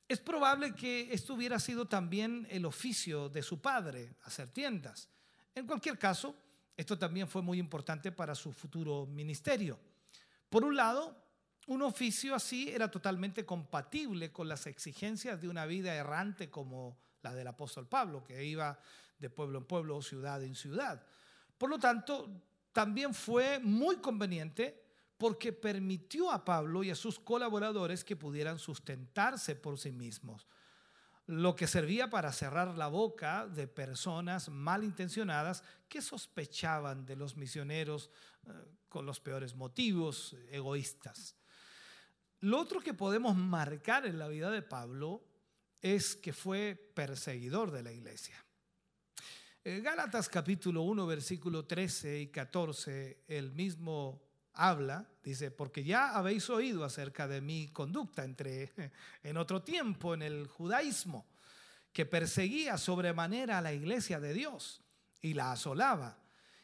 [0.09, 5.09] Es probable que esto hubiera sido también el oficio de su padre, hacer tiendas.
[5.55, 6.35] En cualquier caso,
[6.77, 9.79] esto también fue muy importante para su futuro ministerio.
[10.51, 11.26] Por un lado,
[11.67, 17.35] un oficio así era totalmente compatible con las exigencias de una vida errante como la
[17.35, 18.79] del apóstol Pablo, que iba
[19.19, 21.05] de pueblo en pueblo, ciudad en ciudad.
[21.59, 24.85] Por lo tanto, también fue muy conveniente
[25.17, 30.47] porque permitió a Pablo y a sus colaboradores que pudieran sustentarse por sí mismos,
[31.27, 38.11] lo que servía para cerrar la boca de personas malintencionadas que sospechaban de los misioneros
[38.47, 38.51] eh,
[38.89, 41.35] con los peores motivos, egoístas.
[42.47, 45.21] Lo otro que podemos marcar en la vida de Pablo
[45.83, 48.37] es que fue perseguidor de la iglesia.
[49.65, 56.49] En Gálatas capítulo 1, versículo 13 y 14, el mismo habla, dice, porque ya habéis
[56.49, 58.73] oído acerca de mi conducta entre,
[59.25, 61.27] en otro tiempo en el judaísmo,
[61.93, 64.85] que perseguía sobremanera a la iglesia de Dios
[65.21, 66.17] y la asolaba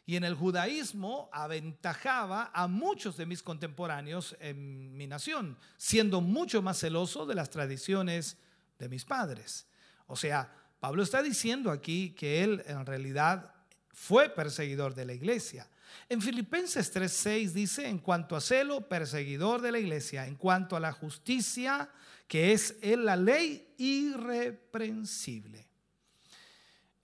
[0.05, 6.61] y en el judaísmo aventajaba a muchos de mis contemporáneos en mi nación, siendo mucho
[6.62, 8.37] más celoso de las tradiciones
[8.79, 9.66] de mis padres.
[10.07, 13.55] O sea, Pablo está diciendo aquí que él en realidad
[13.91, 15.69] fue perseguidor de la iglesia.
[16.09, 20.81] En Filipenses 3:6 dice, en cuanto a celo, perseguidor de la iglesia, en cuanto a
[20.81, 21.89] la justicia,
[22.27, 25.72] que es en la ley irreprensible.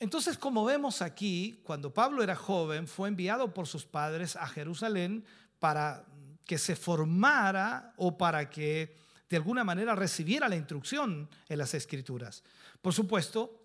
[0.01, 5.25] Entonces, como vemos aquí, cuando Pablo era joven, fue enviado por sus padres a Jerusalén
[5.59, 6.05] para
[6.45, 8.97] que se formara o para que
[9.29, 12.43] de alguna manera recibiera la instrucción en las escrituras.
[12.81, 13.63] Por supuesto,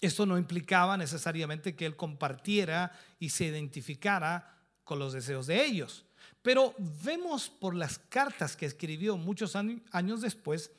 [0.00, 6.04] esto no implicaba necesariamente que él compartiera y se identificara con los deseos de ellos.
[6.42, 10.70] Pero vemos por las cartas que escribió muchos años después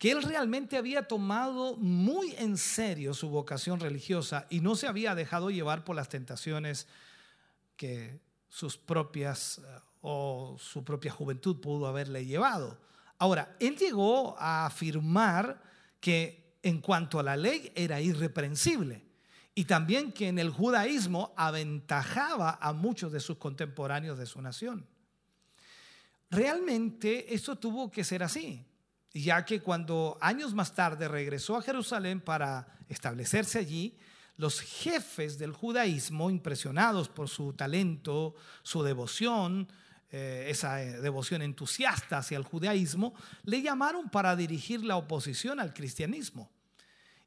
[0.00, 5.14] que él realmente había tomado muy en serio su vocación religiosa y no se había
[5.14, 6.86] dejado llevar por las tentaciones
[7.76, 8.18] que
[8.48, 12.80] sus propias eh, o su propia juventud pudo haberle llevado.
[13.18, 15.62] Ahora, él llegó a afirmar
[16.00, 19.04] que en cuanto a la ley era irreprensible
[19.54, 24.86] y también que en el judaísmo aventajaba a muchos de sus contemporáneos de su nación.
[26.30, 28.64] Realmente eso tuvo que ser así,
[29.12, 33.96] ya que cuando años más tarde regresó a Jerusalén para establecerse allí,
[34.36, 39.68] los jefes del judaísmo, impresionados por su talento, su devoción,
[40.12, 43.14] eh, esa eh, devoción entusiasta hacia el judaísmo,
[43.44, 46.50] le llamaron para dirigir la oposición al cristianismo.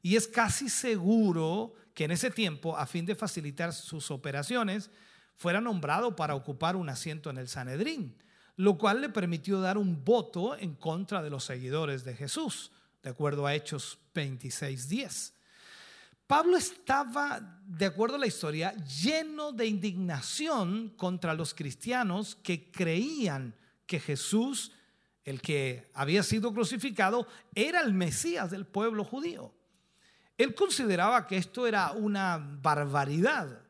[0.02, 4.90] Y es casi seguro que en ese tiempo, a fin de facilitar sus operaciones,
[5.36, 8.16] fuera nombrado para ocupar un asiento en el Sanedrín,
[8.56, 12.70] lo cual le permitió dar un voto en contra de los seguidores de Jesús,
[13.02, 15.32] de acuerdo a Hechos 26.10.
[16.26, 23.54] Pablo estaba, de acuerdo a la historia, lleno de indignación contra los cristianos que creían
[23.86, 24.72] que Jesús,
[25.24, 29.52] el que había sido crucificado, era el Mesías del pueblo judío.
[30.38, 33.63] Él consideraba que esto era una barbaridad.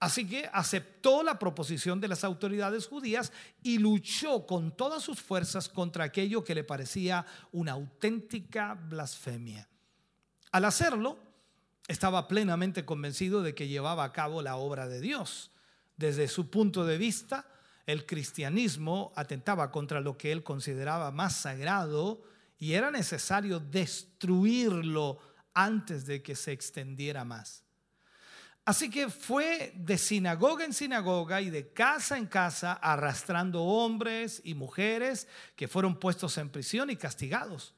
[0.00, 5.68] Así que aceptó la proposición de las autoridades judías y luchó con todas sus fuerzas
[5.68, 9.68] contra aquello que le parecía una auténtica blasfemia.
[10.52, 11.18] Al hacerlo,
[11.88, 15.50] estaba plenamente convencido de que llevaba a cabo la obra de Dios.
[15.96, 17.46] Desde su punto de vista,
[17.86, 22.22] el cristianismo atentaba contra lo que él consideraba más sagrado
[22.58, 25.18] y era necesario destruirlo
[25.54, 27.64] antes de que se extendiera más.
[28.68, 34.52] Así que fue de sinagoga en sinagoga y de casa en casa arrastrando hombres y
[34.52, 35.26] mujeres
[35.56, 37.72] que fueron puestos en prisión y castigados.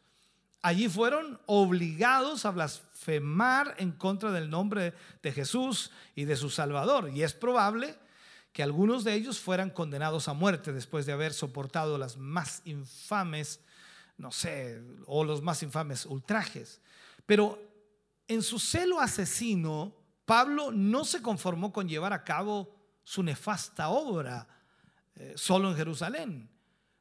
[0.62, 4.93] Allí fueron obligados a blasfemar en contra del nombre
[5.23, 7.09] de Jesús y de su Salvador.
[7.15, 7.95] Y es probable
[8.53, 13.61] que algunos de ellos fueran condenados a muerte después de haber soportado las más infames,
[14.19, 16.81] no sé, o los más infames ultrajes.
[17.27, 17.62] Pero
[18.27, 19.99] en su celo asesino,
[20.31, 24.47] Pablo no se conformó con llevar a cabo su nefasta obra
[25.16, 26.51] eh, solo en Jerusalén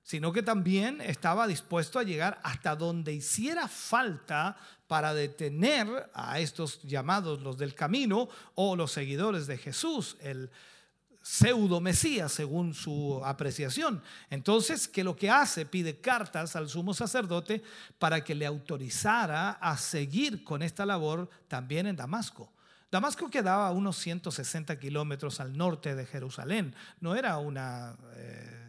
[0.01, 4.57] sino que también estaba dispuesto a llegar hasta donde hiciera falta
[4.87, 10.49] para detener a estos llamados los del camino o los seguidores de Jesús, el
[11.21, 14.01] pseudo Mesías según su apreciación.
[14.31, 17.61] Entonces, que lo que hace, pide cartas al sumo sacerdote
[17.99, 22.51] para que le autorizara a seguir con esta labor también en Damasco.
[22.91, 27.95] Damasco quedaba a unos 160 kilómetros al norte de Jerusalén, no era una...
[28.15, 28.65] Eh,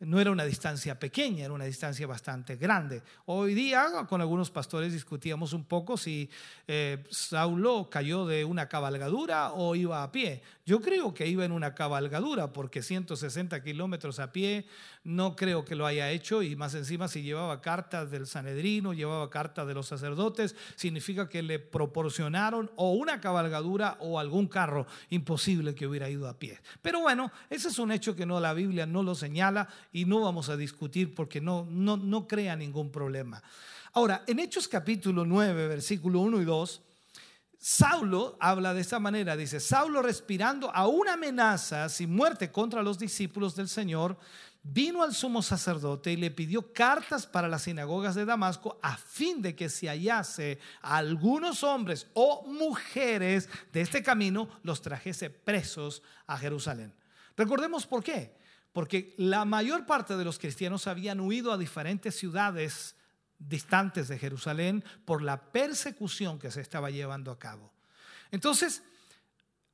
[0.00, 3.02] no era una distancia pequeña, era una distancia bastante grande.
[3.24, 6.28] Hoy día con algunos pastores discutíamos un poco si
[6.68, 10.42] eh, Saulo cayó de una cabalgadura o iba a pie.
[10.68, 14.66] Yo creo que iba en una cabalgadura porque 160 kilómetros a pie
[15.04, 19.30] no creo que lo haya hecho y más encima si llevaba cartas del Sanedrino, llevaba
[19.30, 25.76] cartas de los sacerdotes, significa que le proporcionaron o una cabalgadura o algún carro imposible
[25.76, 26.58] que hubiera ido a pie.
[26.82, 30.20] Pero bueno, ese es un hecho que no la Biblia no lo señala y no
[30.20, 33.40] vamos a discutir porque no, no, no crea ningún problema.
[33.92, 36.82] Ahora, en Hechos capítulo 9, versículo 1 y 2,
[37.58, 42.98] Saulo habla de esta manera, dice, Saulo respirando a una amenaza sin muerte contra los
[42.98, 44.18] discípulos del Señor,
[44.62, 49.40] vino al sumo sacerdote y le pidió cartas para las sinagogas de Damasco a fin
[49.40, 56.02] de que si hallase a algunos hombres o mujeres de este camino, los trajese presos
[56.26, 56.92] a Jerusalén.
[57.36, 58.34] Recordemos por qué.
[58.72, 62.95] Porque la mayor parte de los cristianos habían huido a diferentes ciudades
[63.38, 67.72] distantes de Jerusalén por la persecución que se estaba llevando a cabo.
[68.30, 68.82] Entonces,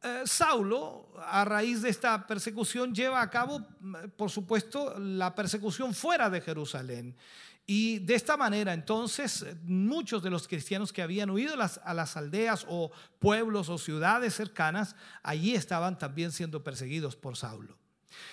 [0.02, 5.94] eh, Saulo, a raíz de esta persecución, lleva a cabo, mm, por supuesto, la persecución
[5.94, 7.16] fuera de Jerusalén.
[7.64, 12.66] Y de esta manera, entonces, muchos de los cristianos que habían huido a las aldeas
[12.68, 12.90] o
[13.20, 17.78] pueblos o ciudades cercanas, allí estaban también siendo perseguidos por Saulo.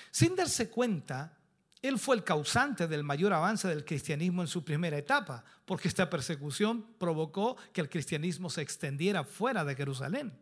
[0.10, 1.38] Sin darse cuenta,
[1.82, 6.10] él fue el causante del mayor avance del cristianismo en su primera etapa, porque esta
[6.10, 10.38] persecución provocó que el cristianismo se extendiera fuera de Jerusalén.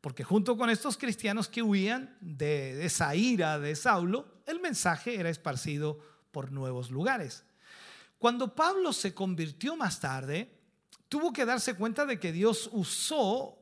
[0.00, 5.30] Porque junto con estos cristianos que huían de esa ira de Saulo, el mensaje era
[5.30, 6.00] esparcido
[6.32, 7.44] por nuevos lugares.
[8.18, 10.50] Cuando Pablo se convirtió más tarde,
[11.08, 13.58] tuvo que darse cuenta de que Dios usó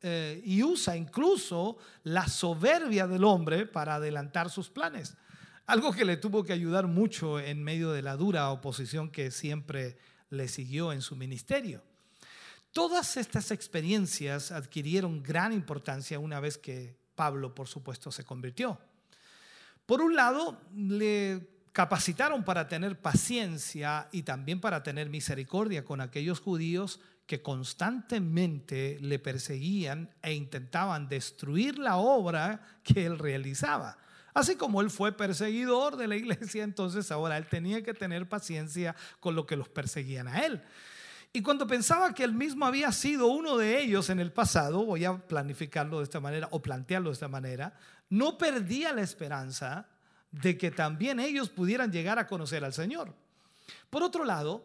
[0.00, 5.16] eh, y usa incluso la soberbia del hombre para adelantar sus planes.
[5.68, 9.98] Algo que le tuvo que ayudar mucho en medio de la dura oposición que siempre
[10.30, 11.82] le siguió en su ministerio.
[12.72, 18.80] Todas estas experiencias adquirieron gran importancia una vez que Pablo, por supuesto, se convirtió.
[19.84, 26.40] Por un lado, le capacitaron para tener paciencia y también para tener misericordia con aquellos
[26.40, 33.98] judíos que constantemente le perseguían e intentaban destruir la obra que él realizaba.
[34.38, 38.94] Así como él fue perseguidor de la iglesia, entonces ahora él tenía que tener paciencia
[39.18, 40.62] con lo que los perseguían a él.
[41.32, 45.04] Y cuando pensaba que él mismo había sido uno de ellos en el pasado, voy
[45.04, 47.76] a planificarlo de esta manera o plantearlo de esta manera,
[48.10, 49.88] no perdía la esperanza
[50.30, 53.12] de que también ellos pudieran llegar a conocer al Señor.
[53.90, 54.62] Por otro lado,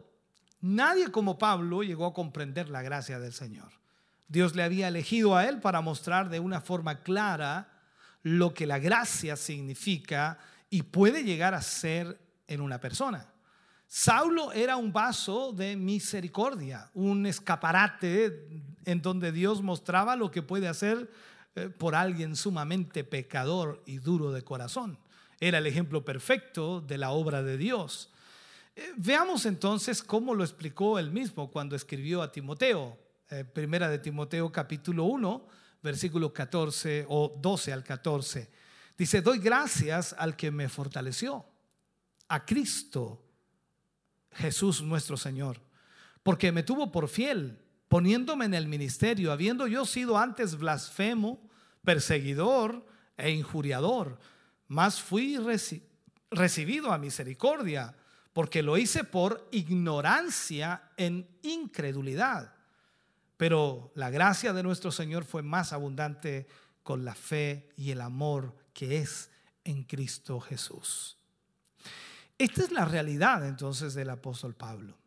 [0.62, 3.72] nadie como Pablo llegó a comprender la gracia del Señor.
[4.28, 7.73] Dios le había elegido a él para mostrar de una forma clara
[8.24, 10.40] lo que la gracia significa
[10.70, 12.18] y puede llegar a ser
[12.48, 13.30] en una persona.
[13.88, 18.50] Saulo era un vaso de misericordia, un escaparate
[18.86, 21.12] en donde Dios mostraba lo que puede hacer
[21.56, 24.98] eh, por alguien sumamente pecador y duro de corazón.
[25.40, 28.10] Era el ejemplo perfecto de la obra de Dios.
[28.76, 32.98] Eh, veamos entonces cómo lo explicó él mismo cuando escribió a Timoteo.
[33.30, 35.46] Eh, primera de Timoteo capítulo 1,
[35.84, 38.50] versículo 14 o 12 al 14.
[38.98, 41.46] Dice, doy gracias al que me fortaleció,
[42.30, 43.24] a Cristo
[44.32, 45.60] Jesús nuestro Señor,
[46.24, 51.40] porque me tuvo por fiel, poniéndome en el ministerio, habiendo yo sido antes blasfemo,
[51.84, 52.86] perseguidor
[53.18, 54.18] e injuriador,
[54.68, 55.38] mas fui
[56.32, 57.96] recibido a misericordia,
[58.32, 62.54] porque lo hice por ignorancia en incredulidad.
[63.38, 66.48] Pero la gracia de nuestro Señor fue más abundante
[66.84, 69.30] con la fe y el amor que es
[69.64, 71.18] en Cristo Jesús.
[72.38, 74.98] Esta es la realidad entonces del apóstol Pablo.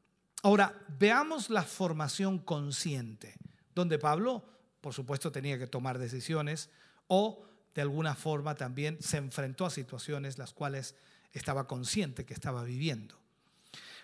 [0.42, 3.36] Ahora, veamos la formación consciente,
[3.74, 4.44] donde Pablo,
[4.80, 6.70] por supuesto, tenía que tomar decisiones
[7.08, 7.44] o
[7.74, 10.94] de alguna forma también se enfrentó a situaciones las cuales
[11.32, 13.18] estaba consciente que estaba viviendo.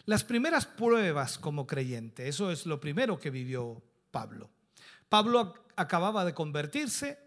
[0.04, 3.82] Las primeras pruebas como creyente, eso es lo primero que vivió
[4.12, 4.48] Pablo.
[5.08, 7.18] Pablo acababa de convertirse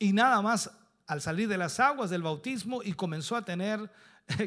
[0.00, 0.72] y nada más
[1.06, 3.88] al salir de las aguas del bautismo y comenzó a tener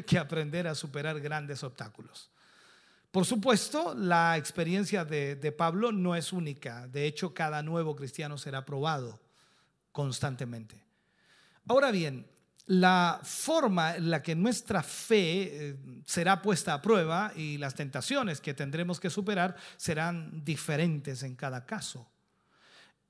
[0.06, 2.30] que aprender a superar grandes obstáculos.
[3.10, 6.86] Por supuesto, la experiencia de, Pablo no es única.
[6.88, 9.18] De hecho, cada nuevo cristiano será probado
[9.90, 10.84] constantemente.
[11.66, 12.26] Ahora bien,
[12.66, 18.40] la forma en la que nuestra fe eh, será puesta a prueba y las tentaciones
[18.40, 22.08] que tendremos que superar serán diferentes en cada caso.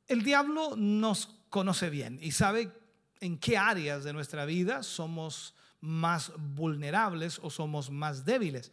[0.07, 2.71] El diablo nos conoce bien y sabe
[3.21, 8.73] en qué áreas de nuestra vida somos más vulnerables o somos más débiles.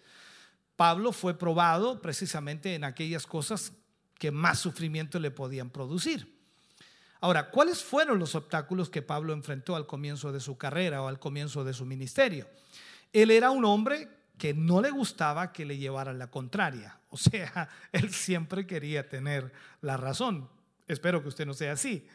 [0.75, 3.71] Pablo fue probado precisamente en aquellas cosas
[4.19, 6.32] que más sufrimiento le podían producir.
[7.23, 11.19] Ahora, ¿cuáles fueron los obstáculos que Pablo enfrentó al comienzo de su carrera o al
[11.19, 12.49] comienzo de su ministerio?
[13.13, 16.99] Él era un hombre que no le gustaba que le llevaran la contraria.
[17.11, 20.49] O sea, él siempre quería tener la razón.
[20.85, 22.05] Espero que usted no sea así.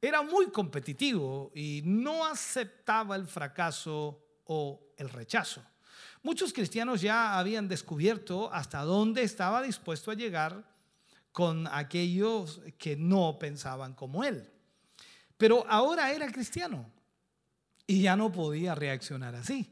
[0.00, 5.62] Era muy competitivo y no aceptaba el fracaso o el rechazo.
[6.22, 10.64] Muchos cristianos ya habían descubierto hasta dónde estaba dispuesto a llegar
[11.36, 14.48] con aquellos que no pensaban como él.
[15.36, 16.90] Pero ahora era cristiano
[17.86, 19.70] y ya no podía reaccionar así.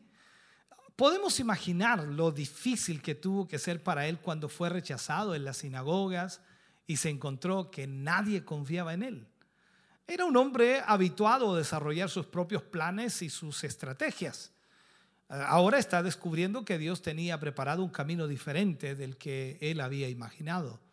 [0.95, 5.57] Podemos imaginar lo difícil que tuvo que ser para él cuando fue rechazado en las
[5.57, 6.43] sinagogas
[6.86, 9.27] y se encontró que nadie confiaba en él.
[10.07, 14.53] Era un hombre habituado a desarrollar sus propios planes y sus estrategias.
[15.31, 20.85] Ahora está descubriendo que Dios tenía preparado un camino diferente del que él había imaginado.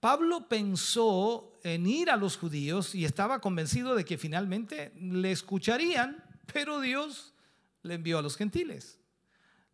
[0.00, 6.24] Pablo pensó en ir a los judíos y estaba convencido de que finalmente le escucharían,
[6.52, 7.34] pero Dios
[7.82, 9.00] le envió a los gentiles.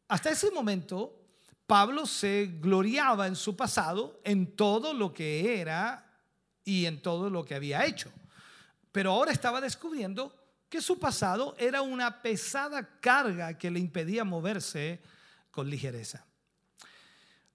[0.08, 1.20] Hasta ese momento,
[1.66, 6.20] Pablo se gloriaba en su pasado, en todo lo que era
[6.64, 8.10] y en todo lo que había hecho.
[8.92, 10.34] Pero ahora estaba descubriendo
[10.68, 15.00] que su pasado era una pesada carga que le impedía moverse
[15.50, 16.24] con ligereza.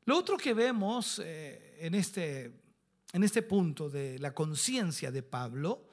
[0.06, 2.52] Lo otro que vemos eh, en, este,
[3.14, 5.90] en este punto de la conciencia de Pablo,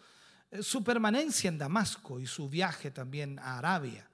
[0.60, 4.08] su permanencia en Damasco y su viaje también a Arabia.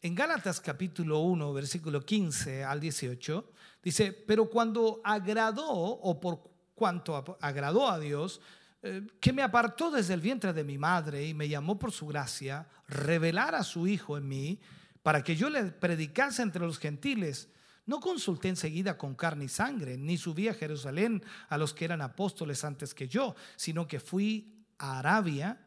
[0.00, 3.52] En Gálatas capítulo 1, versículo 15 al 18,
[3.82, 8.40] dice, pero cuando agradó o por cuanto agradó a Dios,
[8.82, 12.06] eh, que me apartó desde el vientre de mi madre y me llamó por su
[12.06, 14.60] gracia, revelar a su Hijo en mí,
[15.02, 17.48] para que yo le predicase entre los gentiles,
[17.86, 22.00] no consulté enseguida con carne y sangre, ni subí a Jerusalén a los que eran
[22.00, 25.66] apóstoles antes que yo, sino que fui a Arabia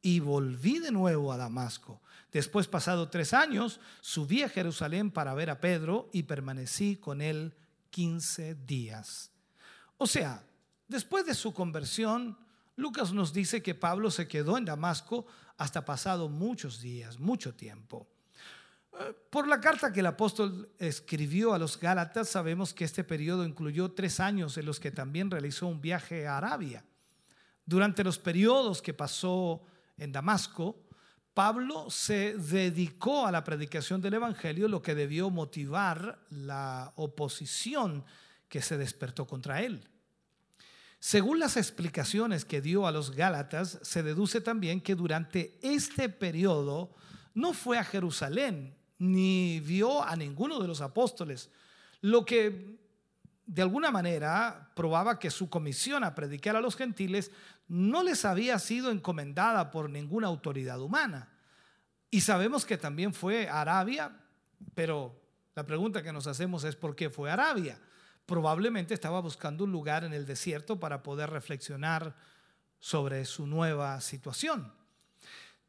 [0.00, 2.02] y volví de nuevo a Damasco.
[2.32, 7.54] Después, pasado tres años, subí a Jerusalén para ver a Pedro y permanecí con él
[7.90, 9.30] 15 días.
[9.98, 10.44] O sea,
[10.88, 12.36] después de su conversión,
[12.74, 15.26] Lucas nos dice que Pablo se quedó en Damasco
[15.58, 18.08] hasta pasado muchos días, mucho tiempo.
[19.30, 23.92] Por la carta que el apóstol escribió a los Gálatas, sabemos que este periodo incluyó
[23.92, 26.84] tres años en los que también realizó un viaje a Arabia.
[27.64, 29.62] Durante los periodos que pasó
[29.96, 30.84] en Damasco,
[31.32, 38.04] Pablo se dedicó a la predicación del Evangelio, lo que debió motivar la oposición
[38.50, 39.88] que se despertó contra él.
[41.00, 46.94] Según las explicaciones que dio a los Gálatas, se deduce también que durante este periodo
[47.32, 51.50] no fue a Jerusalén ni vio a ninguno de los apóstoles,
[52.02, 52.78] lo que
[53.44, 57.32] de alguna manera probaba que su comisión a predicar a los gentiles
[57.66, 61.28] no les había sido encomendada por ninguna autoridad humana.
[62.12, 64.20] Y sabemos que también fue Arabia,
[64.72, 65.20] pero
[65.56, 67.80] la pregunta que nos hacemos es ¿por qué fue Arabia?
[68.24, 72.14] Probablemente estaba buscando un lugar en el desierto para poder reflexionar
[72.78, 74.72] sobre su nueva situación.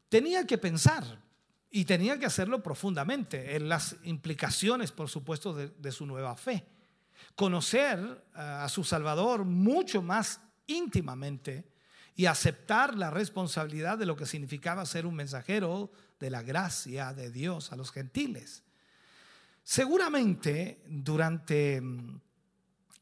[0.08, 1.23] Tenía que pensar,
[1.76, 6.64] y tenía que hacerlo profundamente en las implicaciones, por supuesto, de, su nueva fe.
[7.34, 11.64] Conocer eh, a su Salvador mucho más íntimamente
[12.14, 15.90] y aceptar la responsabilidad de lo que significaba ser un mensajero
[16.20, 18.62] de la gracia de Dios a los gentiles.
[19.64, 22.20] Seguramente durante mm,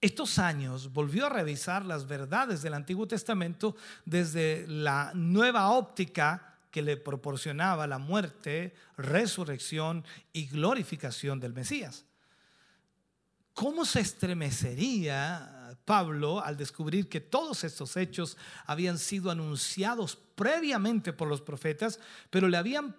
[0.00, 3.76] estos años volvió a revisar las verdades del Antiguo Testamento
[4.06, 12.06] desde la nueva óptica que le proporcionaba la muerte, resurrección y glorificación del Mesías.
[13.52, 21.28] ¿Cómo se estremecería Pablo al descubrir que todos estos hechos habían sido anunciados previamente por
[21.28, 22.00] los profetas,
[22.30, 22.96] pero le habían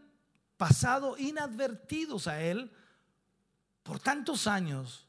[0.55, 2.71] pasado inadvertidos a él
[3.81, 5.07] por tantos años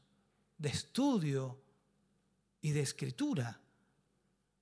[0.57, 1.61] de estudio
[2.61, 3.59] y de escritura?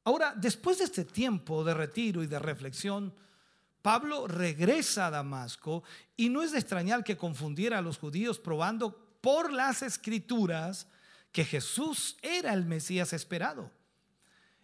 [0.04, 3.14] Ahora, después de este tiempo de retiro y de reflexión,
[3.84, 5.84] Pablo regresa a Damasco
[6.16, 10.88] y no es de extrañar que confundiera a los judíos probando por las escrituras
[11.34, 13.70] que Jesús era el Mesías esperado.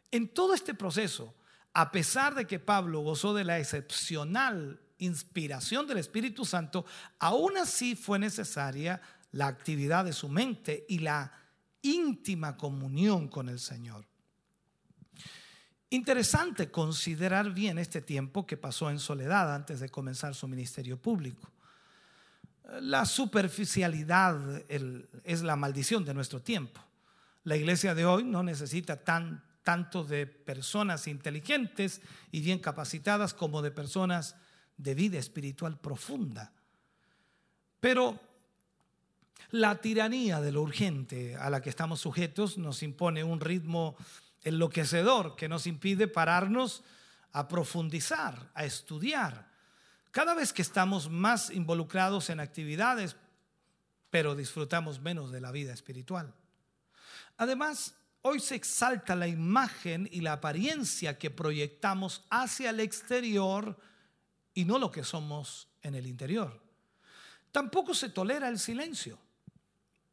[0.10, 1.36] En todo este proceso,
[1.74, 6.86] a pesar de que Pablo gozó de la excepcional inspiración del Espíritu Santo,
[7.20, 9.02] aún así fue necesaria
[9.32, 11.34] la actividad de su mente y la
[11.82, 14.09] íntima comunión con el Señor.
[15.92, 21.52] Interesante considerar bien este tiempo que pasó en soledad antes de comenzar su ministerio público.
[22.82, 24.64] La superficialidad
[25.24, 26.80] es la maldición de nuestro tiempo.
[27.44, 32.02] La iglesia de hoy no necesita tan, tanto de personas inteligentes
[32.32, 34.36] y bien capacitadas como de personas
[34.78, 36.54] de vida espiritual profunda.
[37.80, 38.20] Pero
[39.50, 43.96] la tiranía de lo urgente a la que estamos sujetos nos impone un ritmo
[44.44, 46.84] enloquecedor que nos impide pararnos
[47.32, 49.50] a profundizar, a estudiar.
[50.12, 53.16] Cada vez que estamos más involucrados en actividades,
[54.10, 56.34] pero disfrutamos menos de la vida espiritual.
[57.38, 63.78] Además, hoy se exalta la imagen y la apariencia que proyectamos hacia el exterior
[64.54, 66.60] y no lo que somos en el interior.
[67.52, 69.20] Tampoco se tolera el silencio.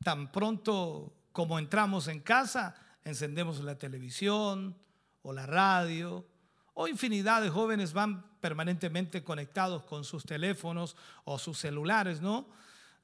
[0.02, 2.74] Tan pronto como entramos en casa,
[3.06, 4.76] encendemos la televisión
[5.22, 6.26] o la radio,
[6.74, 12.48] o infinidad de jóvenes van permanentemente conectados con sus teléfonos o sus celulares, ¿no?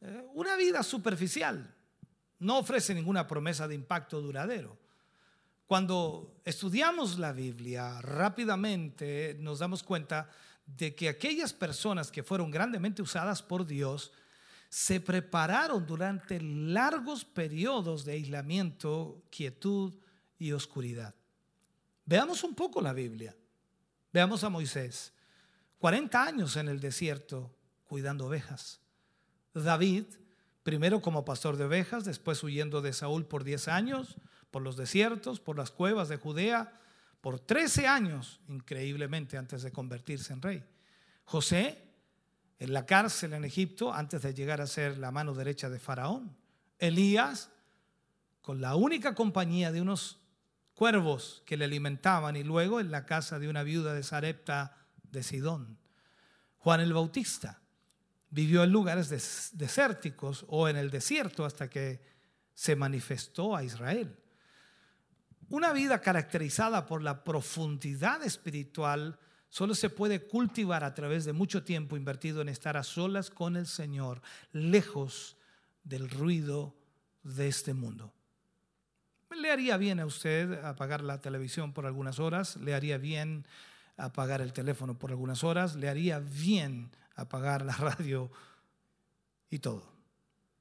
[0.00, 1.72] Eh, una vida superficial
[2.40, 4.76] no ofrece ninguna promesa de impacto duradero.
[5.66, 10.28] Cuando estudiamos la Biblia rápidamente nos damos cuenta
[10.66, 14.12] de que aquellas personas que fueron grandemente usadas por Dios
[14.72, 19.92] se prepararon durante largos periodos de aislamiento, quietud
[20.38, 21.14] y oscuridad.
[22.06, 23.36] Veamos un poco la Biblia.
[24.14, 25.12] Veamos a Moisés.
[25.78, 27.54] 40 años en el desierto
[27.84, 28.80] cuidando ovejas.
[29.52, 30.06] David,
[30.62, 34.16] primero como pastor de ovejas, después huyendo de Saúl por 10 años,
[34.50, 36.80] por los desiertos, por las cuevas de Judea,
[37.20, 40.64] por 13 años, increíblemente, antes de convertirse en rey.
[41.26, 41.91] José,
[42.62, 46.36] en la cárcel en Egipto, antes de llegar a ser la mano derecha de Faraón.
[46.78, 47.50] Elías,
[48.40, 50.20] con la única compañía de unos
[50.72, 55.24] cuervos que le alimentaban y luego en la casa de una viuda de Sarepta de
[55.24, 55.76] Sidón.
[56.58, 57.60] Juan el Bautista
[58.30, 59.08] vivió en lugares
[59.58, 62.00] desérticos o en el desierto hasta que
[62.54, 64.16] se manifestó a Israel.
[65.48, 69.18] Una vida caracterizada por la profundidad espiritual
[69.52, 73.54] solo se puede cultivar a través de mucho tiempo invertido en estar a solas con
[73.54, 74.22] el Señor,
[74.52, 75.36] lejos
[75.84, 76.74] del ruido
[77.22, 78.14] de este mundo.
[79.30, 83.46] Le haría bien a usted apagar la televisión por algunas horas, le haría bien
[83.98, 88.30] apagar el teléfono por algunas horas, le haría bien apagar la radio
[89.50, 89.86] y todo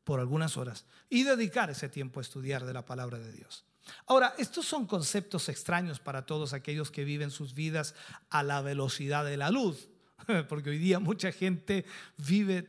[0.04, 3.64] por algunas horas y dedicar ese tiempo a estudiar de la palabra de Dios.
[4.06, 7.96] Ahora, estos son conceptos extraños para todos aquellos que viven sus vidas
[8.30, 9.90] a la velocidad de la luz,
[10.50, 11.86] porque hoy día mucha gente
[12.18, 12.68] vive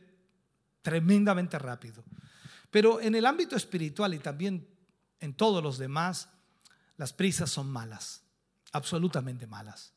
[0.81, 2.03] tremendamente rápido.
[2.71, 4.67] Pero en el ámbito espiritual y también
[5.19, 6.29] en todos los demás,
[6.97, 8.23] las prisas son malas,
[8.71, 9.92] absolutamente malas.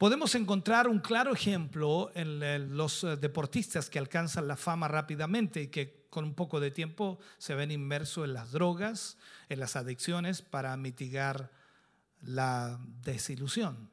[0.00, 5.66] Podemos encontrar un claro ejemplo en los eh, deportistas que alcanzan la fama rápidamente y
[5.66, 9.18] que con un poco de tiempo se ven inmersos en las drogas,
[9.50, 11.50] en las adicciones para mitigar
[12.22, 13.90] la desilusión.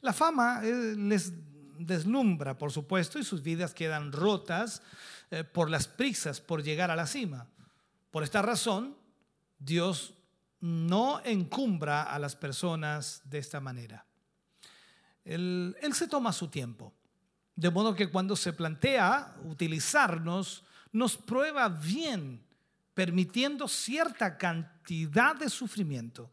[0.00, 1.32] La fama eh, les
[1.78, 4.82] deslumbra, por supuesto, y sus vidas quedan rotas
[5.30, 7.46] eh, por las prisas por llegar a la cima.
[8.10, 8.96] Por esta razón,
[9.60, 10.14] Dios
[10.58, 14.04] no encumbra a las personas de esta manera.
[15.24, 16.92] Él, se toma su tiempo.
[17.56, 22.44] De modo que cuando se plantea utilizarnos, nos prueba bien,
[22.94, 26.30] permitiendo cierta cantidad de sufrimiento.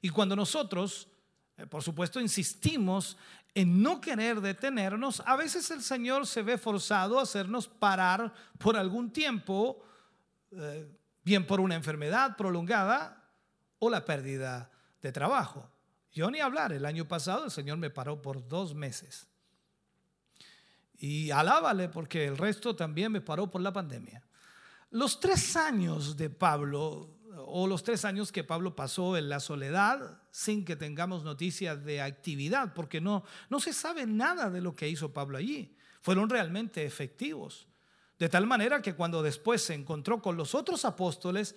[0.00, 1.08] Y cuando nosotros,
[1.56, 3.16] eh, por supuesto, insistimos
[3.54, 8.76] en no querer detenernos, a veces el Señor se ve forzado a hacernos parar por
[8.76, 9.84] algún tiempo,
[10.50, 10.90] eh,
[11.22, 13.22] bien por una enfermedad prolongada
[13.78, 14.70] o la pérdida
[15.00, 15.71] de trabajo.
[16.12, 19.26] Yo ni hablar, el año pasado el Señor me paró por dos meses.
[20.98, 24.22] Y alábale porque el resto también me paró por la pandemia.
[24.90, 30.20] Los tres años de Pablo, o los tres años que Pablo pasó en la soledad,
[30.30, 34.88] sin que tengamos noticias de actividad, porque no, no se sabe nada de lo que
[34.88, 37.66] hizo Pablo allí, fueron realmente efectivos.
[38.18, 41.56] De tal manera que cuando después se encontró con los otros apóstoles,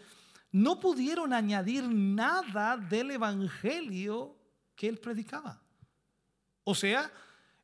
[0.51, 4.37] no pudieron añadir nada del Evangelio
[4.75, 5.61] que él predicaba.
[6.63, 7.11] O sea,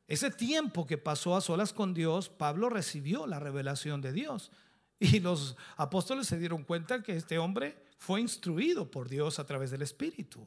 [0.06, 4.50] ese tiempo que pasó a solas con Dios, Pablo recibió la revelación de Dios.
[4.98, 9.70] Y los apóstoles se dieron cuenta que este hombre fue instruido por Dios a través
[9.70, 10.46] del Espíritu.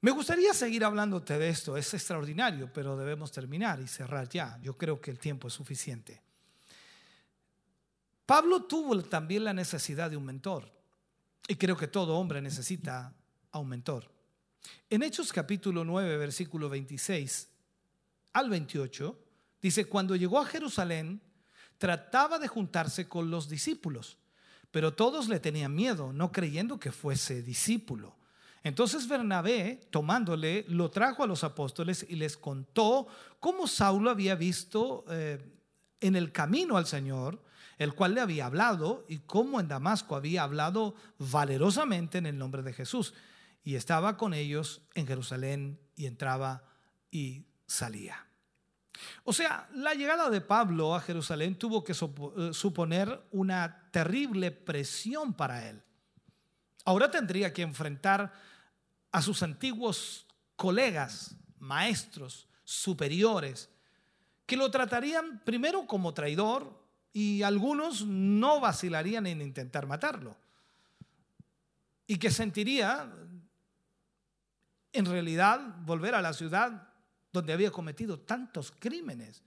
[0.00, 4.58] Me gustaría seguir hablándote de esto, es extraordinario, pero debemos terminar y cerrar ya.
[4.62, 6.22] Yo creo que el tiempo es suficiente.
[8.24, 10.70] Pablo tuvo también la necesidad de un mentor,
[11.48, 13.14] y creo que todo hombre necesita
[13.50, 14.15] a un mentor.
[14.90, 17.48] En Hechos capítulo 9, versículo 26
[18.32, 19.18] al 28,
[19.60, 21.20] dice, cuando llegó a Jerusalén,
[21.78, 24.18] trataba de juntarse con los discípulos,
[24.70, 28.16] pero todos le tenían miedo, no creyendo que fuese discípulo.
[28.62, 33.06] Entonces Bernabé, tomándole, lo trajo a los apóstoles y les contó
[33.38, 35.38] cómo Saulo había visto eh,
[36.00, 37.42] en el camino al Señor,
[37.78, 42.62] el cual le había hablado, y cómo en Damasco había hablado valerosamente en el nombre
[42.62, 43.14] de Jesús
[43.66, 46.62] y estaba con ellos en Jerusalén y entraba
[47.10, 48.24] y salía.
[49.24, 55.34] O sea, la llegada de Pablo a Jerusalén tuvo que eh, suponer una terrible presión
[55.34, 55.82] para él.
[56.84, 58.32] Ahora tendría que enfrentar
[59.10, 63.68] a sus antiguos colegas, maestros, superiores,
[64.46, 66.72] que lo tratarían primero como traidor
[67.12, 70.36] y algunos no vacilarían en intentar matarlo.
[72.06, 73.12] Y que sentiría
[74.96, 76.88] en realidad volver a la ciudad
[77.32, 79.42] donde había cometido tantos crímenes.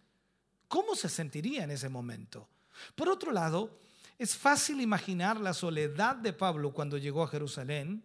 [0.68, 2.48] ¿Cómo se sentiría en ese momento?
[2.96, 3.80] Por otro lado,
[4.18, 8.04] es fácil imaginar la soledad de Pablo cuando llegó a Jerusalén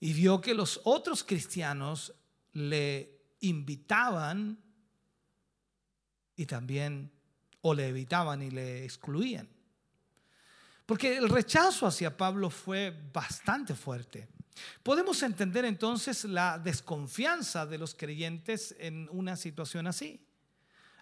[0.00, 2.14] y vio que los otros cristianos
[2.52, 4.58] le invitaban
[6.34, 7.12] y también
[7.60, 9.48] o le evitaban y le excluían.
[10.84, 14.28] Porque el rechazo hacia Pablo fue bastante fuerte.
[14.82, 20.20] Podemos entender entonces la desconfianza de los creyentes en una situación así.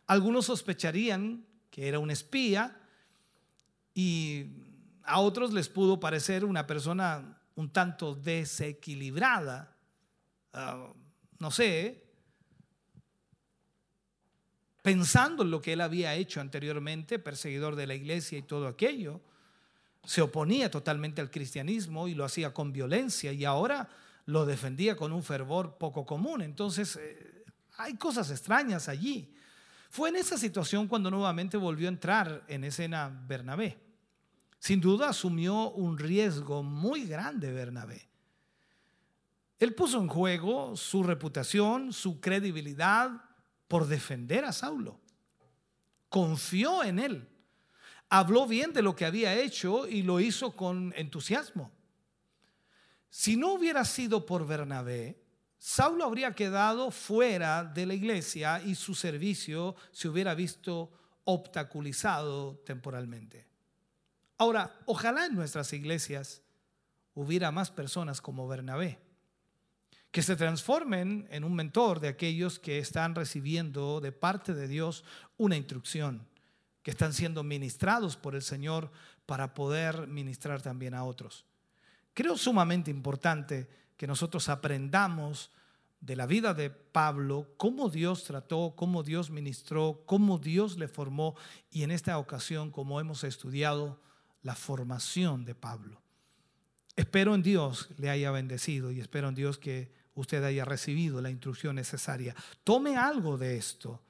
[0.07, 2.81] Algunos sospecharían que era un espía
[3.95, 4.47] y
[5.03, 9.77] a otros les pudo parecer una persona un tanto desequilibrada.
[10.53, 10.93] Ah,
[11.39, 12.05] no sé,
[14.83, 19.21] pensando en lo que él había hecho anteriormente, perseguidor de la iglesia y todo aquello,
[20.05, 23.89] se oponía totalmente al cristianismo y lo hacía con violencia y ahora
[24.27, 26.43] lo defendía con un fervor poco común.
[26.43, 27.45] Entonces, eh,
[27.77, 29.35] hay cosas extrañas allí.
[29.91, 33.79] Fue en esa situación cuando nuevamente volvió a entrar en escena Bernabé.
[34.59, 38.09] Sin duda asumió un riesgo muy grande Bernabé.
[39.59, 43.11] Él puso en juego su reputación, su credibilidad
[43.69, 45.01] por defender a Saulo.
[46.09, 47.29] Confió en él
[48.09, 51.71] habló bien de lo que había hecho y lo hizo con entusiasmo.
[53.11, 55.23] Si no hubiera sido por Bernabé,
[55.59, 60.91] Saulo habría quedado fuera de la iglesia y su servicio se hubiera visto
[61.25, 63.47] obstaculizado temporalmente.
[64.37, 66.43] Ahora, ojalá en nuestras iglesias
[67.15, 68.99] hubiera más personas como Bernabé,
[70.11, 75.05] que se transformen en un mentor de aquellos que están recibiendo de parte de Dios
[75.37, 76.27] una instrucción
[76.85, 78.93] que están siendo ministrados por el Señor
[79.25, 81.47] para poder ministrar también a otros.
[82.13, 85.51] Creo sumamente importante que nosotros aprendamos
[86.03, 91.35] de la vida de Pablo, cómo Dios trató, cómo Dios ministró, cómo Dios le formó
[91.71, 93.99] y en esta ocasión cómo hemos estudiado
[94.43, 96.03] la formación de Pablo.
[96.97, 101.31] Espero en Dios le haya bendecido y espero en Dios que usted haya recibido la
[101.31, 102.37] instrucción necesaria.
[102.63, 104.03] Tome algo de esto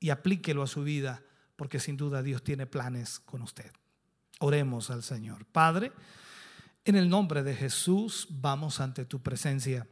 [0.00, 1.22] y aplíquelo a su vida
[1.62, 3.70] porque sin duda Dios tiene planes con usted.
[4.40, 5.44] Oremos al Señor.
[5.44, 5.92] Padre,
[6.84, 9.86] en el nombre de Jesús vamos ante tu presencia,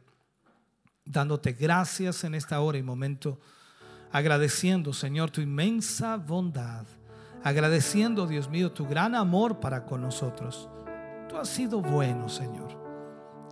[1.05, 3.39] dándote gracias en esta hora y momento,
[4.11, 6.85] agradeciendo, Señor, tu inmensa bondad,
[7.41, 10.67] agradeciendo, Dios mío, tu gran amor para con nosotros.
[11.29, 12.77] Tú has sido bueno, Señor.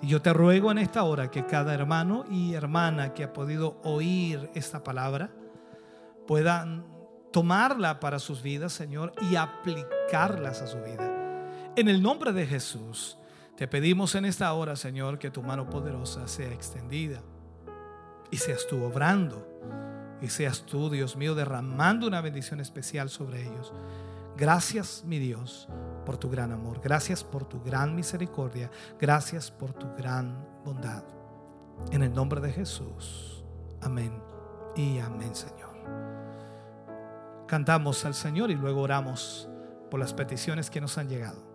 [0.02, 3.80] Y yo te ruego en esta hora que cada hermano y hermana que ha podido
[3.86, 5.32] oír esta palabra
[6.28, 6.99] puedan
[7.31, 11.72] tomarla para sus vidas, Señor, y aplicarlas a su vida.
[11.76, 13.18] En el nombre de Jesús,
[13.56, 17.22] te pedimos en esta hora, Señor, que tu mano poderosa sea extendida
[18.31, 19.47] y seas tú obrando
[20.22, 23.73] y seas tú, Dios mío, derramando una bendición especial sobre ellos.
[24.38, 25.68] Gracias, mi Dios,
[26.06, 26.80] por tu gran amor.
[26.81, 28.72] Gracias por tu gran misericordia.
[28.99, 31.03] Gracias por tu gran bondad.
[31.91, 33.43] En el nombre de Jesús.
[33.81, 34.22] Amén
[34.76, 35.69] y amén, Señor
[37.50, 39.50] cantamos al Señor y luego oramos
[39.90, 41.49] por las peticiones que nos han llegado.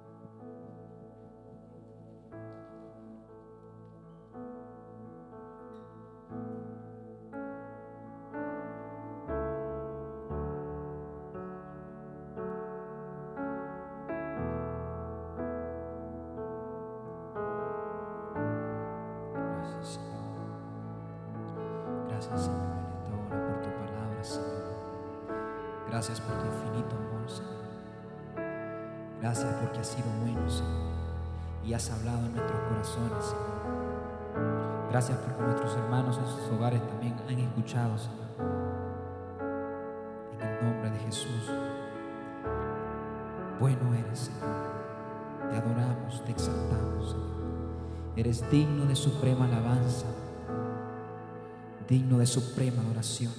[52.34, 53.32] Suprema adoración.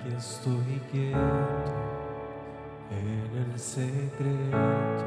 [0.00, 1.18] Aquí estoy quieto
[2.90, 5.04] en el secreto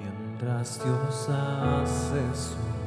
[0.00, 2.81] mientras Dios hace su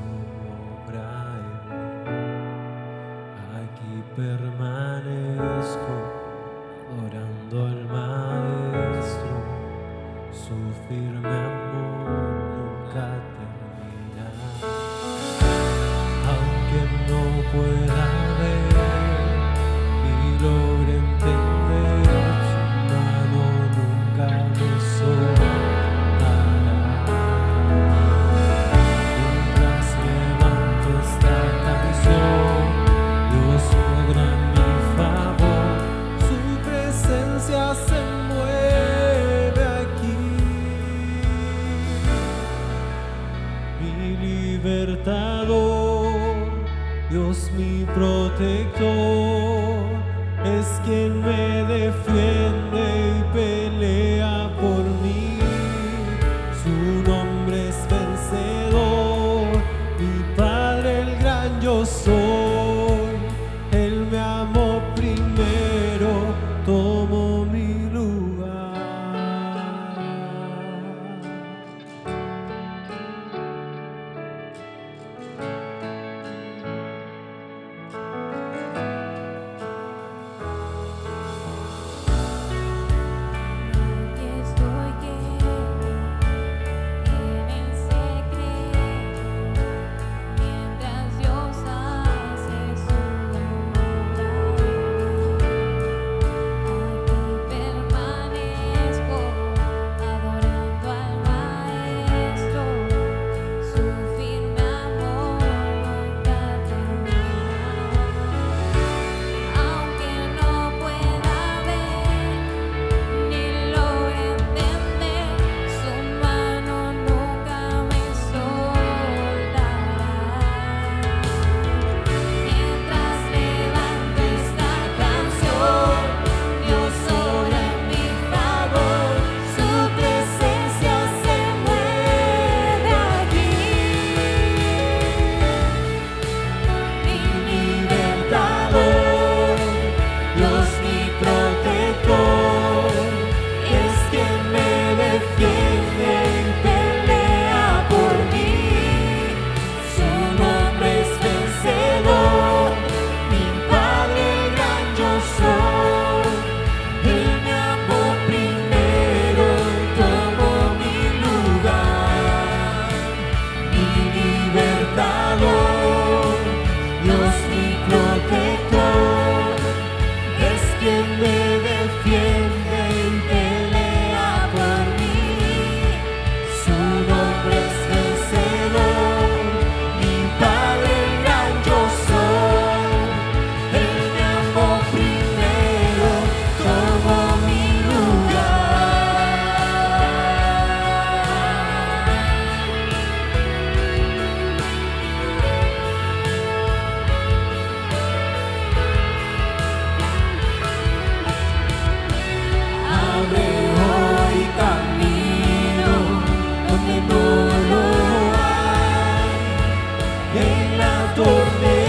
[210.35, 211.84] e la tormenta.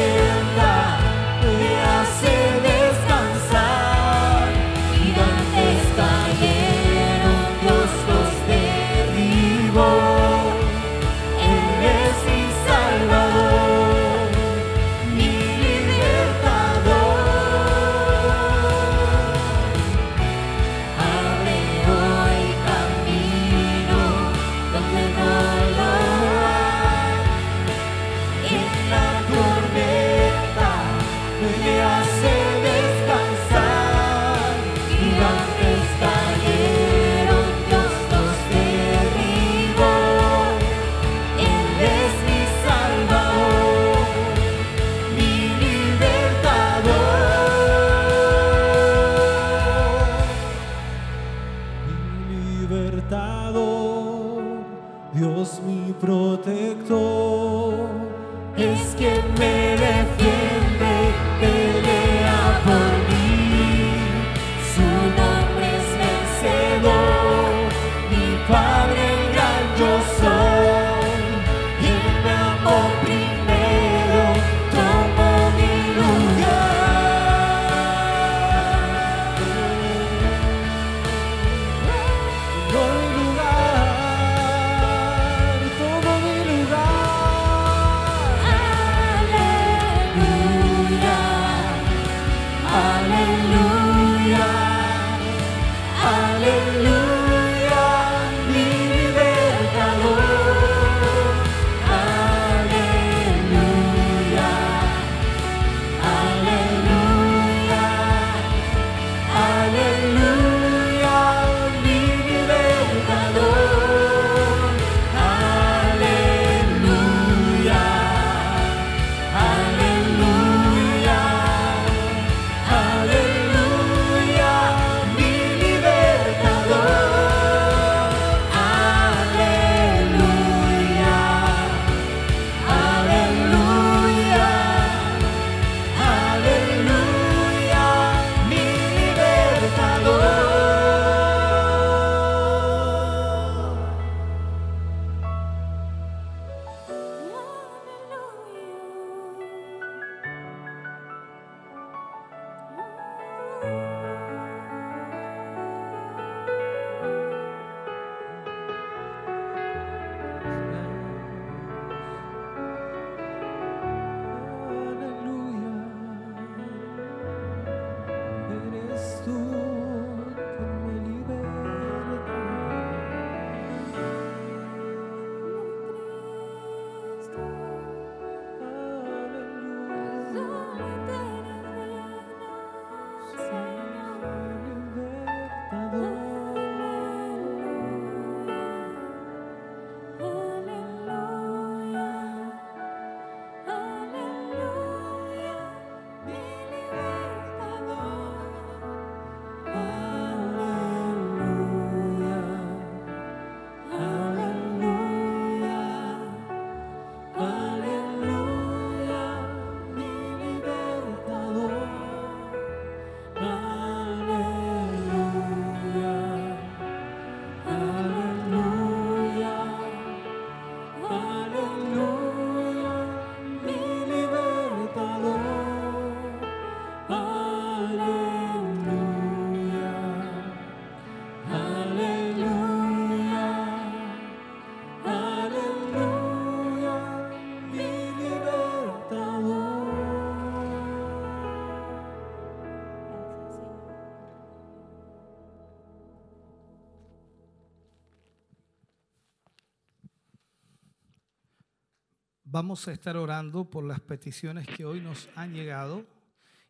[252.56, 256.06] Vamos a estar orando por las peticiones que hoy nos han llegado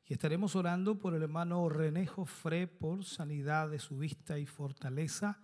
[0.04, 5.38] y estaremos orando por el hermano René Jofré por sanidad de su vista y fortaleza.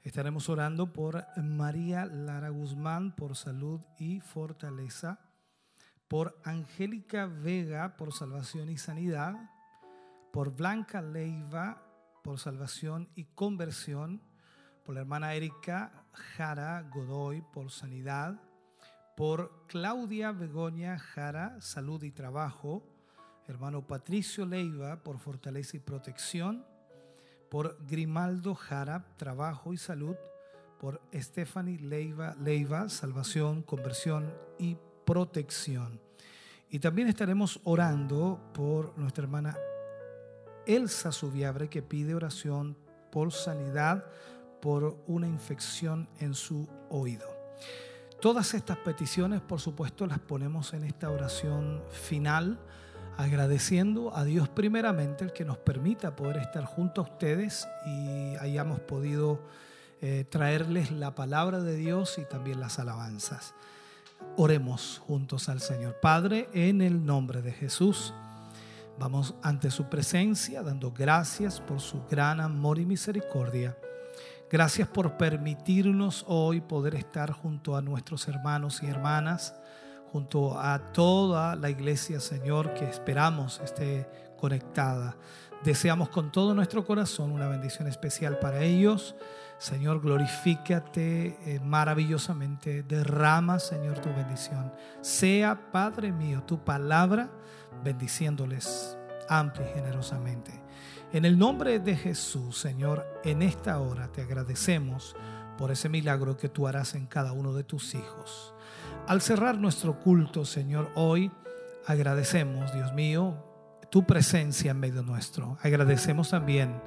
[0.00, 5.20] Estaremos orando por María Lara Guzmán por salud y fortaleza,
[6.08, 9.34] por Angélica Vega por salvación y sanidad,
[10.32, 11.82] por Blanca Leiva
[12.24, 14.22] por salvación y conversión,
[14.86, 16.06] por la hermana Erika
[16.38, 18.47] Jara Godoy por sanidad,
[19.18, 22.84] por Claudia Begoña Jara, salud y trabajo,
[23.48, 26.64] hermano Patricio Leiva por fortaleza y protección,
[27.48, 30.14] por Grimaldo Jara, trabajo y salud,
[30.78, 36.00] por Stephanie Leiva, salvación, conversión y protección.
[36.70, 39.56] Y también estaremos orando por nuestra hermana
[40.64, 42.78] Elsa Subiabre, que pide oración
[43.10, 44.04] por sanidad
[44.62, 47.26] por una infección en su oído.
[48.20, 52.58] Todas estas peticiones, por supuesto, las ponemos en esta oración final
[53.16, 58.80] agradeciendo a Dios primeramente el que nos permita poder estar junto a ustedes y hayamos
[58.80, 59.40] podido
[60.00, 63.54] eh, traerles la palabra de Dios y también las alabanzas.
[64.36, 65.98] Oremos juntos al Señor.
[66.00, 68.14] Padre, en el nombre de Jesús,
[68.98, 73.76] vamos ante su presencia dando gracias por su gran amor y misericordia.
[74.50, 79.54] Gracias por permitirnos hoy poder estar junto a nuestros hermanos y hermanas
[80.10, 84.08] junto a toda la iglesia, Señor, que esperamos esté
[84.38, 85.16] conectada.
[85.64, 89.16] Deseamos con todo nuestro corazón una bendición especial para ellos.
[89.58, 92.84] Señor, glorifícate eh, maravillosamente.
[92.84, 94.72] Derrama, Señor, tu bendición.
[95.00, 97.28] Sea, Padre mío, tu palabra
[97.82, 98.96] bendiciéndoles
[99.28, 100.67] amplia y generosamente.
[101.10, 105.16] En el nombre de Jesús, Señor, en esta hora te agradecemos
[105.56, 108.52] por ese milagro que tú harás en cada uno de tus hijos.
[109.06, 111.32] Al cerrar nuestro culto, Señor, hoy
[111.86, 113.42] agradecemos, Dios mío,
[113.90, 115.56] tu presencia en medio nuestro.
[115.62, 116.78] Agradecemos también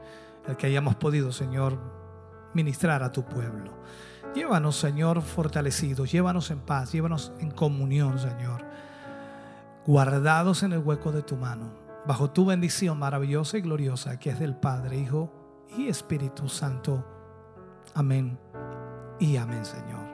[0.47, 1.79] el que hayamos podido, Señor,
[2.53, 3.81] ministrar a tu pueblo.
[4.35, 8.65] Llévanos, Señor, fortalecidos, llévanos en paz, llévanos en comunión, Señor,
[9.87, 11.73] guardados en el hueco de tu mano,
[12.05, 15.31] bajo tu bendición maravillosa y gloriosa que es del Padre, Hijo
[15.77, 17.05] y Espíritu Santo.
[17.93, 18.39] Amén
[19.19, 20.09] y amén, Señor.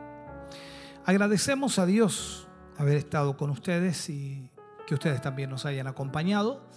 [1.05, 2.47] Agradecemos a Dios
[2.77, 4.49] haber estado con ustedes y
[4.85, 6.68] que ustedes también nos hayan acompañado.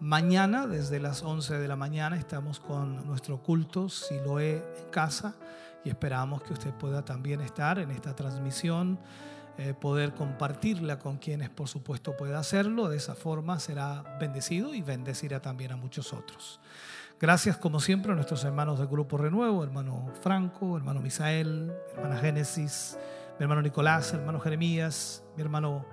[0.00, 5.34] Mañana, desde las 11 de la mañana, estamos con nuestro culto Siloé en casa
[5.84, 9.00] y esperamos que usted pueda también estar en esta transmisión,
[9.58, 12.88] eh, poder compartirla con quienes por supuesto pueda hacerlo.
[12.88, 16.60] De esa forma será bendecido y bendecirá también a muchos otros.
[17.20, 22.96] Gracias como siempre a nuestros hermanos del Grupo Renuevo, hermano Franco, hermano Misael, hermana Génesis
[23.38, 25.86] mi hermano Nicolás, hermano Jeremías, mi hermano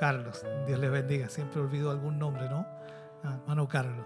[0.00, 0.44] Carlos.
[0.66, 2.66] Dios les bendiga, siempre olvido algún nombre, ¿no?
[3.22, 4.04] Ah, hermano Carlos.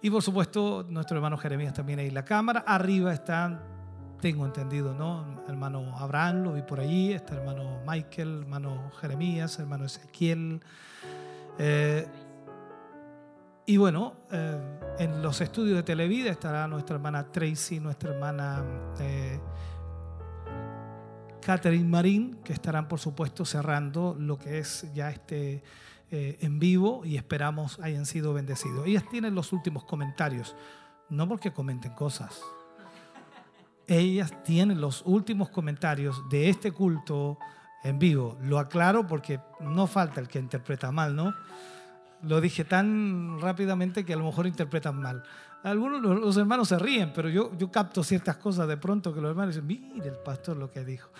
[0.00, 2.62] Y por supuesto, nuestro hermano Jeremías también ahí en la cámara.
[2.64, 3.60] Arriba están,
[4.20, 5.42] tengo entendido, ¿no?
[5.48, 7.12] Hermano Abraham, lo vi por allí.
[7.12, 10.60] Está hermano Michael, hermano Jeremías, hermano Ezequiel.
[11.58, 12.06] Eh,
[13.66, 14.60] y bueno, eh,
[14.98, 18.62] en los estudios de Televida estará nuestra hermana Tracy, nuestra hermana
[19.00, 19.40] eh,
[21.40, 25.62] Catherine Marín, que estarán por supuesto cerrando lo que es ya este
[26.10, 28.86] eh, en vivo y esperamos hayan sido bendecidos.
[28.86, 30.54] Ellas tienen los últimos comentarios,
[31.08, 32.42] no porque comenten cosas.
[33.86, 37.38] Ellas tienen los últimos comentarios de este culto
[37.82, 38.38] en vivo.
[38.42, 41.34] Lo aclaro porque no falta el que interpreta mal, ¿no?
[42.22, 45.22] Lo dije tan rápidamente que a lo mejor interpretan mal.
[45.62, 49.30] Algunos los hermanos se ríen, pero yo, yo capto ciertas cosas de pronto que los
[49.30, 51.10] hermanos dicen, mire el pastor lo que dijo.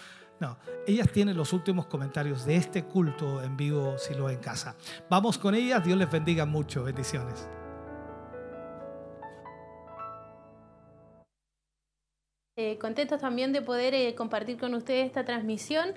[0.41, 4.74] No, ellas tienen los últimos comentarios de este culto en vivo, si lo en casa.
[5.09, 7.49] Vamos con ellas, Dios les bendiga mucho, bendiciones.
[12.56, 15.89] Eh, contentos también de poder eh, compartir con ustedes esta transmisión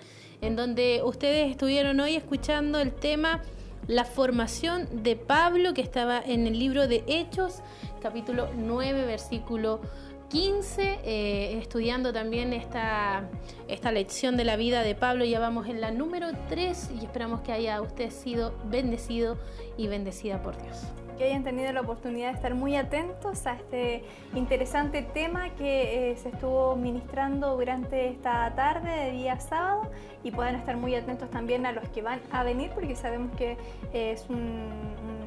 [0.41, 3.43] en donde ustedes estuvieron hoy escuchando el tema
[3.85, 7.61] la formación de Pablo que estaba en el libro de Hechos,
[8.01, 9.81] capítulo 9, versículo
[10.29, 13.29] 15, eh, estudiando también esta,
[13.67, 15.23] esta lección de la vida de Pablo.
[15.23, 19.37] Ya vamos en la número 3 y esperamos que haya usted sido bendecido
[19.77, 20.85] y bendecida por Dios.
[21.17, 24.03] Que hayan tenido la oportunidad de estar muy atentos a este
[24.35, 29.89] interesante tema que eh, se estuvo ministrando durante esta tarde de día sábado
[30.23, 33.57] y puedan estar muy atentos también a los que van a venir porque sabemos que
[33.93, 35.17] es un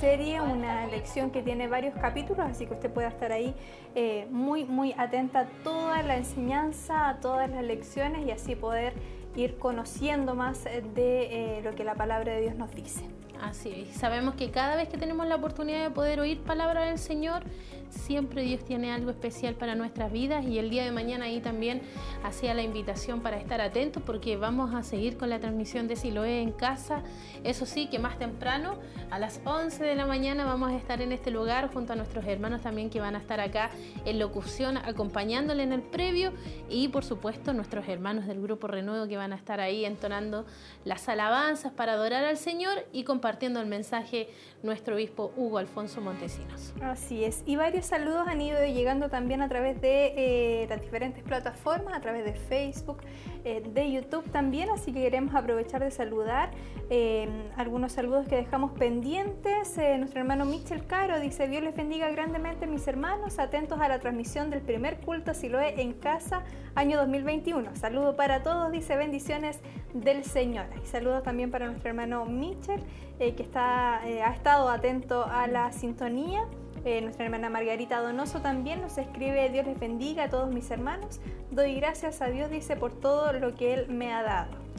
[0.00, 3.54] serie, una lección que tiene varios capítulos, así que usted pueda estar ahí
[3.94, 8.94] eh, muy, muy atenta a toda la enseñanza, a todas las lecciones y así poder
[9.36, 13.04] ir conociendo más de eh, lo que la palabra de Dios nos dice.
[13.42, 13.96] Así es.
[13.96, 17.42] Sabemos que cada vez que tenemos la oportunidad de poder oír palabra del Señor,
[17.90, 21.82] siempre Dios tiene algo especial para nuestras vidas y el día de mañana ahí también
[22.24, 26.40] hacía la invitación para estar atentos porque vamos a seguir con la transmisión de Siloé
[26.40, 27.02] en casa.
[27.44, 28.78] Eso sí, que más temprano,
[29.10, 32.24] a las 11 de la mañana vamos a estar en este lugar junto a nuestros
[32.26, 33.70] hermanos también que van a estar acá
[34.04, 36.32] en locución acompañándole en el previo
[36.68, 40.44] y por supuesto nuestros hermanos del grupo Renuevo que van a estar ahí entonando
[40.84, 44.28] las alabanzas para adorar al Señor y compartiendo el mensaje
[44.62, 46.72] nuestro obispo Hugo Alfonso Montesinos.
[46.80, 51.22] Así es, y varios saludos han ido llegando también a través de eh, las diferentes
[51.22, 52.98] plataformas, a través de Facebook,
[53.44, 56.50] eh, de YouTube también, así que queremos aprovechar de saludar
[56.90, 59.78] eh, algunos saludos que dejamos pendientes.
[59.98, 64.50] nuestro hermano Michel Caro dice, Dios les bendiga grandemente mis hermanos, atentos a la transmisión
[64.50, 66.42] del primer culto Siloé en casa,
[66.74, 67.76] año 2021.
[67.76, 69.60] Saludo para todos, dice bendiciones
[69.94, 70.66] del Señor.
[70.82, 72.82] Y saludos también para nuestro hermano Michel,
[73.18, 76.46] que está, ha estado atento a la sintonía.
[76.84, 81.20] Eh, nuestra hermana Margarita Donoso también nos escribe, Dios les bendiga a todos mis hermanos.
[81.50, 84.70] Doy gracias a Dios, dice, por todo lo que Él me ha dado.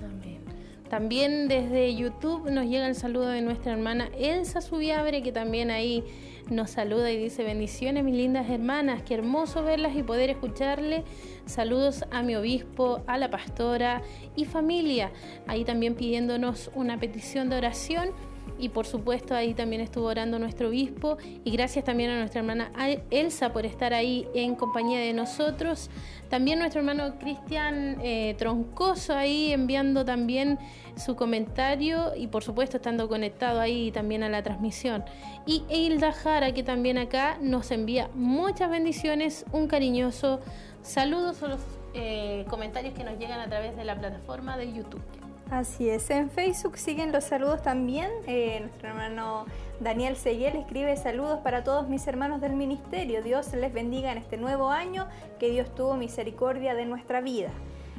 [0.92, 6.04] También desde YouTube nos llega el saludo de nuestra hermana Elsa Subiabre, que también ahí
[6.50, 11.06] nos saluda y dice, bendiciones mis lindas hermanas, qué hermoso verlas y poder escucharle.
[11.46, 14.02] Saludos a mi obispo, a la pastora
[14.36, 15.12] y familia.
[15.48, 18.10] Ahí también pidiéndonos una petición de oración
[18.62, 22.72] y por supuesto ahí también estuvo orando nuestro obispo y gracias también a nuestra hermana
[23.10, 25.90] Elsa por estar ahí en compañía de nosotros.
[26.30, 30.60] También nuestro hermano Cristian eh, Troncoso ahí enviando también
[30.96, 35.04] su comentario y por supuesto estando conectado ahí también a la transmisión.
[35.48, 40.40] Y Hilda Jara que también acá nos envía muchas bendiciones, un cariñoso
[40.84, 41.62] saludo a los
[41.94, 45.02] eh, comentarios que nos llegan a través de la plataforma de YouTube.
[45.52, 48.10] Así es, en Facebook siguen los saludos también.
[48.26, 49.46] Eh, nuestro hermano
[49.82, 53.22] Daniel Seguel escribe saludos para todos mis hermanos del ministerio.
[53.22, 55.10] Dios les bendiga en este nuevo año,
[55.42, 57.50] que Dios tuvo misericordia de nuestra vida.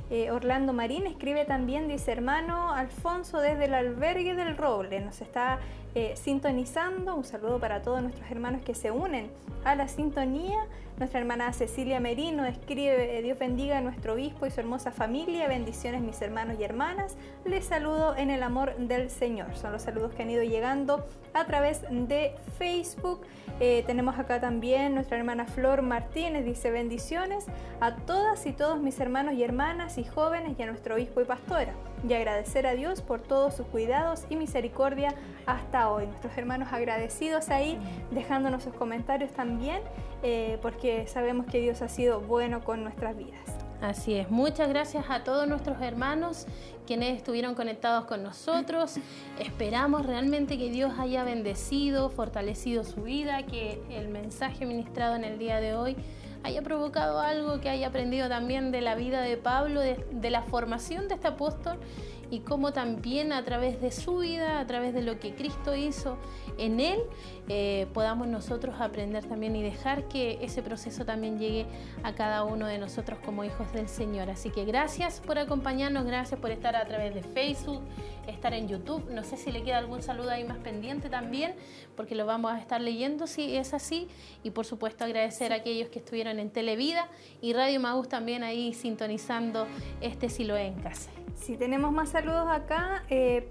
[0.09, 5.59] Eh, Orlando Marín escribe también, dice hermano Alfonso desde el albergue del Roble, nos está
[5.95, 7.15] eh, sintonizando.
[7.15, 9.31] Un saludo para todos nuestros hermanos que se unen
[9.65, 10.59] a la sintonía.
[10.99, 15.49] Nuestra hermana Cecilia Merino escribe, Dios bendiga a nuestro obispo y su hermosa familia.
[15.49, 17.17] Bendiciones mis hermanos y hermanas.
[17.45, 19.55] Les saludo en el amor del Señor.
[19.57, 23.23] Son los saludos que han ido llegando a través de Facebook.
[23.61, 27.47] Eh, tenemos acá también nuestra hermana Flor Martínez, dice bendiciones
[27.81, 31.25] a todas y todos mis hermanos y hermanas y jóvenes y a nuestro obispo y
[31.25, 31.73] pastora.
[32.09, 35.15] Y agradecer a Dios por todos sus cuidados y misericordia
[35.47, 36.07] hasta hoy.
[36.07, 37.79] Nuestros hermanos agradecidos ahí,
[38.11, 39.81] dejándonos sus comentarios también,
[40.23, 43.63] eh, porque sabemos que Dios ha sido bueno con nuestras vidas.
[43.81, 46.47] Así es, muchas gracias a todos nuestros hermanos
[46.87, 48.95] quienes estuvieron conectados con nosotros.
[49.41, 55.39] Esperamos realmente que Dios haya bendecido, fortalecido su vida, que el mensaje ministrado en el
[55.39, 55.97] día de hoy
[56.45, 61.09] haya provocado algo, que haya aprendido también de la vida de Pablo, de, la formación
[61.09, 61.79] de este apóstol
[62.31, 66.17] y cómo también a través de su vida, a través de lo que Cristo hizo
[66.59, 67.01] en él,
[67.49, 71.67] eh, podamos nosotros aprender también y dejar que ese proceso también llegue
[72.05, 74.31] a cada uno de nosotros como hijos del Señor.
[74.31, 77.83] Así que gracias por acompañarnos, gracias por estar a través de Facebook,
[78.29, 79.11] estar en YouTube.
[79.11, 81.55] No sé si le queda algún saludo ahí más pendiente también,
[81.97, 84.09] porque lo vamos a estar leyendo si es así.
[84.45, 87.09] Y por supuesto agradecer a aquellos que estuvieron en Televida
[87.41, 89.67] y Radio Maús también ahí sintonizando
[90.01, 91.11] este Siloé en casa.
[91.35, 93.51] Si tenemos más saludos acá, eh,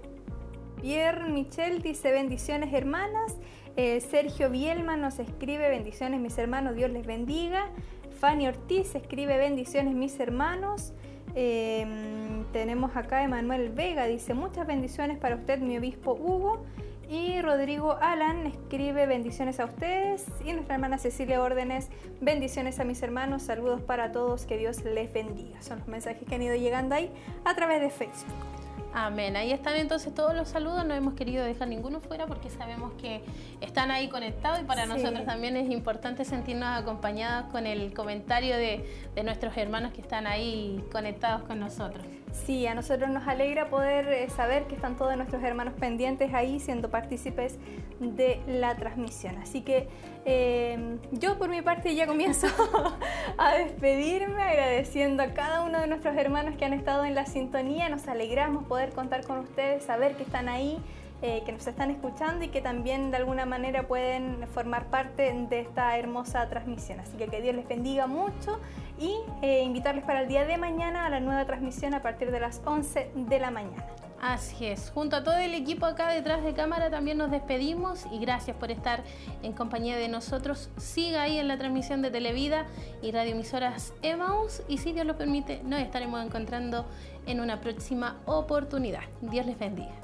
[0.80, 3.36] Pierre Michel dice bendiciones hermanas.
[3.76, 7.70] Eh, Sergio Bielma nos escribe bendiciones mis hermanos, Dios les bendiga.
[8.18, 10.92] Fanny Ortiz escribe bendiciones mis hermanos.
[11.34, 16.64] Em, tenemos acá Emanuel Vega, dice muchas bendiciones para usted, mi obispo Hugo.
[17.08, 20.26] Y Rodrigo Alan escribe bendiciones a ustedes.
[20.44, 21.88] Y nuestra hermana Cecilia Órdenes,
[22.20, 25.60] bendiciones a mis hermanos, saludos para todos, que Dios les bendiga.
[25.62, 27.10] Son los mensajes que han ido llegando ahí
[27.44, 28.61] a través de Facebook.
[28.94, 29.36] Amén.
[29.36, 30.84] Ahí están entonces todos los saludos.
[30.84, 33.22] No hemos querido dejar ninguno fuera porque sabemos que
[33.60, 38.84] están ahí conectados y para nosotros también es importante sentirnos acompañados con el comentario de,
[39.14, 42.04] de, nuestros hermanos que están ahí conectados con nosotros.
[42.32, 46.60] Sí, a nosotros nos alegra poder eh, saber que están todos nuestros hermanos pendientes ahí
[46.60, 47.58] siendo partícipes
[48.00, 49.36] de la transmisión.
[49.36, 49.86] Así que
[50.24, 52.46] eh, yo por mi parte ya comienzo
[53.38, 57.90] a despedirme agradeciendo a cada uno de nuestros hermanos que han estado en la sintonía.
[57.90, 60.78] Nos alegramos poder contar con ustedes, saber que están ahí
[61.22, 65.60] eh, que nos están escuchando y que también de alguna manera pueden formar parte de
[65.60, 66.98] esta hermosa transmisión.
[67.00, 68.58] Así que que Dios les bendiga mucho
[68.98, 72.40] y eh, invitarles para el día de mañana a la nueva transmisión a partir de
[72.40, 73.86] las 11 de la mañana.
[74.20, 78.20] Así es, junto a todo el equipo acá detrás de cámara también nos despedimos y
[78.20, 79.02] gracias por estar
[79.42, 80.70] en compañía de nosotros.
[80.76, 82.66] Siga ahí en la transmisión de Televida
[83.02, 86.86] y radioemisoras Emaus y si Dios lo permite nos estaremos encontrando
[87.26, 89.02] en una próxima oportunidad.
[89.22, 90.01] Dios les bendiga.